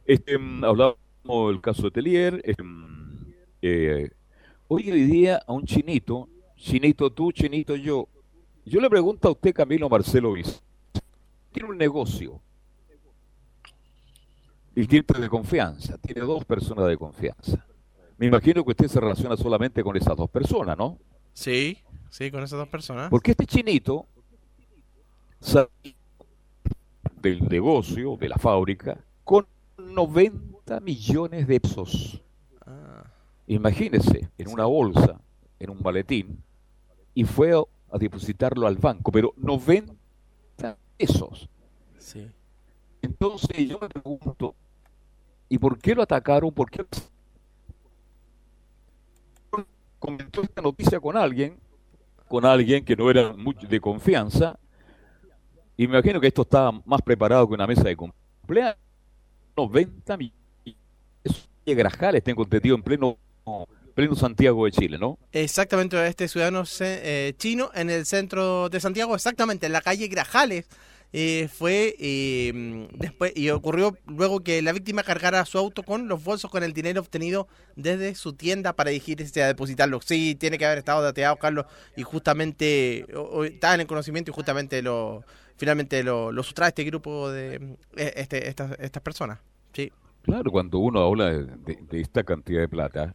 Este, 0.04 0.38
mm, 0.38 0.64
hablábamos 0.64 1.52
del 1.52 1.60
caso 1.60 1.84
de 1.84 1.90
Telier. 1.92 2.42
este, 2.44 2.60
mm, 2.60 3.34
eh, 3.62 4.10
hoy 4.66 4.90
hoy 4.90 5.02
día 5.02 5.40
a 5.46 5.52
un 5.52 5.64
chinito, 5.64 6.28
chinito 6.56 7.12
tú, 7.12 7.30
chinito 7.30 7.76
yo. 7.76 8.08
Yo 8.64 8.80
le 8.80 8.90
pregunto 8.90 9.28
a 9.28 9.30
usted, 9.30 9.54
Camilo 9.54 9.88
Marcelo 9.88 10.32
Viz, 10.32 10.60
tiene 11.56 11.70
un 11.70 11.78
negocio 11.78 12.42
y 14.74 14.86
tiene 14.86 15.06
de 15.20 15.28
confianza, 15.30 15.96
tiene 15.96 16.20
dos 16.20 16.44
personas 16.44 16.86
de 16.86 16.98
confianza. 16.98 17.64
Me 18.18 18.26
imagino 18.26 18.62
que 18.62 18.72
usted 18.72 18.88
se 18.88 19.00
relaciona 19.00 19.38
solamente 19.38 19.82
con 19.82 19.96
esas 19.96 20.14
dos 20.18 20.28
personas, 20.28 20.76
¿no? 20.76 20.98
Sí, 21.32 21.78
sí, 22.10 22.30
con 22.30 22.42
esas 22.42 22.58
dos 22.58 22.68
personas. 22.68 23.08
Porque 23.08 23.30
este 23.30 23.46
chinito 23.46 24.06
salió 25.40 25.70
del 27.22 27.48
negocio, 27.48 28.18
de 28.18 28.28
la 28.28 28.36
fábrica, 28.36 29.02
con 29.24 29.46
90 29.78 30.80
millones 30.80 31.46
de 31.46 31.58
pesos. 31.58 32.22
Ah, 32.66 33.04
Imagínese, 33.46 34.28
en 34.36 34.48
una 34.48 34.66
bolsa, 34.66 35.18
en 35.58 35.70
un 35.70 35.82
maletín, 35.82 36.42
y 37.14 37.24
fue 37.24 37.54
a, 37.54 37.62
a 37.90 37.96
depositarlo 37.96 38.66
al 38.66 38.76
banco, 38.76 39.10
pero 39.10 39.32
90 39.38 40.76
pesos. 40.96 41.48
sí. 41.98 42.30
Entonces 43.02 43.68
yo 43.68 43.78
me 43.80 43.88
pregunto, 43.88 44.54
¿y 45.48 45.58
por 45.58 45.78
qué 45.78 45.94
lo 45.94 46.02
atacaron? 46.02 46.50
¿Por 46.52 46.68
qué 46.68 46.84
comentó 49.98 50.42
esta 50.42 50.60
noticia 50.60 50.98
con 50.98 51.16
alguien, 51.16 51.56
con 52.26 52.44
alguien 52.44 52.84
que 52.84 52.96
no 52.96 53.08
era 53.08 53.32
mucho 53.32 53.66
de 53.68 53.80
confianza? 53.80 54.58
Y 55.76 55.86
me 55.86 55.94
imagino 55.94 56.20
que 56.20 56.26
esto 56.26 56.42
estaba 56.42 56.72
más 56.84 57.00
preparado 57.02 57.46
que 57.46 57.54
una 57.54 57.66
mesa 57.66 57.84
de 57.84 57.96
cumpleaños. 57.96 58.76
90 59.56 60.16
millones 60.16 61.48
de 61.64 61.74
Grajales, 61.74 62.22
tengo 62.22 62.42
entendido, 62.42 62.76
en 62.76 62.82
pleno, 62.82 63.16
pleno 63.96 64.14
Santiago 64.14 64.64
de 64.66 64.70
Chile, 64.70 64.98
¿no? 64.98 65.18
Exactamente, 65.32 66.06
este 66.06 66.28
ciudadano 66.28 66.62
eh, 66.80 67.32
chino 67.38 67.70
en 67.74 67.90
el 67.90 68.06
centro 68.06 68.68
de 68.68 68.78
Santiago, 68.78 69.14
exactamente, 69.16 69.66
en 69.66 69.72
la 69.72 69.80
calle 69.80 70.06
Grajales. 70.06 70.66
eh, 71.12 71.48
fue 71.50 71.94
eh, 71.98 72.88
después 72.92 73.32
y 73.34 73.48
ocurrió 73.50 73.96
luego 74.06 74.40
que 74.40 74.60
la 74.60 74.72
víctima 74.72 75.02
cargara 75.02 75.44
su 75.46 75.56
auto 75.56 75.82
con 75.82 76.08
los 76.08 76.22
bolsos 76.22 76.50
con 76.50 76.62
el 76.62 76.72
dinero 76.74 77.00
obtenido 77.00 77.48
desde 77.74 78.14
su 78.16 78.34
tienda 78.34 78.74
para 78.74 78.90
dirigirse 78.90 79.42
a 79.42 79.46
depositarlo. 79.46 80.00
Sí, 80.02 80.34
tiene 80.34 80.58
que 80.58 80.66
haber 80.66 80.78
estado 80.78 81.02
dateado, 81.02 81.36
Carlos, 81.36 81.64
y 81.96 82.02
justamente 82.02 83.06
estaba 83.46 83.74
en 83.74 83.80
el 83.80 83.86
conocimiento 83.86 84.30
y 84.30 84.34
justamente 84.34 84.82
lo 84.82 85.24
finalmente 85.56 86.02
lo, 86.02 86.32
lo 86.32 86.42
sustrae 86.42 86.68
este 86.68 86.84
grupo 86.84 87.30
de 87.30 87.54
eh, 87.96 88.12
este, 88.16 88.48
estas, 88.48 88.72
estas 88.78 89.02
personas. 89.02 89.38
Sí. 89.72 89.90
Claro, 90.22 90.50
cuando 90.50 90.80
uno 90.80 91.00
habla 91.02 91.26
de, 91.32 91.44
de- 91.64 91.78
de 91.88 92.00
esta 92.02 92.24
cantidad 92.24 92.60
de 92.60 92.68
plata, 92.68 93.14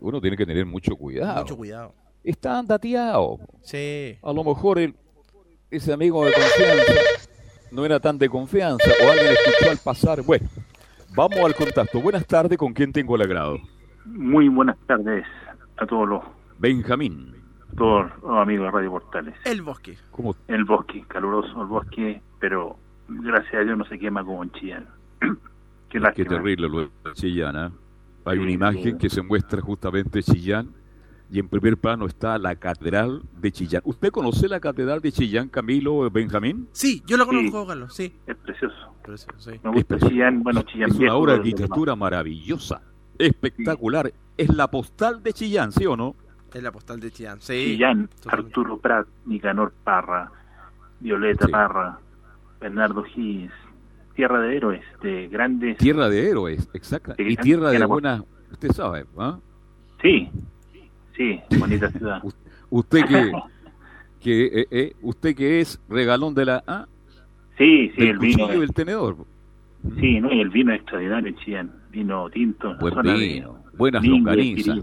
uno 0.00 0.20
tiene 0.20 0.36
que 0.36 0.46
tener 0.46 0.64
mucho 0.66 0.94
cuidado. 0.96 1.42
Mucho 1.42 1.56
cuidado. 1.56 1.94
Están 2.22 2.66
dateados. 2.66 3.40
Sí. 3.62 4.16
A 4.22 4.32
lo 4.32 4.44
mejor 4.44 4.78
el- 4.78 4.94
ese 5.70 5.92
amigo 5.92 6.24
de 6.24 6.32
confianza 6.32 6.92
no 7.72 7.84
era 7.84 8.00
tan 8.00 8.18
de 8.18 8.28
confianza 8.28 8.90
o 9.04 9.10
alguien 9.10 9.32
escuchó 9.32 9.70
al 9.70 9.78
pasar. 9.78 10.22
Bueno, 10.22 10.48
vamos 11.14 11.38
al 11.38 11.54
contacto. 11.54 12.00
Buenas 12.00 12.26
tardes, 12.26 12.58
¿con 12.58 12.72
quién 12.72 12.92
tengo 12.92 13.16
el 13.16 13.22
agrado? 13.22 13.58
Muy 14.04 14.48
buenas 14.48 14.76
tardes 14.86 15.24
a 15.76 15.86
todos 15.86 16.08
los, 16.08 16.22
Benjamín. 16.58 17.34
todos 17.76 18.10
los 18.22 18.36
amigos 18.38 18.66
de 18.66 18.70
Radio 18.72 18.90
Portales. 18.90 19.34
El 19.44 19.62
bosque. 19.62 19.96
¿Cómo? 20.10 20.34
El 20.48 20.64
bosque, 20.64 21.04
caluroso 21.08 21.60
el 21.62 21.68
bosque, 21.68 22.20
pero 22.40 22.76
gracias 23.08 23.54
a 23.54 23.60
Dios 23.64 23.78
no 23.78 23.84
se 23.86 23.98
quema 23.98 24.24
como 24.24 24.42
en 24.42 24.50
Chillán. 24.52 24.88
Qué 25.88 26.00
Qué 26.14 26.24
terrible 26.24 26.68
lo 26.68 26.80
de 26.80 26.88
Chillán. 27.14 27.56
¿ah? 27.56 27.72
Hay 28.24 28.36
Sí, 28.36 28.42
una 28.42 28.50
imagen 28.52 28.92
sí. 28.92 28.98
que 28.98 29.08
se 29.10 29.22
muestra 29.22 29.60
justamente 29.60 30.22
Chillán 30.22 30.70
y 31.32 31.38
en 31.38 31.48
primer 31.48 31.76
plano 31.78 32.06
está 32.06 32.36
la 32.38 32.56
Catedral 32.56 33.22
de 33.40 33.52
Chillán. 33.52 33.82
¿Usted 33.84 34.10
conoce 34.10 34.48
la 34.48 34.58
Catedral 34.60 35.00
de 35.00 35.12
Chillán, 35.12 35.48
Camilo 35.48 36.10
Benjamín? 36.10 36.68
Sí, 36.72 37.02
yo 37.06 37.16
Sí. 37.16 37.24
conozco, 37.24 37.66
Carlos, 37.66 37.94
sí. 37.94 38.12
Es 38.26 38.36
precioso. 38.36 38.94
Precioso, 39.02 39.38
sí. 39.38 39.60
Me 39.62 39.70
gusta. 39.70 39.98
Chillán, 39.98 40.42
bueno, 40.42 40.62
Chillán 40.62 40.90
Es 40.90 40.96
una 40.98 41.14
obra 41.14 41.32
de 41.34 41.38
arquitectura 41.38 41.96
maravillosa, 41.96 42.82
espectacular. 43.18 44.12
Es 44.36 44.48
la 44.54 44.68
postal 44.70 45.22
de 45.22 45.32
Chillán, 45.32 45.72
¿sí 45.72 45.86
o 45.86 45.96
no? 45.96 46.14
Es 46.52 46.62
la 46.62 46.72
postal 46.72 46.98
de 47.00 47.10
Chillán. 47.10 47.40
Sí. 47.40 47.52
Chillán. 47.76 48.08
Arturo 48.26 48.78
Prat, 48.78 49.06
Nicanor 49.26 49.72
Parra, 49.84 50.30
Violeta 50.98 51.46
Sí. 51.46 51.52
Parra, 51.52 51.98
Bernardo 52.60 53.02
Gis, 53.04 53.50
Tierra 54.20 54.40
de 54.42 54.54
Héroes, 54.54 54.82
de 55.02 55.28
grandes... 55.28 55.78
Tierra 55.78 56.10
de 56.10 56.28
héroes, 56.28 56.68
exacta. 56.74 57.14
Sí, 57.16 57.22
Y 57.26 57.36
tierra 57.36 57.70
de 57.70 57.76
era 57.76 57.86
buena, 57.86 58.22
usted 58.52 58.70
sabe, 58.72 59.06
¿ah? 59.16 59.38
Sí, 60.02 60.28
sí, 61.16 61.40
bonita 61.58 61.90
ciudad. 61.92 62.22
Usted 62.68 63.06
que, 63.06 63.32
que 64.20 64.44
eh, 64.60 64.66
eh, 64.70 64.92
usted 65.00 65.34
que 65.34 65.62
es 65.62 65.80
regalón 65.88 66.34
de 66.34 66.44
la 66.44 66.62
¿ah? 66.66 66.86
Sí, 67.56 67.90
sí, 67.96 68.08
el 68.08 68.18
vino. 68.18 68.44
cuchillo 68.44 68.60
y 68.60 68.64
el 68.64 68.74
tenedor. 68.74 69.16
Sí, 69.98 70.20
no, 70.20 70.30
y 70.30 70.40
el 70.42 70.50
vino 70.50 70.74
es 70.74 70.80
extraordinario 70.80 71.34
Chillán. 71.42 71.72
Vino 71.90 72.28
tinto. 72.28 72.72
en 72.72 72.76
la 72.76 72.78
Buen 72.78 73.06
de 73.06 73.14
vino, 73.14 73.64
buenas 73.78 74.04
longanizas. 74.04 74.78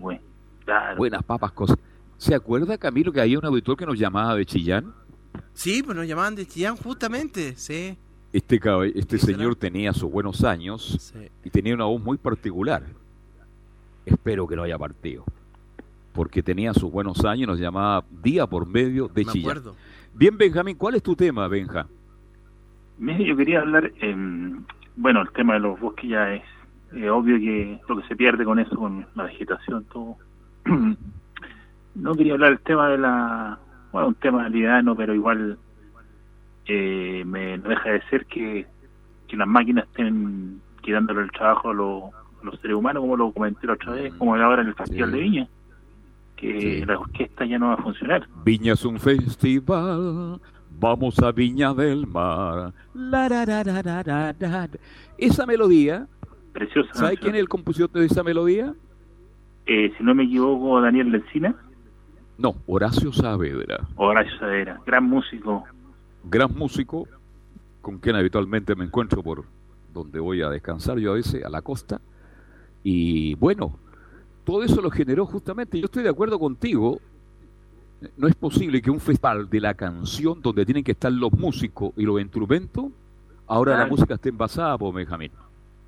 Claro. 0.66 0.98
buenas 0.98 1.22
papas, 1.22 1.52
cosas. 1.52 1.78
¿Se 2.18 2.34
acuerda, 2.34 2.76
Camilo, 2.80 3.14
que 3.14 3.22
había 3.22 3.38
un 3.38 3.46
auditor 3.46 3.78
que 3.78 3.86
nos 3.86 4.00
llamaba 4.00 4.34
de 4.34 4.48
Chillán? 4.48 4.94
Sí, 5.54 5.84
pues 5.84 5.96
nos 5.96 6.08
llamaban 6.08 6.34
de 6.34 6.48
Chillán 6.48 6.76
justamente, 6.76 7.56
sí. 7.56 8.00
Este, 8.38 8.62
este 8.94 9.18
señor 9.18 9.56
tenía 9.56 9.94
sus 9.94 10.12
buenos 10.12 10.44
años 10.44 11.12
sí. 11.12 11.28
y 11.44 11.50
tenía 11.50 11.74
una 11.74 11.86
voz 11.86 12.00
muy 12.00 12.20
particular. 12.20 12.84
Espero 14.06 14.48
que 14.48 14.56
no 14.56 14.62
haya 14.62 14.78
partido. 14.78 15.24
Porque 16.14 16.44
tenía 16.44 16.72
sus 16.76 16.92
buenos 16.92 17.26
años 17.26 17.46
y 17.46 17.48
nos 17.48 17.60
llamaba 17.60 18.06
día 18.22 18.46
por 18.46 18.68
medio 18.68 19.08
de 19.08 19.26
Me. 19.26 19.72
Bien, 20.14 20.38
Benjamín, 20.38 20.78
¿cuál 20.78 20.94
es 20.94 21.02
tu 21.02 21.16
tema, 21.16 21.48
Benja? 21.48 21.88
Mire, 23.00 23.26
yo 23.26 23.36
quería 23.36 23.62
hablar, 23.62 23.92
em, 24.02 24.64
bueno, 24.96 25.24
el 25.24 25.32
tema 25.32 25.56
de 25.56 25.62
los 25.62 25.80
bosques 25.80 26.08
ya 26.08 26.36
es 26.36 26.44
eh, 26.94 27.10
obvio 27.10 27.40
que 27.40 27.80
lo 27.90 28.00
que 28.00 28.08
se 28.08 28.16
pierde 28.16 28.46
con 28.46 28.60
eso, 28.60 28.76
con 28.76 29.04
la 29.16 29.24
vegetación, 29.24 29.84
todo. 29.86 30.16
no 31.96 32.14
quería 32.14 32.34
hablar 32.34 32.52
del 32.52 32.60
tema 32.60 32.90
de 32.90 33.00
la, 33.00 33.58
bueno, 33.92 34.10
un 34.10 34.16
tema 34.16 34.48
liviano, 34.48 34.96
pero 34.96 35.16
igual 35.16 35.58
eh, 36.68 37.24
me 37.26 37.58
no 37.58 37.70
deja 37.70 37.90
de 37.92 38.02
ser 38.10 38.26
que, 38.26 38.66
que 39.28 39.38
las 39.38 39.48
máquinas 39.48 39.86
estén 39.86 40.62
quitándole 40.82 41.22
el 41.22 41.32
trabajo 41.32 41.70
a, 41.70 41.74
los- 41.74 42.04
a 42.14 42.46
los 42.46 42.60
seres 42.62 42.76
humanos, 42.78 43.02
como 43.02 43.18
lo 43.18 43.32
comenté 43.32 43.68
la 43.68 43.74
otra 43.74 43.94
vez, 43.94 44.14
como 44.16 44.36
ahora 44.36 44.62
en 44.62 44.68
el 44.70 44.76
Festival 44.76 45.10
Sí. 45.12 45.16
de 45.18 45.22
Viña, 45.24 45.48
que 46.36 46.62
Sí. 46.62 46.86
la 46.86 47.00
orquesta 47.00 47.46
ya 47.46 47.58
no 47.60 47.68
va 47.68 47.74
a 47.74 47.78
funcionar. 47.78 48.28
Viña 48.46 48.74
es 48.74 48.86
un 48.86 49.00
festival, 49.00 50.40
vamos 50.80 51.20
a 51.20 51.32
Viña 51.32 51.74
del 51.74 52.06
Mar. 52.08 52.74
La. 52.94 54.68
Esa 55.18 55.46
melodía, 55.46 56.08
Preciosa. 56.54 56.94
¿sabe 56.94 57.10
canción. 57.16 57.22
quién 57.24 57.36
es 57.36 57.42
el 57.42 57.50
compositor 57.50 57.90
de 57.92 58.06
esa 58.06 58.24
melodía? 58.24 58.74
Eh, 59.66 59.92
si 59.98 60.04
no 60.04 60.16
me 60.16 60.24
equivoco, 60.24 60.80
Daniel 60.82 61.12
Lencina. 61.12 61.56
No, 62.38 62.54
Horacio 62.68 63.12
Saavedra, 63.12 63.80
Horacio 63.96 64.38
Saavedra, 64.38 64.80
gran 64.86 65.04
músico. 65.06 65.66
Gran 66.24 66.54
músico, 66.54 67.08
con 67.82 68.00
quien 68.00 68.16
habitualmente 68.16 68.76
me 68.76 68.86
encuentro 68.86 69.24
por 69.24 69.46
donde 69.94 70.20
voy 70.20 70.42
a 70.42 70.50
descansar 70.50 70.98
yo 71.00 71.12
a 71.12 71.16
veces, 71.16 71.44
a 71.44 71.50
la 71.50 71.62
costa. 71.62 72.02
Y 72.84 73.36
bueno, 73.36 73.78
todo 74.44 74.64
eso 74.64 74.82
lo 74.82 74.90
generó 74.90 75.26
justamente, 75.26 75.80
yo 75.80 75.86
estoy 75.86 76.04
de 76.04 76.10
acuerdo 76.10 76.40
contigo, 76.40 77.00
no 78.16 78.28
es 78.28 78.36
posible 78.36 78.82
que 78.82 78.92
un 78.92 79.00
festival 79.00 79.50
de 79.50 79.60
la 79.60 79.74
canción 79.74 80.42
donde 80.42 80.66
tienen 80.66 80.84
que 80.84 80.92
estar 80.92 81.12
los 81.12 81.32
músicos 81.32 81.92
y 81.98 82.04
los 82.04 82.22
instrumentos, 82.22 82.86
ahora 83.48 83.78
la 83.78 83.88
música 83.88 84.16
esté 84.16 84.30
envasada 84.30 84.78
por 84.78 84.94
Benjamín. 84.94 85.32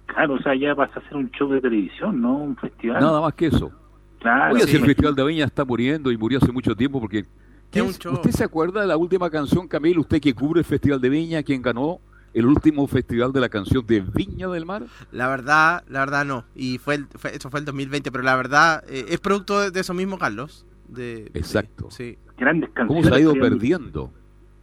Claro, 0.08 0.34
o 0.34 0.40
sea, 0.40 0.56
ya 0.56 0.76
pasa 0.76 1.00
a 1.00 1.04
ser 1.08 1.18
un 1.18 1.30
show 1.32 1.48
de 1.50 1.62
televisión, 1.62 2.20
¿no? 2.20 2.36
Un 2.36 2.56
festival. 2.58 3.00
Nada 3.00 3.22
más 3.22 3.34
que 3.36 3.46
eso. 3.48 3.72
Claro, 4.20 4.56
Oye, 4.56 4.64
sí. 4.64 4.72
si 4.72 4.78
el 4.78 4.86
Festival 4.86 5.16
de 5.16 5.24
Viña 5.24 5.46
está 5.46 5.64
muriendo 5.64 6.12
y 6.12 6.18
murió 6.18 6.40
hace 6.42 6.52
mucho 6.52 6.76
tiempo 6.76 7.00
porque... 7.00 7.26
Es 7.72 7.82
un 7.82 7.88
¿Quién- 7.90 8.00
show. 8.00 8.14
¿Usted 8.14 8.32
se 8.32 8.44
acuerda 8.44 8.82
de 8.82 8.88
la 8.88 8.98
última 8.98 9.30
canción, 9.30 9.68
Camilo? 9.68 10.02
Usted 10.02 10.20
que 10.22 10.34
cubre 10.34 10.60
el 10.60 10.66
Festival 10.66 11.00
de 11.02 11.10
Viña, 11.10 11.44
quien 11.44 11.62
ganó 11.62 12.00
el 12.34 12.46
último 12.46 12.86
Festival 12.88 13.32
de 13.32 13.40
la 13.42 13.50
canción 13.50 13.86
de 13.86 14.02
Viña 14.02 14.48
del 14.48 14.66
Mar? 14.66 14.84
La 15.12 15.28
verdad, 15.28 15.84
la 15.88 16.00
verdad 16.00 16.26
no. 16.26 16.46
Y 16.56 16.78
fue, 16.80 16.96
el, 16.96 17.08
fue- 17.16 17.36
eso 17.36 17.50
fue 17.50 17.60
el 17.60 17.66
2020, 17.66 18.12
pero 18.12 18.24
la 18.24 18.36
verdad 18.36 18.84
eh, 18.88 19.06
es 19.10 19.20
producto 19.20 19.60
de, 19.60 19.72
de 19.72 19.80
eso 19.82 19.94
mismo, 19.94 20.18
Carlos. 20.18 20.66
De, 20.88 21.30
Exacto. 21.36 21.86
de- 21.86 21.92
sí. 21.92 22.18
Grandes 22.38 22.70
¿Cómo 22.72 22.88
canciones. 23.02 23.08
se 23.10 23.16
ha 23.16 23.20
ido 23.20 23.34
perdiendo? 23.34 24.14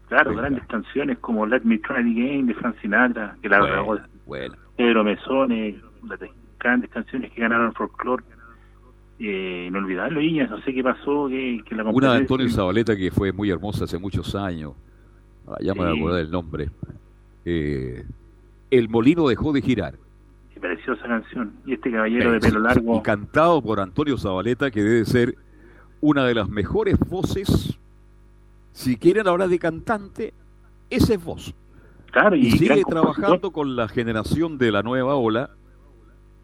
Claro, 0.08 0.30
Venga. 0.30 0.42
grandes 0.42 0.66
canciones 0.66 1.18
como 1.18 1.46
Let 1.46 1.62
Me 1.64 1.78
Try 1.78 1.96
Again 1.96 2.46
de 2.46 2.54
Frank 2.54 2.76
Sinatra, 2.80 3.36
que 3.42 3.48
la 3.48 3.58
grabó 3.64 3.86
Bueno, 3.86 4.06
bueno. 4.24 4.54
Pedro 4.76 5.04
Mesone, 5.04 5.80
las 6.08 6.18
grandes 6.60 6.90
canciones 6.90 7.32
que 7.32 7.40
ganaron 7.40 7.72
folclore. 7.74 8.24
Eh, 9.18 9.66
inolvidable, 9.68 10.20
Viña, 10.20 10.46
no 10.46 10.60
sé 10.62 10.72
qué 10.74 10.82
pasó, 10.82 11.28
que, 11.28 11.62
que 11.66 11.74
la 11.74 11.84
Una 11.84 12.12
de 12.12 12.18
Antonio 12.18 12.48
Zabaleta 12.50 12.96
que 12.96 13.10
fue 13.10 13.32
muy 13.32 13.50
hermosa 13.50 13.84
hace 13.84 13.98
muchos 13.98 14.34
años. 14.34 14.72
Ah, 15.46 15.56
ya 15.60 15.74
me 15.74 15.80
voy 15.80 15.88
a 15.88 15.92
Sí. 15.92 15.98
acordar 16.00 16.20
el 16.20 16.30
nombre. 16.30 16.70
Eh, 17.44 18.04
el 18.70 18.88
molino 18.88 19.28
dejó 19.28 19.52
de 19.52 19.62
girar. 19.62 19.94
Qué 20.52 20.60
preciosa 20.60 21.02
canción. 21.06 21.52
Y 21.66 21.74
este 21.74 21.90
caballero 21.92 22.32
de 22.32 22.40
pelo 22.40 22.60
largo, 22.60 22.98
Y 22.98 23.02
cantado 23.02 23.62
por 23.62 23.78
Antonio 23.80 24.18
Zabaleta, 24.18 24.70
que 24.70 24.82
debe 24.82 25.04
ser 25.04 25.34
una 26.00 26.24
de 26.24 26.34
las 26.34 26.48
mejores 26.48 26.98
voces. 26.98 27.78
Si 28.72 28.96
quieren 28.96 29.26
hablar 29.28 29.48
de 29.48 29.58
cantante, 29.58 30.34
ese 30.90 31.14
es 31.14 31.24
voz. 31.24 31.54
claro, 32.10 32.34
y, 32.36 32.46
Y 32.46 32.50
sigue 32.52 32.82
compositor. 32.82 32.92
trabajando 33.14 33.50
con 33.52 33.76
la 33.76 33.88
generación 33.88 34.58
de 34.58 34.72
la 34.72 34.82
nueva 34.82 35.14
ola. 35.16 35.50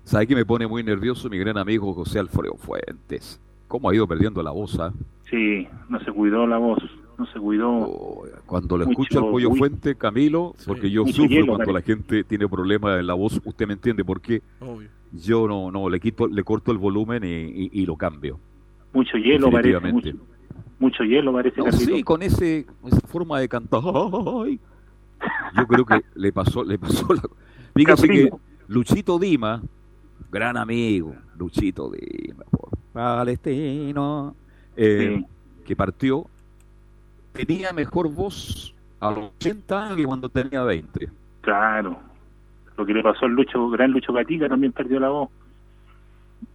¿Sabe 0.05 0.27
que 0.27 0.35
me 0.35 0.45
pone 0.45 0.67
muy 0.67 0.83
nervioso 0.83 1.29
mi 1.31 1.39
gran 1.39 1.57
amigo 1.59 1.93
José 1.95 2.19
Alfredo 2.19 2.55
Fuentes? 2.57 3.41
¿Cómo 3.69 3.89
ha 3.89 3.95
ido 3.95 4.07
perdiendo 4.07 4.43
la 4.43 4.51
voz? 4.51 4.79
ah? 4.81 4.93
Sí, 5.31 5.67
no 5.89 5.99
se 6.01 6.13
cuidó 6.13 6.47
la 6.47 6.59
voz, 6.59 6.79
no 7.19 7.25
se 7.27 7.39
cuidó. 7.39 7.71
Oh, 7.71 8.25
Cuando 8.45 8.77
lo 8.77 8.85
escucho 8.91 9.19
al 9.25 9.31
Pollo 9.31 9.51
uy. 9.51 9.59
Fuente, 9.59 9.95
Camilo, 9.95 10.55
porque 10.67 10.91
yo 10.91 11.05
Mucho 11.05 11.15
sufro 11.23 11.31
hielo, 11.31 11.47
cuando 11.47 11.73
parece. 11.73 11.89
la 11.91 11.95
gente 11.97 12.25
tiene 12.25 12.49
problemas 12.49 12.99
en 13.01 13.07
la 13.07 13.15
voz, 13.15 13.41
usted 13.45 13.67
me 13.67 13.73
entiende, 13.75 14.05
porque 14.05 14.43
Obvio. 14.61 14.89
yo 15.13 15.47
no, 15.49 15.71
no, 15.71 15.89
le 15.89 16.01
quito, 16.01 16.27
le 16.27 16.43
corto 16.45 16.71
el 16.73 16.79
volumen 16.79 17.25
y, 17.25 17.29
y- 17.29 17.71
y 17.73 17.87
lo 17.87 17.97
cambio. 17.97 18.39
Mucho 18.93 19.17
hielo 19.17 19.51
parece, 19.51 19.81
mucho, 19.93 20.11
mucho 20.79 21.05
hielo 21.05 21.33
parece. 21.33 21.63
No, 21.63 21.73
sí, 21.73 22.03
con 22.03 22.23
ese, 22.23 22.67
esa 22.85 23.01
forma 23.07 23.41
de 23.41 23.49
cantar. 23.49 23.81
ay, 24.45 24.61
Yo 25.57 25.67
creo 25.67 25.87
que 25.87 26.03
le 26.15 26.31
pasó, 26.33 26.63
le 26.63 26.79
pasó 26.79 27.07
la. 27.15 27.23
Fíjese 27.75 28.07
que. 28.09 28.31
Luchito 28.69 29.19
Dima, 29.19 29.63
gran 30.31 30.57
amigo, 30.57 31.15
Luchito 31.37 31.91
por 32.51 32.71
Palestino, 32.93 34.35
eh, 34.77 35.25
que 35.65 35.77
partió, 35.77 36.27
tenía 37.33 37.73
mejor 37.73 38.13
voz 38.13 38.75
a 39.01 39.11
los 39.11 39.33
80 39.37 39.85
años 39.85 39.97
que 39.97 40.05
cuando 40.05 40.29
tenía 40.29 40.63
20. 40.63 41.09
Claro. 41.41 41.99
Lo 42.77 42.87
que 42.87 42.95
le 42.95 43.03
pasó 43.03 43.27
al 43.27 43.33
Lucho, 43.33 43.69
gran 43.69 43.91
Lucho 43.91 44.13
Gatica 44.13 44.49
también 44.49 44.73
perdió 44.73 44.99
la 45.01 45.09
voz. 45.09 45.29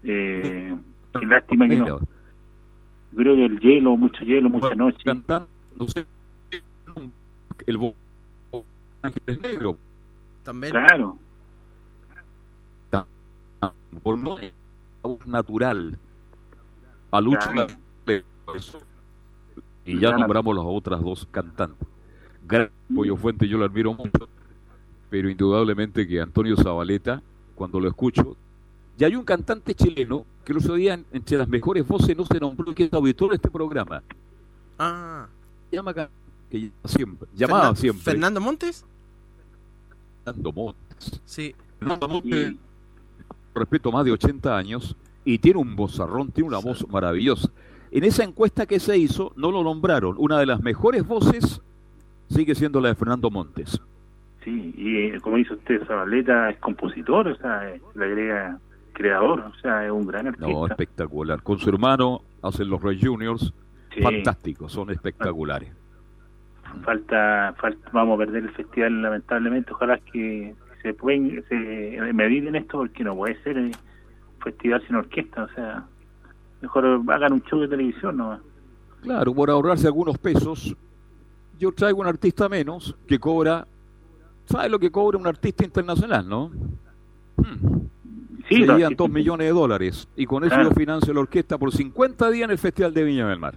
Eh, 0.03 0.75
qué 1.19 1.25
lástima 1.25 1.67
que 1.67 1.75
no. 1.75 1.99
Creo 3.15 3.35
que 3.35 3.45
el 3.45 3.59
hielo, 3.59 3.97
mucho 3.97 4.23
hielo, 4.23 4.49
mucha 4.49 4.75
noche. 4.75 4.99
Cantando, 5.03 5.47
el 7.65 7.93
Ángeles 9.01 9.41
Negro, 9.41 9.77
También. 10.43 10.71
Claro, 10.71 11.17
por 14.03 14.17
no 14.17 14.37
la 14.37 14.51
voz 15.03 15.25
natural. 15.27 15.97
A 17.11 17.21
Lucho 17.21 17.49
Claro. 17.51 17.73
y 19.85 19.99
ya 19.99 20.11
nombramos 20.11 20.55
las 20.55 20.65
otras 20.67 21.01
dos 21.01 21.27
cantantes. 21.31 21.87
Gran 22.47 22.69
Pollo 22.93 23.15
Fuente, 23.17 23.47
yo 23.47 23.57
lo 23.57 23.65
admiro 23.65 23.93
mucho, 23.93 24.27
pero 25.09 25.29
indudablemente 25.29 26.07
que 26.07 26.19
Antonio 26.21 26.55
Zabaleta, 26.57 27.21
cuando 27.55 27.79
lo 27.79 27.87
escucho, 27.87 28.35
y 28.99 29.03
hay 29.03 29.15
un 29.15 29.23
cantante 29.23 29.73
chileno 29.75 30.25
que 30.43 30.51
el 30.53 30.57
otro 30.59 30.75
día, 30.75 30.93
en- 30.95 31.05
entre 31.11 31.37
las 31.37 31.47
mejores 31.47 31.87
voces, 31.87 32.15
no 32.17 32.25
se 32.25 32.39
nombró 32.39 32.73
que 32.73 32.85
es 32.85 32.93
auditor 32.93 33.29
de 33.29 33.35
este 33.35 33.49
programa. 33.49 34.01
Ah. 34.79 35.27
Llama 35.71 35.93
que 35.93 36.07
llama 36.51 36.71
siempre, 36.85 37.27
llamaba 37.35 37.61
Fernan- 37.71 37.75
siempre. 37.75 38.03
¿Fernando 38.03 38.41
Montes? 38.41 38.85
Fernando 40.23 40.51
Montes. 40.53 41.21
Sí. 41.25 41.55
Fernando 41.79 42.07
Montes, 42.07 42.55
respeto, 43.59 43.91
más 43.91 44.05
de 44.05 44.11
80 44.11 44.57
años 44.57 44.95
y 45.25 45.39
tiene 45.39 45.59
un 45.59 45.75
vozarrón, 45.75 46.31
tiene 46.31 46.47
una 46.47 46.59
voz 46.59 46.87
maravillosa. 46.89 47.49
En 47.91 48.03
esa 48.03 48.23
encuesta 48.23 48.65
que 48.65 48.79
se 48.79 48.97
hizo, 48.97 49.33
no 49.35 49.51
lo 49.51 49.63
nombraron. 49.63 50.15
Una 50.17 50.39
de 50.39 50.45
las 50.45 50.61
mejores 50.61 51.05
voces 51.05 51.61
sigue 52.29 52.55
siendo 52.55 52.79
la 52.79 52.89
de 52.89 52.95
Fernando 52.95 53.29
Montes. 53.29 53.81
sí. 54.43 54.73
Y 54.77 54.97
eh, 54.97 55.19
como 55.19 55.37
dice 55.37 55.53
usted, 55.53 55.85
Zabaleta 55.85 56.49
es 56.49 56.57
compositor, 56.59 57.27
o 57.27 57.35
sea, 57.35 57.69
eh, 57.69 57.81
le 57.95 58.05
agrega 58.05 58.59
creador, 58.93 59.41
o 59.41 59.53
sea, 59.61 59.85
es 59.85 59.91
un 59.91 60.07
gran 60.07 60.27
artista. 60.27 60.47
No, 60.47 60.65
espectacular. 60.65 61.41
Con 61.43 61.59
su 61.59 61.69
hermano 61.69 62.21
hacen 62.41 62.69
los 62.69 62.81
Red 62.81 62.97
Juniors. 63.01 63.53
Sí. 63.93 64.01
Fantásticos, 64.01 64.71
son 64.71 64.91
espectaculares. 64.91 65.71
falta, 66.83 67.53
falta 67.59 67.89
vamos 67.91 68.15
a 68.15 68.25
perder 68.25 68.43
el 68.43 68.51
festival 68.51 69.01
lamentablemente 69.01 69.71
ojalá 69.73 69.97
que 69.97 70.53
se 70.87 70.93
pueden 70.93 71.43
se 71.49 72.13
mediten 72.13 72.55
esto 72.55 72.77
porque 72.79 73.03
no 73.03 73.15
puede 73.15 73.41
ser 73.43 73.57
eh, 73.57 73.71
un 73.71 74.41
festival 74.43 74.81
sin 74.87 74.95
orquesta 74.95 75.43
o 75.43 75.49
sea 75.49 75.85
mejor 76.61 77.01
hagan 77.09 77.33
un 77.33 77.43
show 77.43 77.59
de 77.59 77.67
televisión 77.67 78.17
no 78.17 78.39
Claro, 79.01 79.33
por 79.33 79.49
ahorrarse 79.49 79.85
algunos 79.85 80.17
pesos, 80.17 80.75
yo 81.59 81.71
traigo 81.71 82.01
un 82.01 82.07
artista 82.07 82.49
menos 82.49 82.95
que 83.07 83.19
cobra. 83.19 83.65
¿Sabe 84.45 84.69
lo 84.69 84.79
que 84.79 84.89
cobra 84.91 85.17
un 85.19 85.27
artista 85.27 85.63
internacional, 85.63 86.27
no? 86.27 86.51
Sí, 88.49 88.65
Serían 88.65 88.95
dos 88.95 89.09
millones 89.09 89.47
de 89.47 89.53
dólares. 89.53 90.07
Y 90.15 90.25
con 90.25 90.43
eso 90.43 90.55
Claro. 90.55 90.69
yo 90.69 90.75
financio 90.75 91.13
la 91.13 91.19
orquesta 91.21 91.57
por 91.57 91.71
50 91.71 92.29
días 92.31 92.45
en 92.45 92.51
el 92.51 92.57
Festival 92.57 92.93
de 92.93 93.03
Viña 93.03 93.27
del 93.27 93.39
Mar. 93.39 93.55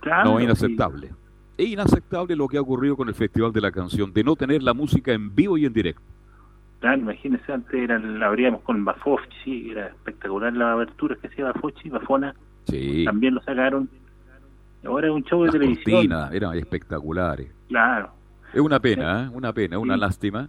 Claro, 0.00 0.32
no, 0.32 0.38
sí. 0.38 0.44
inaceptable. 0.44 1.10
Es 1.56 1.66
inaceptable 1.68 2.36
lo 2.36 2.46
que 2.48 2.56
ha 2.58 2.60
ocurrido 2.60 2.96
con 2.96 3.08
el 3.08 3.14
Festival 3.14 3.52
de 3.52 3.60
la 3.60 3.72
Canción, 3.72 4.12
de 4.12 4.24
no 4.24 4.36
tener 4.36 4.62
la 4.62 4.74
música 4.74 5.12
en 5.12 5.34
vivo 5.34 5.56
y 5.58 5.64
en 5.64 5.72
directo. 5.72 6.02
Claro 6.80 6.98
imagínense 7.02 7.52
antes 7.52 7.72
era, 7.74 7.98
la 7.98 8.26
abríamos 8.26 8.62
con 8.62 8.84
Bafofchi 8.84 9.70
era 9.70 9.88
espectacular 9.88 10.52
la 10.54 10.72
abertura 10.72 11.16
que 11.20 11.28
hacía 11.28 11.44
Bafofchi 11.46 11.88
Bafona 11.90 12.34
Sí. 12.64 13.04
también 13.04 13.34
lo 13.34 13.42
sacaron 13.42 13.88
ahora 14.84 15.08
es 15.08 15.12
un 15.12 15.22
show 15.24 15.40
de 15.40 15.46
Las 15.46 15.52
televisión 15.52 15.92
cortinas 15.94 16.32
eran 16.32 16.56
espectaculares. 16.56 17.48
claro 17.68 18.10
Es 18.52 18.60
una 18.60 18.80
pena, 18.80 19.24
¿eh? 19.24 19.28
una 19.32 19.52
pena, 19.52 19.78
una 19.78 19.94
Sí. 19.94 20.00
lástima. 20.00 20.48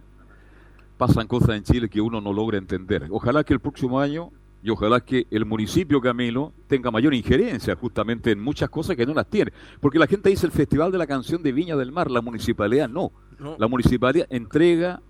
Pasan 0.98 1.26
cosas 1.26 1.50
en 1.56 1.62
Chile 1.64 1.88
que 1.88 2.00
uno 2.00 2.20
no 2.20 2.32
logra 2.32 2.58
entender. 2.58 3.06
Ojalá 3.10 3.44
que 3.44 3.52
el 3.54 3.60
próximo 3.60 4.00
año 4.00 4.30
y 4.62 4.70
ojalá 4.70 5.00
que 5.00 5.26
el 5.30 5.44
municipio 5.44 6.00
Camilo 6.00 6.52
tenga 6.68 6.90
mayor 6.90 7.12
injerencia 7.14 7.74
justamente 7.76 8.30
en 8.30 8.40
muchas 8.40 8.70
cosas 8.70 8.96
que 8.96 9.04
no 9.06 9.14
las 9.14 9.26
tiene. 9.28 9.52
Porque 9.80 9.98
la 9.98 10.06
gente 10.06 10.30
dice 10.30 10.46
el 10.46 10.52
Festival 10.52 10.92
de 10.92 10.98
la 10.98 11.06
Canción 11.06 11.42
de 11.42 11.50
Viña 11.52 11.76
del 11.76 11.90
Mar, 11.92 12.10
la 12.10 12.20
municipalidad 12.20 12.88
no. 12.88 13.10
No. 13.40 13.56
La 13.58 13.66
municipalidad 13.68 14.26
entrega, 14.30 15.00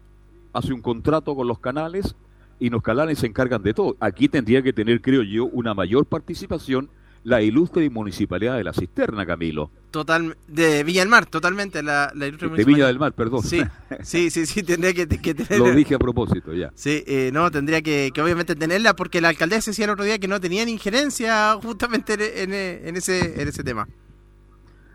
hace 0.52 0.72
un 0.72 0.80
contrato 0.82 1.34
con 1.34 1.46
los 1.48 1.58
canales 1.58 2.14
y 2.58 2.70
los 2.70 2.82
canales 2.82 3.18
se 3.18 3.26
encargan 3.26 3.62
de 3.62 3.74
todo. 3.74 3.96
Aquí 4.00 4.28
tendría 4.28 4.62
que 4.62 4.72
tener, 4.72 5.00
creo 5.00 5.22
yo, 5.22 5.46
una 5.46 5.74
mayor 5.74 6.06
participación 6.06 6.88
la 7.24 7.40
ilustre 7.40 7.88
municipalidad 7.88 8.56
de 8.56 8.64
la 8.64 8.72
Cisterna, 8.72 9.24
Camilo. 9.24 9.70
Total, 9.92 10.36
de 10.48 10.82
Villa 10.82 11.02
del 11.02 11.08
Mar, 11.08 11.26
totalmente, 11.26 11.80
la, 11.80 12.10
la 12.16 12.26
ilustre 12.26 12.48
De 12.48 12.50
municipalidad. 12.50 12.76
Viña 12.76 12.86
del 12.88 12.98
Mar, 12.98 13.12
perdón. 13.12 13.42
Sí, 13.44 13.62
sí, 14.02 14.28
sí, 14.30 14.44
sí, 14.44 14.64
tendría 14.64 14.92
que, 14.92 15.06
que 15.06 15.32
tener... 15.32 15.58
Lo 15.60 15.70
dije 15.72 15.94
a 15.94 16.00
propósito, 16.00 16.52
ya. 16.52 16.72
Sí, 16.74 17.04
eh, 17.06 17.30
no, 17.32 17.48
tendría 17.52 17.80
que, 17.80 18.10
que 18.12 18.20
obviamente 18.20 18.56
tenerla 18.56 18.96
porque 18.96 19.20
la 19.20 19.28
alcaldesa 19.28 19.70
decía 19.70 19.84
el 19.84 19.92
otro 19.92 20.04
día 20.04 20.18
que 20.18 20.26
no 20.26 20.40
tenían 20.40 20.68
injerencia 20.68 21.54
justamente 21.62 22.42
en, 22.42 22.96
ese, 22.96 23.40
en 23.40 23.46
ese 23.46 23.62
tema. 23.62 23.86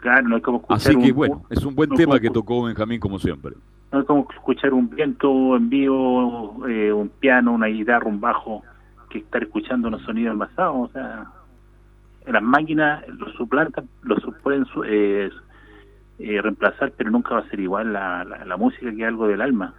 claro 0.01 0.27
no 0.27 0.35
es 0.37 0.43
como 0.43 0.57
escuchar 0.57 0.77
Así 0.77 0.89
que 1.01 1.11
un- 1.11 1.15
bueno, 1.15 1.45
es 1.49 1.63
un 1.63 1.75
buen 1.75 1.89
no 1.89 1.95
tema 1.95 2.19
que 2.19 2.29
tocó 2.29 2.63
Benjamín 2.63 2.99
como 2.99 3.19
siempre. 3.19 3.55
No 3.91 3.99
es 4.01 4.05
como 4.05 4.27
escuchar 4.31 4.73
un 4.73 4.89
viento 4.89 5.55
en 5.55 5.69
vivo, 5.69 6.67
eh, 6.67 6.91
un 6.91 7.09
piano, 7.09 7.53
una 7.53 7.67
guitarra, 7.67 8.07
un 8.07 8.19
bajo, 8.19 8.63
que 9.09 9.19
estar 9.19 9.43
escuchando 9.43 9.87
unos 9.87 10.01
sonidos 10.03 10.33
envasados. 10.33 10.89
O 10.89 10.91
sea, 10.91 11.31
las 12.25 12.43
máquinas 12.43 13.07
lo 13.07 13.29
suplantan, 13.33 13.87
lo 14.03 14.17
pueden 14.43 14.65
eh, 14.85 15.29
eh, 16.19 16.41
reemplazar, 16.41 16.91
pero 16.97 17.11
nunca 17.11 17.35
va 17.35 17.41
a 17.41 17.49
ser 17.49 17.59
igual 17.59 17.93
la, 17.93 18.23
la, 18.25 18.43
la 18.43 18.57
música 18.57 18.93
que 18.93 19.05
algo 19.05 19.27
del 19.27 19.41
alma. 19.41 19.73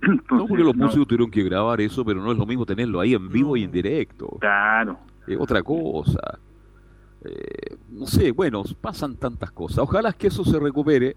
No, 0.30 0.46
porque 0.46 0.64
los 0.64 0.76
no. 0.76 0.86
músicos 0.86 1.08
tuvieron 1.08 1.30
que 1.30 1.42
grabar 1.42 1.80
eso, 1.80 2.04
pero 2.04 2.22
no 2.22 2.32
es 2.32 2.38
lo 2.38 2.46
mismo 2.46 2.64
tenerlo 2.64 3.00
ahí 3.00 3.12
en 3.14 3.28
vivo 3.28 3.56
y 3.56 3.64
en 3.64 3.70
directo. 3.72 4.38
Claro. 4.40 4.98
Es 5.26 5.38
otra 5.38 5.62
cosa. 5.62 6.38
Eh, 7.22 7.76
no 7.90 8.06
sé, 8.06 8.32
bueno, 8.32 8.62
pasan 8.80 9.16
tantas 9.16 9.50
cosas. 9.50 9.80
Ojalá 9.80 10.12
que 10.14 10.28
eso 10.28 10.42
se 10.44 10.58
recupere. 10.58 11.16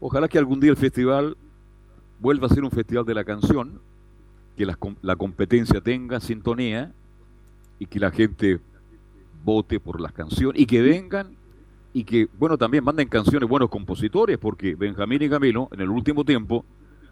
Ojalá 0.00 0.28
que 0.28 0.38
algún 0.38 0.60
día 0.60 0.70
el 0.70 0.76
festival 0.76 1.36
vuelva 2.20 2.46
a 2.46 2.50
ser 2.50 2.64
un 2.64 2.70
festival 2.70 3.04
de 3.04 3.14
la 3.14 3.24
canción, 3.24 3.80
que 4.56 4.64
la, 4.66 4.74
com- 4.74 4.96
la 5.02 5.16
competencia 5.16 5.80
tenga 5.80 6.20
sintonía 6.20 6.92
y 7.78 7.86
que 7.86 8.00
la 8.00 8.10
gente 8.10 8.58
vote 9.44 9.78
por 9.80 10.00
las 10.00 10.12
canciones 10.12 10.60
y 10.60 10.66
que 10.66 10.80
vengan 10.82 11.28
y 11.92 12.04
que, 12.04 12.28
bueno, 12.38 12.58
también 12.58 12.84
manden 12.84 13.08
canciones 13.08 13.48
buenos 13.48 13.68
compositores, 13.70 14.36
porque 14.38 14.74
Benjamín 14.74 15.22
y 15.22 15.28
Camilo, 15.30 15.68
en 15.72 15.80
el 15.80 15.88
último 15.90 16.24
tiempo, 16.24 16.64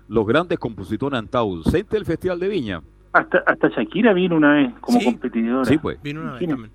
los 0.09 0.27
grandes 0.27 0.59
compositores 0.59 1.19
han 1.19 1.25
estado 1.27 1.45
ausentes 1.45 1.91
del 1.91 2.05
Festival 2.05 2.39
de 2.41 2.49
Viña. 2.49 2.83
Hasta, 3.13 3.39
hasta 3.47 3.69
Shakira 3.69 4.13
vino 4.13 4.37
una 4.37 4.55
vez 4.55 4.75
como 4.81 4.99
Sí. 4.99 5.07
competidora. 5.07 5.65
Sí, 5.65 5.79
pues. 5.79 6.03
Vino 6.03 6.21
una 6.21 6.33
vez 6.33 6.47
también. 6.49 6.71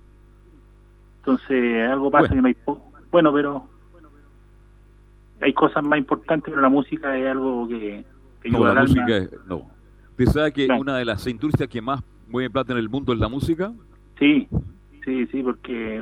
Entonces, 1.18 1.88
algo 1.88 2.10
pasa 2.10 2.28
Bueno. 2.34 2.34
que 2.34 2.42
no 2.42 2.48
hay... 2.48 2.76
Bueno, 3.12 3.32
pero 3.32 3.66
hay 5.40 5.52
cosas 5.52 5.84
más 5.84 5.98
importantes, 5.98 6.50
pero 6.50 6.60
la 6.62 6.68
música 6.68 7.16
es 7.18 7.26
algo 7.28 7.68
que, 7.68 8.04
que 8.42 8.50
No, 8.50 8.64
la 8.72 8.82
música 8.82 9.16
es- 9.16 9.30
no. 9.46 9.70
¿Usted 10.10 10.26
sabe 10.26 10.52
que 10.52 10.66
Claro. 10.66 10.80
una 10.82 10.96
de 10.98 11.04
las 11.04 11.26
industrias 11.26 11.68
que 11.68 11.80
más 11.80 12.02
mueve 12.28 12.50
plata 12.50 12.72
en 12.72 12.78
el 12.78 12.88
mundo 12.88 13.12
es 13.12 13.18
la 13.18 13.28
música? 13.28 13.72
Sí, 14.18 14.48
Sí, 15.04 15.26
sí, 15.28 15.42
porque, 15.42 15.96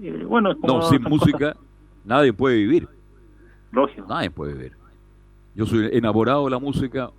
eh, 0.00 0.24
bueno, 0.26 0.52
es 0.52 0.56
como 0.56 0.78
No, 0.78 0.82
sin 0.88 1.02
música 1.02 1.54
nadie 2.06 2.32
puede 2.32 2.56
vivir. 2.56 2.88
Lógico. 3.70 4.06
Nadie 4.08 4.30
puede 4.30 4.54
vivir. 4.54 4.72
Yo 5.54 5.66
soy 5.66 5.90
enamorado 5.92 6.44
de 6.46 6.50
la 6.52 6.58
música. 6.58 7.10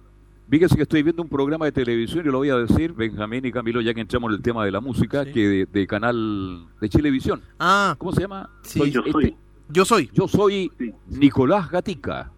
Fíjese 0.50 0.76
que 0.76 0.82
estoy 0.82 1.04
viendo 1.04 1.22
un 1.22 1.30
programa 1.30 1.66
de 1.66 1.72
televisión 1.72 2.26
y 2.26 2.30
lo 2.32 2.40
voy 2.40 2.50
a 2.50 2.56
decir, 2.58 2.94
Benjamín 2.94 3.46
y 3.46 3.52
Camilo, 3.52 3.80
ya 3.82 3.94
que 3.94 4.02
entramos 4.02 4.32
en 4.32 4.38
el 4.38 4.42
tema 4.42 4.66
de 4.66 4.72
la 4.72 4.82
música, 4.82 5.24
que 5.24 5.48
de, 5.48 5.66
de 5.68 5.86
canal 5.88 6.66
de 6.82 6.90
Chilevisión. 6.90 7.42
Ah, 7.60 7.94
¿Cómo 8.00 8.12
se 8.12 8.22
llama? 8.22 8.50
Sí, 8.64 8.80
Soy 8.80 8.90
yo 8.92 9.02
este- 9.02 9.12
soy. 9.12 9.36
yo 9.70 9.86
soy. 9.86 10.10
Yo 10.14 10.28
soy 10.28 10.72
Nicolás 11.10 11.70
Gatica. 11.70 12.32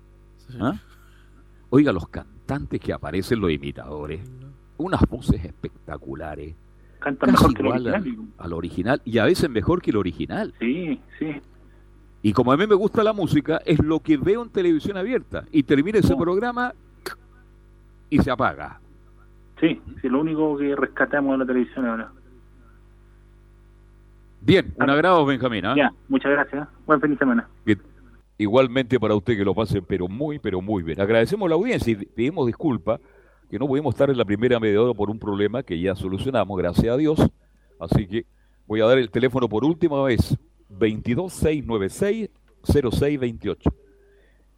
¿Ah? 0.59 0.73
Oiga, 1.71 1.91
los 1.93 2.07
cantantes 2.09 2.79
que 2.81 2.91
aparecen, 2.93 3.39
los 3.39 3.49
imitadores, 3.49 4.19
unas 4.77 5.01
voces 5.09 5.43
espectaculares, 5.43 6.53
Cantan 6.99 7.31
casi 7.31 7.47
mejor 7.47 7.57
que 7.57 7.63
original. 7.67 8.17
al 8.37 8.53
original 8.53 9.01
y 9.05 9.17
a 9.17 9.25
veces 9.25 9.49
mejor 9.49 9.81
que 9.81 9.89
el 9.91 9.97
original. 9.97 10.53
Sí, 10.59 10.99
sí. 11.17 11.41
Y 12.21 12.33
como 12.33 12.51
a 12.51 12.57
mí 12.57 12.67
me 12.67 12.75
gusta 12.75 13.03
la 13.03 13.13
música, 13.13 13.61
es 13.65 13.79
lo 13.79 14.01
que 14.01 14.17
veo 14.17 14.43
en 14.43 14.49
televisión 14.49 14.97
abierta. 14.97 15.45
Y 15.51 15.63
termina 15.63 15.97
ese 15.99 16.15
programa 16.15 16.73
y 18.09 18.19
se 18.19 18.29
apaga. 18.29 18.79
Sí, 19.59 19.81
sí, 20.01 20.09
lo 20.09 20.19
único 20.19 20.57
que 20.57 20.75
rescatamos 20.75 21.31
de 21.31 21.37
la 21.39 21.45
televisión 21.45 21.87
ahora. 21.87 22.11
Bien, 24.41 24.73
un 24.77 24.89
agrado, 24.89 25.25
Benjamín. 25.25 25.65
¿ah? 25.65 25.75
Ya, 25.77 25.91
muchas 26.09 26.31
gracias. 26.31 26.67
Buen 26.85 26.99
fin 26.99 27.11
de 27.11 27.17
semana. 27.17 27.47
Igualmente 28.41 28.99
para 28.99 29.15
usted 29.15 29.37
que 29.37 29.43
lo 29.45 29.53
pase, 29.53 29.81
pero 29.81 30.07
muy, 30.07 30.39
pero 30.39 30.61
muy 30.61 30.81
bien. 30.83 30.99
Agradecemos 30.99 31.47
la 31.49 31.55
audiencia 31.55 31.91
y 31.91 31.95
pedimos 31.95 32.47
disculpas 32.47 32.99
que 33.49 33.59
no 33.59 33.67
pudimos 33.67 33.93
estar 33.93 34.09
en 34.09 34.17
la 34.17 34.25
primera 34.25 34.59
media 34.59 34.81
hora 34.81 34.93
por 34.93 35.09
un 35.09 35.19
problema 35.19 35.61
que 35.63 35.79
ya 35.79 35.95
solucionamos, 35.95 36.57
gracias 36.57 36.93
a 36.93 36.97
Dios. 36.97 37.19
Así 37.79 38.07
que 38.07 38.25
voy 38.67 38.81
a 38.81 38.85
dar 38.85 38.97
el 38.97 39.09
teléfono 39.11 39.47
por 39.49 39.63
última 39.65 40.01
vez, 40.03 40.35
22696-0628. 42.63 43.71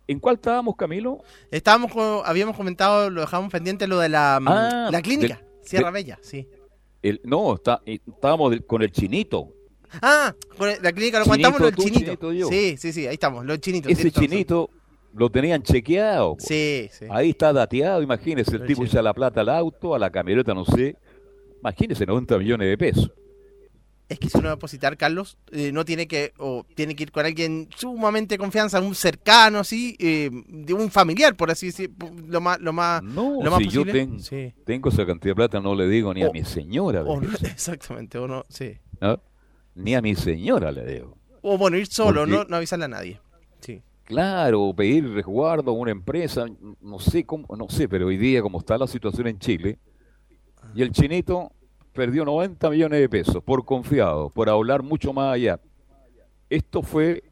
¿En 0.07 0.19
cuál 0.19 0.35
estábamos, 0.35 0.75
Camilo? 0.75 1.19
Estábamos 1.49 1.91
con- 1.91 2.21
habíamos 2.25 2.55
comentado, 2.57 3.09
lo 3.09 3.21
dejamos 3.21 3.49
pendiente 3.51 3.87
lo 3.87 3.99
de 3.99 4.09
la, 4.09 4.39
mm, 4.41 4.47
Ah, 4.47 4.89
la 4.91 5.01
clínica, 5.01 5.37
del- 5.37 5.45
Sierra 5.67 5.87
de- 5.87 5.93
Bella, 5.93 6.19
sí. 6.21 6.47
El, 7.01 7.21
no, 7.23 7.55
está, 7.55 7.81
eh, 7.85 7.99
estábamos 8.07 8.53
con 8.67 8.81
el 8.81 8.91
chinito. 8.91 9.49
Ah, 10.01 10.33
la 10.81 10.91
clínica 10.91 11.19
lo 11.19 11.25
contamos 11.25 11.59
lo 11.59 11.65
del 11.67 11.75
tú, 11.75 11.83
chinito. 11.83 11.99
chinito 12.05 12.31
yo. 12.33 12.47
Sí, 12.47 12.75
sí, 12.77 12.91
sí, 12.93 13.07
ahí 13.07 13.13
estamos, 13.13 13.45
los 13.45 13.59
chinitos. 13.59 13.91
Ese 13.91 14.11
chinito 14.11 14.69
lo 15.15 15.29
tenían 15.29 15.61
chequeado. 15.61 16.35
Sí, 16.39 16.89
sí. 16.91 17.05
Ahí 17.09 17.31
está 17.31 17.53
dateado, 17.53 18.01
imagínese, 18.01 18.55
el 18.55 18.65
tipo 18.65 18.83
echa 18.83 19.01
la 19.01 19.13
plata 19.13 19.41
al 19.41 19.49
auto, 19.49 19.93
a 19.95 19.99
la 19.99 20.09
camioneta, 20.09 20.53
no 20.53 20.65
sé. 20.65 20.95
Imagínese, 21.59 22.05
90 22.05 22.37
millones 22.39 22.67
de 22.67 22.77
pesos. 22.77 23.11
Es 24.09 24.19
que 24.19 24.27
si 24.29 24.37
uno 24.37 24.47
va 24.47 24.51
a 24.51 24.55
depositar, 24.55 24.97
Carlos, 24.97 25.37
eh, 25.51 25.71
no 25.71 25.85
tiene 25.85 26.07
que, 26.07 26.33
o 26.37 26.65
tiene 26.75 26.93
que 26.93 27.03
ir 27.03 27.11
con 27.11 27.25
alguien 27.25 27.69
sumamente 27.77 28.37
confianza, 28.37 28.79
un 28.81 28.93
cercano, 28.95 29.59
así, 29.59 29.95
eh, 29.97 30.29
de 30.49 30.73
un 30.73 30.91
familiar, 30.91 31.35
por 31.35 31.49
así 31.49 31.67
decir, 31.67 31.89
lo 32.27 32.41
más, 32.41 32.59
lo 32.59 32.73
más, 32.73 33.01
No, 33.01 33.39
lo 33.41 33.49
más 33.49 33.59
si 33.59 33.69
yo 33.69 33.81
posible. 33.85 33.93
ten- 33.93 34.19
Sí. 34.19 34.53
tengo 34.65 34.89
esa 34.89 35.05
cantidad 35.05 35.31
de 35.31 35.35
plata, 35.35 35.61
no 35.61 35.73
le 35.73 35.87
digo 35.87 36.13
ni 36.13 36.21
a 36.23 36.29
mi 36.31 36.43
señora. 36.43 37.01
O 37.03 37.21
no- 37.21 37.21
fíjese, 37.29 37.47
exactamente, 37.47 38.17
o 38.17 38.27
no, 38.27 38.43
sí. 38.49 38.73
¿no? 38.99 39.19
Ni 39.75 39.95
a 39.95 40.01
mi 40.01 40.15
señora 40.15 40.71
le 40.71 40.85
digo. 40.85 41.17
O 41.41 41.57
bueno, 41.57 41.77
ir 41.77 41.87
solo, 41.87 42.21
Porque- 42.21 42.31
no, 42.35 42.43
no 42.45 42.55
avisarle 42.57 42.85
a 42.85 42.89
nadie. 42.89 43.19
Sí. 43.59 43.81
Claro, 44.05 44.73
pedir 44.75 45.09
resguardo 45.13 45.71
a 45.71 45.73
una 45.73 45.91
empresa, 45.91 46.45
no 46.81 46.99
sé 46.99 47.25
cómo, 47.25 47.47
no 47.55 47.69
sé, 47.69 47.87
pero 47.87 48.07
hoy 48.07 48.17
día 48.17 48.41
como 48.41 48.59
está 48.59 48.77
la 48.77 48.87
situación 48.87 49.27
en 49.27 49.39
Chile, 49.39 49.79
y 50.75 50.81
el 50.81 50.91
chinito 50.91 51.51
perdió 51.93 52.25
90 52.25 52.69
millones 52.69 52.99
de 52.99 53.09
pesos 53.09 53.43
por 53.43 53.63
confiado, 53.65 54.29
por 54.29 54.49
hablar 54.49 54.83
mucho 54.83 55.13
más 55.13 55.33
allá. 55.35 55.59
Esto 56.49 56.81
fue, 56.81 57.23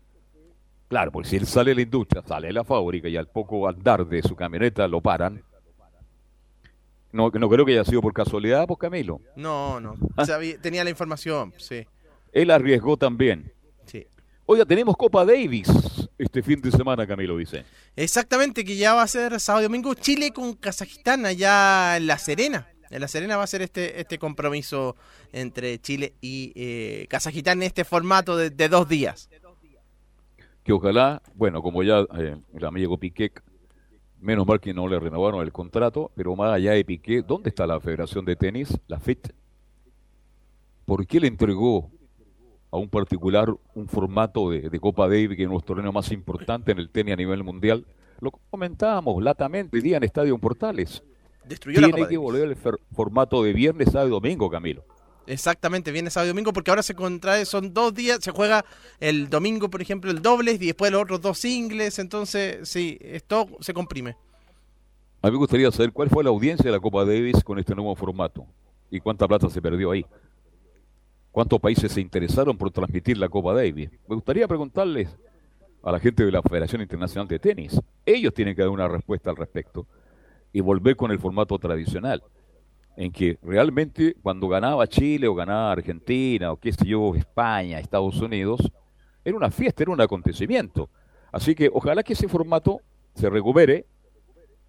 claro, 0.88 1.12
porque 1.12 1.30
si 1.30 1.36
él 1.36 1.46
sale 1.46 1.72
de 1.72 1.76
la 1.76 1.82
industria, 1.82 2.22
sale 2.26 2.48
de 2.48 2.54
la 2.54 2.64
fábrica 2.64 3.08
y 3.10 3.18
al 3.18 3.28
poco 3.28 3.68
andar 3.68 4.06
de 4.08 4.22
su 4.22 4.36
camioneta 4.36 4.88
lo 4.88 5.02
paran. 5.02 5.44
No, 7.12 7.30
no 7.30 7.50
creo 7.50 7.66
que 7.66 7.74
haya 7.74 7.84
sido 7.84 8.02
por 8.02 8.14
casualidad, 8.14 8.66
pues 8.68 8.80
Camilo. 8.80 9.20
No, 9.36 9.80
no. 9.82 9.96
Ah. 10.16 10.26
Sabía- 10.26 10.60
tenía 10.62 10.84
la 10.84 10.90
información, 10.90 11.54
sí. 11.58 11.86
Él 12.32 12.52
arriesgó 12.52 12.98
también. 12.98 13.52
Sí. 13.86 14.06
Oiga, 14.46 14.66
tenemos 14.66 14.96
Copa 14.96 15.26
Davis 15.26 15.68
este 16.24 16.44
fin 16.44 16.62
de 16.62 16.72
semana, 16.72 17.08
Camilo 17.08 17.38
dice. 17.38 17.66
Exactamente, 17.96 18.64
que 18.64 18.76
ya 18.76 18.94
va 18.94 19.02
a 19.02 19.08
ser 19.08 19.40
sábado 19.40 19.64
y 19.64 19.68
domingo 19.68 19.94
Chile 19.96 20.32
con 20.32 20.54
Kazajistán 20.54 21.26
allá 21.26 21.98
en 21.98 22.08
La 22.08 22.18
Serena. 22.18 22.68
En 22.90 23.02
La 23.02 23.08
Serena 23.08 23.38
va 23.38 23.44
a 23.44 23.48
ser 23.48 23.62
este, 23.62 24.00
este 24.00 24.20
compromiso 24.20 24.96
entre 25.32 25.80
Chile 25.80 26.14
y 26.22 26.52
eh, 26.56 27.08
Kazajistán 27.10 27.60
en 27.60 27.68
este 27.68 27.86
formato 27.86 28.38
de, 28.38 28.50
de 28.50 28.70
dos 28.70 28.88
días. 28.88 29.30
que 30.64 30.74
ojalá, 30.74 31.22
bueno, 31.34 31.62
como 31.62 31.82
ya 31.82 32.06
eh, 32.20 32.38
el 32.54 32.66
amigo 32.66 32.98
Piqué, 32.98 33.32
menos 34.20 34.46
mal 34.46 34.60
que 34.60 34.74
no 34.74 34.88
le 34.88 35.00
renovaron 35.00 35.42
el 35.42 35.52
contrato, 35.52 36.12
pero 36.16 36.36
más 36.36 36.54
allá 36.54 36.74
de 36.74 36.86
Piqué, 36.86 37.24
¿dónde 37.24 37.50
está 37.50 37.66
la 37.66 37.80
Federación 37.80 38.26
de 38.26 38.36
Tenis, 38.36 38.78
la 38.88 39.00
FIT? 39.00 39.30
¿Por 40.86 41.08
qué 41.08 41.20
le 41.20 41.28
entregó 41.28 41.90
a 42.72 42.78
un 42.78 42.88
particular 42.90 43.54
un 43.76 43.88
formato 43.88 44.50
de, 44.50 44.70
de 44.70 44.80
Copa 44.80 45.08
Davis, 45.08 45.36
que 45.36 45.44
es 45.44 45.50
los 45.50 45.64
torneos 45.66 45.94
más 45.94 46.12
importantes 46.12 46.72
en 46.74 46.80
el 46.80 46.90
tenis 46.90 47.14
a 47.14 47.18
nivel 47.18 47.44
mundial? 47.44 47.86
Lo 48.20 48.32
comentábamos 48.50 49.22
latamente 49.22 49.76
hoy 49.78 49.82
día 49.84 49.98
en 49.98 50.04
Estadio 50.04 50.38
Portales. 50.38 51.04
Destruyó 51.46 51.82
la 51.82 51.88
Tiene 51.88 52.00
Copa 52.00 52.10
que 52.10 52.16
Davis. 52.16 52.20
volver 52.32 52.48
el 52.50 52.56
fer- 52.58 52.80
formato 52.94 53.44
de 53.44 53.54
viernes, 53.54 53.90
sábado 53.92 54.08
y 54.08 54.12
domingo, 54.12 54.50
Camilo. 54.50 54.84
Exactamente, 55.28 55.92
viene 55.92 56.10
sábado 56.10 56.28
y 56.28 56.32
domingo 56.34 56.52
porque 56.54 56.72
ahora 56.72 56.84
se 56.84 56.96
contrae, 56.96 57.46
son 57.46 57.74
dos 57.74 57.94
días, 57.94 58.20
se 58.22 58.32
juega 58.32 58.66
el 59.00 59.30
domingo, 59.30 59.70
por 59.70 59.82
ejemplo, 59.82 60.10
el 60.12 60.22
dobles 60.22 60.62
y 60.62 60.68
después 60.68 60.92
los 60.92 61.04
otros 61.04 61.22
dos 61.22 61.38
singles, 61.38 62.00
entonces 62.00 62.68
sí, 62.68 62.98
esto 63.02 63.48
se 63.60 63.74
comprime. 63.74 64.16
A 65.22 65.28
mí 65.28 65.32
me 65.34 65.38
gustaría 65.38 65.72
saber 65.72 65.92
cuál 65.92 66.10
fue 66.10 66.24
la 66.24 66.32
audiencia 66.32 66.66
de 66.66 66.72
la 66.72 66.80
Copa 66.80 67.06
Davis 67.06 67.44
con 67.44 67.60
este 67.60 67.76
nuevo 67.76 67.96
formato 67.96 68.46
y 68.90 69.00
cuánta 69.00 69.28
plata 69.28 69.50
se 69.50 69.62
perdió 69.62 69.92
ahí. 69.92 70.06
¿Cuántos 71.32 71.62
países 71.62 71.94
se 71.94 72.02
interesaron 72.02 72.58
por 72.58 72.72
transmitir 72.72 73.18
la 73.18 73.30
Copa 73.30 73.54
Davis? 73.54 73.90
Me 74.06 74.16
gustaría 74.16 74.50
preguntarles 74.50 75.18
a 75.82 75.90
la 75.90 76.00
gente 76.00 76.26
de 76.26 76.32
la 76.32 76.42
Federación 76.42 76.82
Internacional 76.82 77.26
de 77.30 77.40
Tenis. 77.40 77.80
Ellos 78.06 78.34
tienen 78.34 78.54
que 78.54 78.62
dar 78.62 78.70
una 78.70 78.90
respuesta 78.90 79.30
al 79.30 79.38
respecto 79.38 79.88
y 80.52 80.60
volver 80.60 80.98
con 80.98 81.10
el 81.10 81.20
formato 81.20 81.58
tradicional, 81.58 82.22
en 82.98 83.14
que 83.14 83.40
realmente 83.42 84.14
cuando 84.22 84.50
ganaba 84.50 84.86
Chile 84.88 85.26
o 85.30 85.34
ganaba 85.34 85.72
Argentina 85.72 86.52
o 86.52 86.58
qué 86.58 86.74
sé 86.74 86.86
yo, 86.86 87.16
España, 87.16 87.80
Estados 87.80 88.20
Unidos, 88.20 88.70
era 89.24 89.38
una 89.38 89.52
fiesta, 89.52 89.84
era 89.84 89.94
un 89.94 90.02
acontecimiento. 90.02 90.90
Así 91.32 91.56
que 91.56 91.70
ojalá 91.74 92.04
que 92.04 92.12
ese 92.12 92.28
formato 92.28 92.82
se 93.16 93.30
recupere 93.30 93.86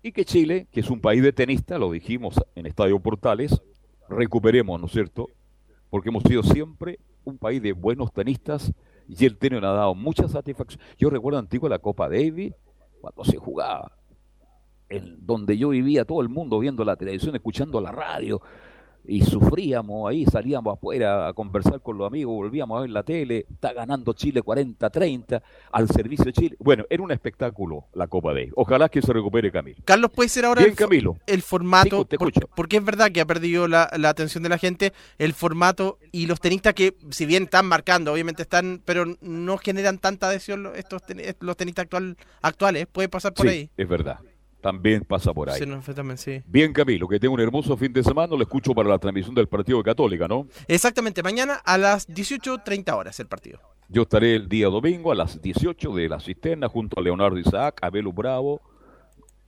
y 0.00 0.12
que 0.12 0.24
Chile, 0.24 0.68
que 0.70 0.78
es 0.78 0.90
un 0.90 1.00
país 1.00 1.24
de 1.24 1.32
tenistas, 1.32 1.80
lo 1.80 1.90
dijimos 1.90 2.36
en 2.54 2.66
Estadio 2.66 3.00
Portales, 3.00 3.60
recuperemos, 4.08 4.78
¿no 4.80 4.86
es 4.86 4.92
cierto? 4.92 5.26
Porque 5.92 6.08
hemos 6.08 6.22
sido 6.22 6.42
siempre 6.42 6.98
un 7.22 7.36
país 7.36 7.60
de 7.60 7.74
buenos 7.74 8.14
tenistas 8.14 8.72
y 9.06 9.26
el 9.26 9.36
tenis 9.36 9.60
nos 9.60 9.72
ha 9.72 9.74
dado 9.74 9.94
mucha 9.94 10.26
satisfacción. 10.26 10.80
Yo 10.96 11.10
recuerdo 11.10 11.38
antiguo 11.38 11.68
la 11.68 11.78
Copa 11.80 12.08
Davis, 12.08 12.54
cuando 13.02 13.22
se 13.26 13.36
jugaba, 13.36 13.92
en 14.88 15.18
donde 15.26 15.58
yo 15.58 15.68
vivía, 15.68 16.06
todo 16.06 16.22
el 16.22 16.30
mundo 16.30 16.58
viendo 16.60 16.82
la 16.82 16.96
televisión, 16.96 17.34
escuchando 17.34 17.78
la 17.78 17.92
radio, 17.92 18.40
y 19.04 19.22
sufríamos 19.22 20.08
ahí, 20.08 20.24
salíamos 20.26 20.74
afuera 20.76 21.28
a 21.28 21.32
conversar 21.32 21.80
con 21.80 21.98
los 21.98 22.06
amigos, 22.06 22.34
volvíamos 22.34 22.78
a 22.78 22.82
ver 22.82 22.90
la 22.90 23.02
tele, 23.02 23.46
está 23.50 23.72
ganando 23.72 24.12
Chile 24.12 24.42
40-30 24.42 25.42
al 25.72 25.88
servicio 25.88 26.26
de 26.26 26.32
Chile. 26.32 26.56
Bueno, 26.58 26.84
era 26.88 27.02
un 27.02 27.10
espectáculo 27.12 27.86
la 27.94 28.06
Copa 28.06 28.32
Davis. 28.32 28.52
Ojalá 28.56 28.88
que 28.88 29.02
se 29.02 29.12
recupere 29.12 29.50
Camilo. 29.50 29.78
Carlos, 29.84 30.10
¿puede 30.14 30.28
ser 30.28 30.44
ahora 30.44 30.60
Bien, 30.60 30.70
el, 30.70 30.76
Camilo. 30.76 31.16
el 31.26 31.42
formato? 31.42 32.00
Sí, 32.02 32.04
te 32.04 32.18
porque 32.54 32.76
es 32.76 32.84
verdad 32.84 33.10
que 33.10 33.20
ha 33.20 33.26
perdido 33.26 33.68
la, 33.68 33.90
la 33.96 34.08
atención 34.10 34.42
de 34.42 34.48
la 34.48 34.58
gente, 34.58 34.92
el 35.18 35.32
formato 35.32 35.98
y 36.12 36.26
los 36.26 36.40
tenistas 36.40 36.74
que, 36.74 36.96
si 37.10 37.26
bien 37.26 37.44
están 37.44 37.66
marcando, 37.66 38.12
obviamente 38.12 38.42
están, 38.42 38.80
pero 38.84 39.04
no 39.20 39.58
generan 39.58 39.98
tanta 39.98 40.28
adhesión 40.28 40.62
los- 40.62 40.76
estos 40.76 41.02
los 41.40 41.56
tenistas 41.56 41.84
actual, 41.84 42.16
actuales, 42.40 42.86
puede 42.90 43.08
pasar 43.08 43.34
por 43.34 43.46
sí, 43.48 43.52
ahí. 43.52 43.70
es 43.76 43.88
verdad. 43.88 44.18
También 44.62 45.04
pasa 45.04 45.34
por 45.34 45.50
ahí. 45.50 45.58
Sí, 45.58 45.66
no, 45.66 45.82
fue 45.82 45.92
también, 45.92 46.16
sí. 46.16 46.40
Bien, 46.46 46.72
Camilo, 46.72 47.08
que 47.08 47.18
tenga 47.18 47.34
un 47.34 47.40
hermoso 47.40 47.76
fin 47.76 47.92
de 47.92 48.04
semana. 48.04 48.36
Lo 48.36 48.42
escucho 48.42 48.72
para 48.72 48.88
la 48.88 48.98
transmisión 48.98 49.34
del 49.34 49.48
partido 49.48 49.78
de 49.78 49.84
Católica, 49.84 50.28
¿no? 50.28 50.46
Exactamente, 50.68 51.20
mañana 51.20 51.54
a 51.54 51.76
las 51.76 52.08
18.30 52.08 52.96
horas 52.96 53.18
el 53.18 53.26
partido. 53.26 53.58
Yo 53.88 54.02
estaré 54.02 54.36
el 54.36 54.48
día 54.48 54.68
domingo 54.68 55.10
a 55.10 55.16
las 55.16 55.42
18 55.42 55.96
de 55.96 56.08
la 56.08 56.20
cisterna 56.20 56.68
junto 56.68 57.00
a 57.00 57.02
Leonardo 57.02 57.36
Isaac, 57.38 57.80
Abelo 57.82 58.12
Bravo, 58.12 58.60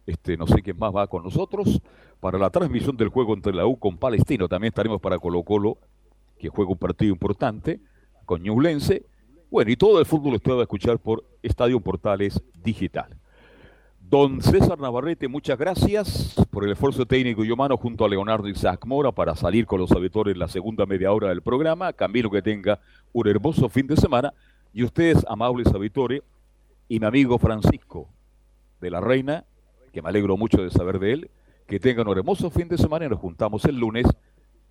este, 0.05 0.37
no 0.37 0.49
sé 0.49 0.63
quién 0.63 0.77
más 0.79 0.93
va 0.93 1.07
con 1.07 1.23
nosotros, 1.23 1.81
para 2.19 2.37
la 2.37 2.51
transmisión 2.51 2.97
del 2.97 3.09
juego 3.09 3.35
entre 3.35 3.55
la 3.55 3.67
U 3.67 3.79
con 3.79 3.97
Palestino. 3.97 4.49
También 4.49 4.73
estaremos 4.73 5.01
para 5.01 5.21
Colo 5.21 5.45
Colo, 5.45 5.79
que 6.41 6.49
juega 6.49 6.73
un 6.73 6.79
partido 6.79 7.13
importante, 7.13 7.79
con 8.25 8.43
Ñublense. 8.43 9.07
Bueno, 9.49 9.71
y 9.71 9.77
todo 9.77 10.01
el 10.01 10.07
fútbol 10.07 10.35
usted 10.35 10.53
va 10.53 10.59
a 10.59 10.63
escuchar 10.63 10.99
por 10.99 11.25
Estadio 11.41 11.79
Portales 11.79 12.43
Digital. 12.65 13.17
Don 14.15 14.41
César 14.41 14.79
Navarrete, 14.79 15.27
muchas 15.27 15.59
gracias 15.59 16.37
por 16.53 16.63
el 16.63 16.71
esfuerzo 16.71 17.05
técnico 17.05 17.45
y 17.45 17.51
humano 17.51 17.77
junto 17.77 18.05
a 18.05 18.09
Leonardo 18.09 18.47
Isaac 18.47 18.87
Mora 18.87 19.11
para 19.11 19.35
salir 19.35 19.67
con 19.67 19.81
los 19.81 19.91
auditores 19.91 20.35
en 20.35 20.39
la 20.39 20.47
segunda 20.47 20.87
media 20.87 21.11
hora 21.11 21.31
del 21.31 21.43
programa. 21.43 21.93
Camino 21.93 22.31
que 22.31 22.41
tenga 22.41 22.79
un 23.13 23.27
hermoso 23.27 23.69
fin 23.69 23.89
de 23.89 23.97
semana. 23.97 24.33
Y 24.73 24.85
ustedes, 24.85 25.27
amables 25.29 25.67
auditores, 25.67 26.23
y 26.89 27.01
mi 27.01 27.07
amigo 27.07 27.41
Francisco 27.41 28.07
de 28.81 28.89
la 28.89 29.01
Reina, 29.01 29.43
que 29.93 30.01
me 30.01 30.11
alegro 30.11 30.37
mucho 30.37 30.63
de 30.63 30.71
saber 30.71 31.01
de 31.01 31.13
él, 31.13 31.31
que 31.67 31.81
tengan 31.81 32.07
un 32.07 32.17
hermoso 32.17 32.51
fin 32.51 32.69
de 32.69 32.79
semana 32.79 33.07
y 33.07 33.09
nos 33.09 33.19
juntamos 33.19 33.65
el 33.65 33.81
lunes 33.81 34.07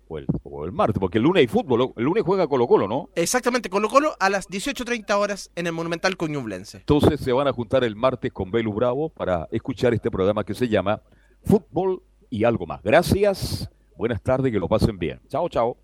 o 0.08 0.18
el, 0.18 0.26
o 0.42 0.64
el 0.64 0.72
martes, 0.72 0.98
porque 0.98 1.18
el 1.18 1.24
lunes 1.24 1.40
hay 1.40 1.46
fútbol, 1.46 1.92
el 1.96 2.04
lunes 2.04 2.24
juega 2.24 2.46
Colo 2.46 2.66
Colo, 2.66 2.88
¿no? 2.88 3.08
Exactamente, 3.14 3.70
Colo 3.70 3.88
Colo 3.88 4.14
a 4.18 4.30
las 4.30 4.48
18.30 4.48 5.14
horas 5.16 5.50
en 5.54 5.66
el 5.66 5.72
Monumental 5.72 6.16
Coñublense. 6.16 6.78
Entonces 6.78 7.20
se 7.20 7.32
van 7.32 7.48
a 7.48 7.52
juntar 7.52 7.84
el 7.84 7.96
martes 7.96 8.32
con 8.32 8.50
Belu 8.50 8.72
Bravo 8.72 9.08
para 9.08 9.48
escuchar 9.50 9.94
este 9.94 10.10
programa 10.10 10.44
que 10.44 10.54
se 10.54 10.68
llama 10.68 11.00
Fútbol 11.44 12.02
y 12.30 12.44
algo 12.44 12.66
más. 12.66 12.82
Gracias, 12.82 13.70
buenas 13.96 14.22
tardes, 14.22 14.52
que 14.52 14.58
lo 14.58 14.68
pasen 14.68 14.98
bien. 14.98 15.20
Chao, 15.28 15.48
chao. 15.48 15.83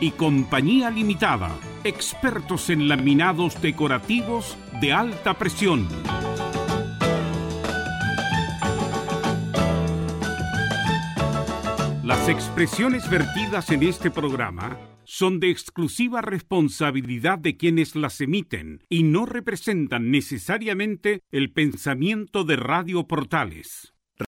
y 0.00 0.12
Compañía 0.12 0.90
Limitada, 0.90 1.50
expertos 1.84 2.70
en 2.70 2.88
laminados 2.88 3.60
decorativos 3.60 4.56
de 4.80 4.92
alta 4.92 5.34
presión. 5.34 5.88
Las 12.04 12.28
expresiones 12.28 13.10
vertidas 13.10 13.70
en 13.70 13.82
este 13.82 14.10
programa 14.10 14.78
son 15.04 15.40
de 15.40 15.50
exclusiva 15.50 16.20
responsabilidad 16.20 17.38
de 17.38 17.56
quienes 17.56 17.96
las 17.96 18.20
emiten 18.20 18.84
y 18.88 19.02
no 19.02 19.26
representan 19.26 20.10
necesariamente 20.10 21.22
el 21.30 21.52
pensamiento 21.52 22.44
de 22.44 22.56
Radio 22.56 23.06
Portales. 23.06 23.94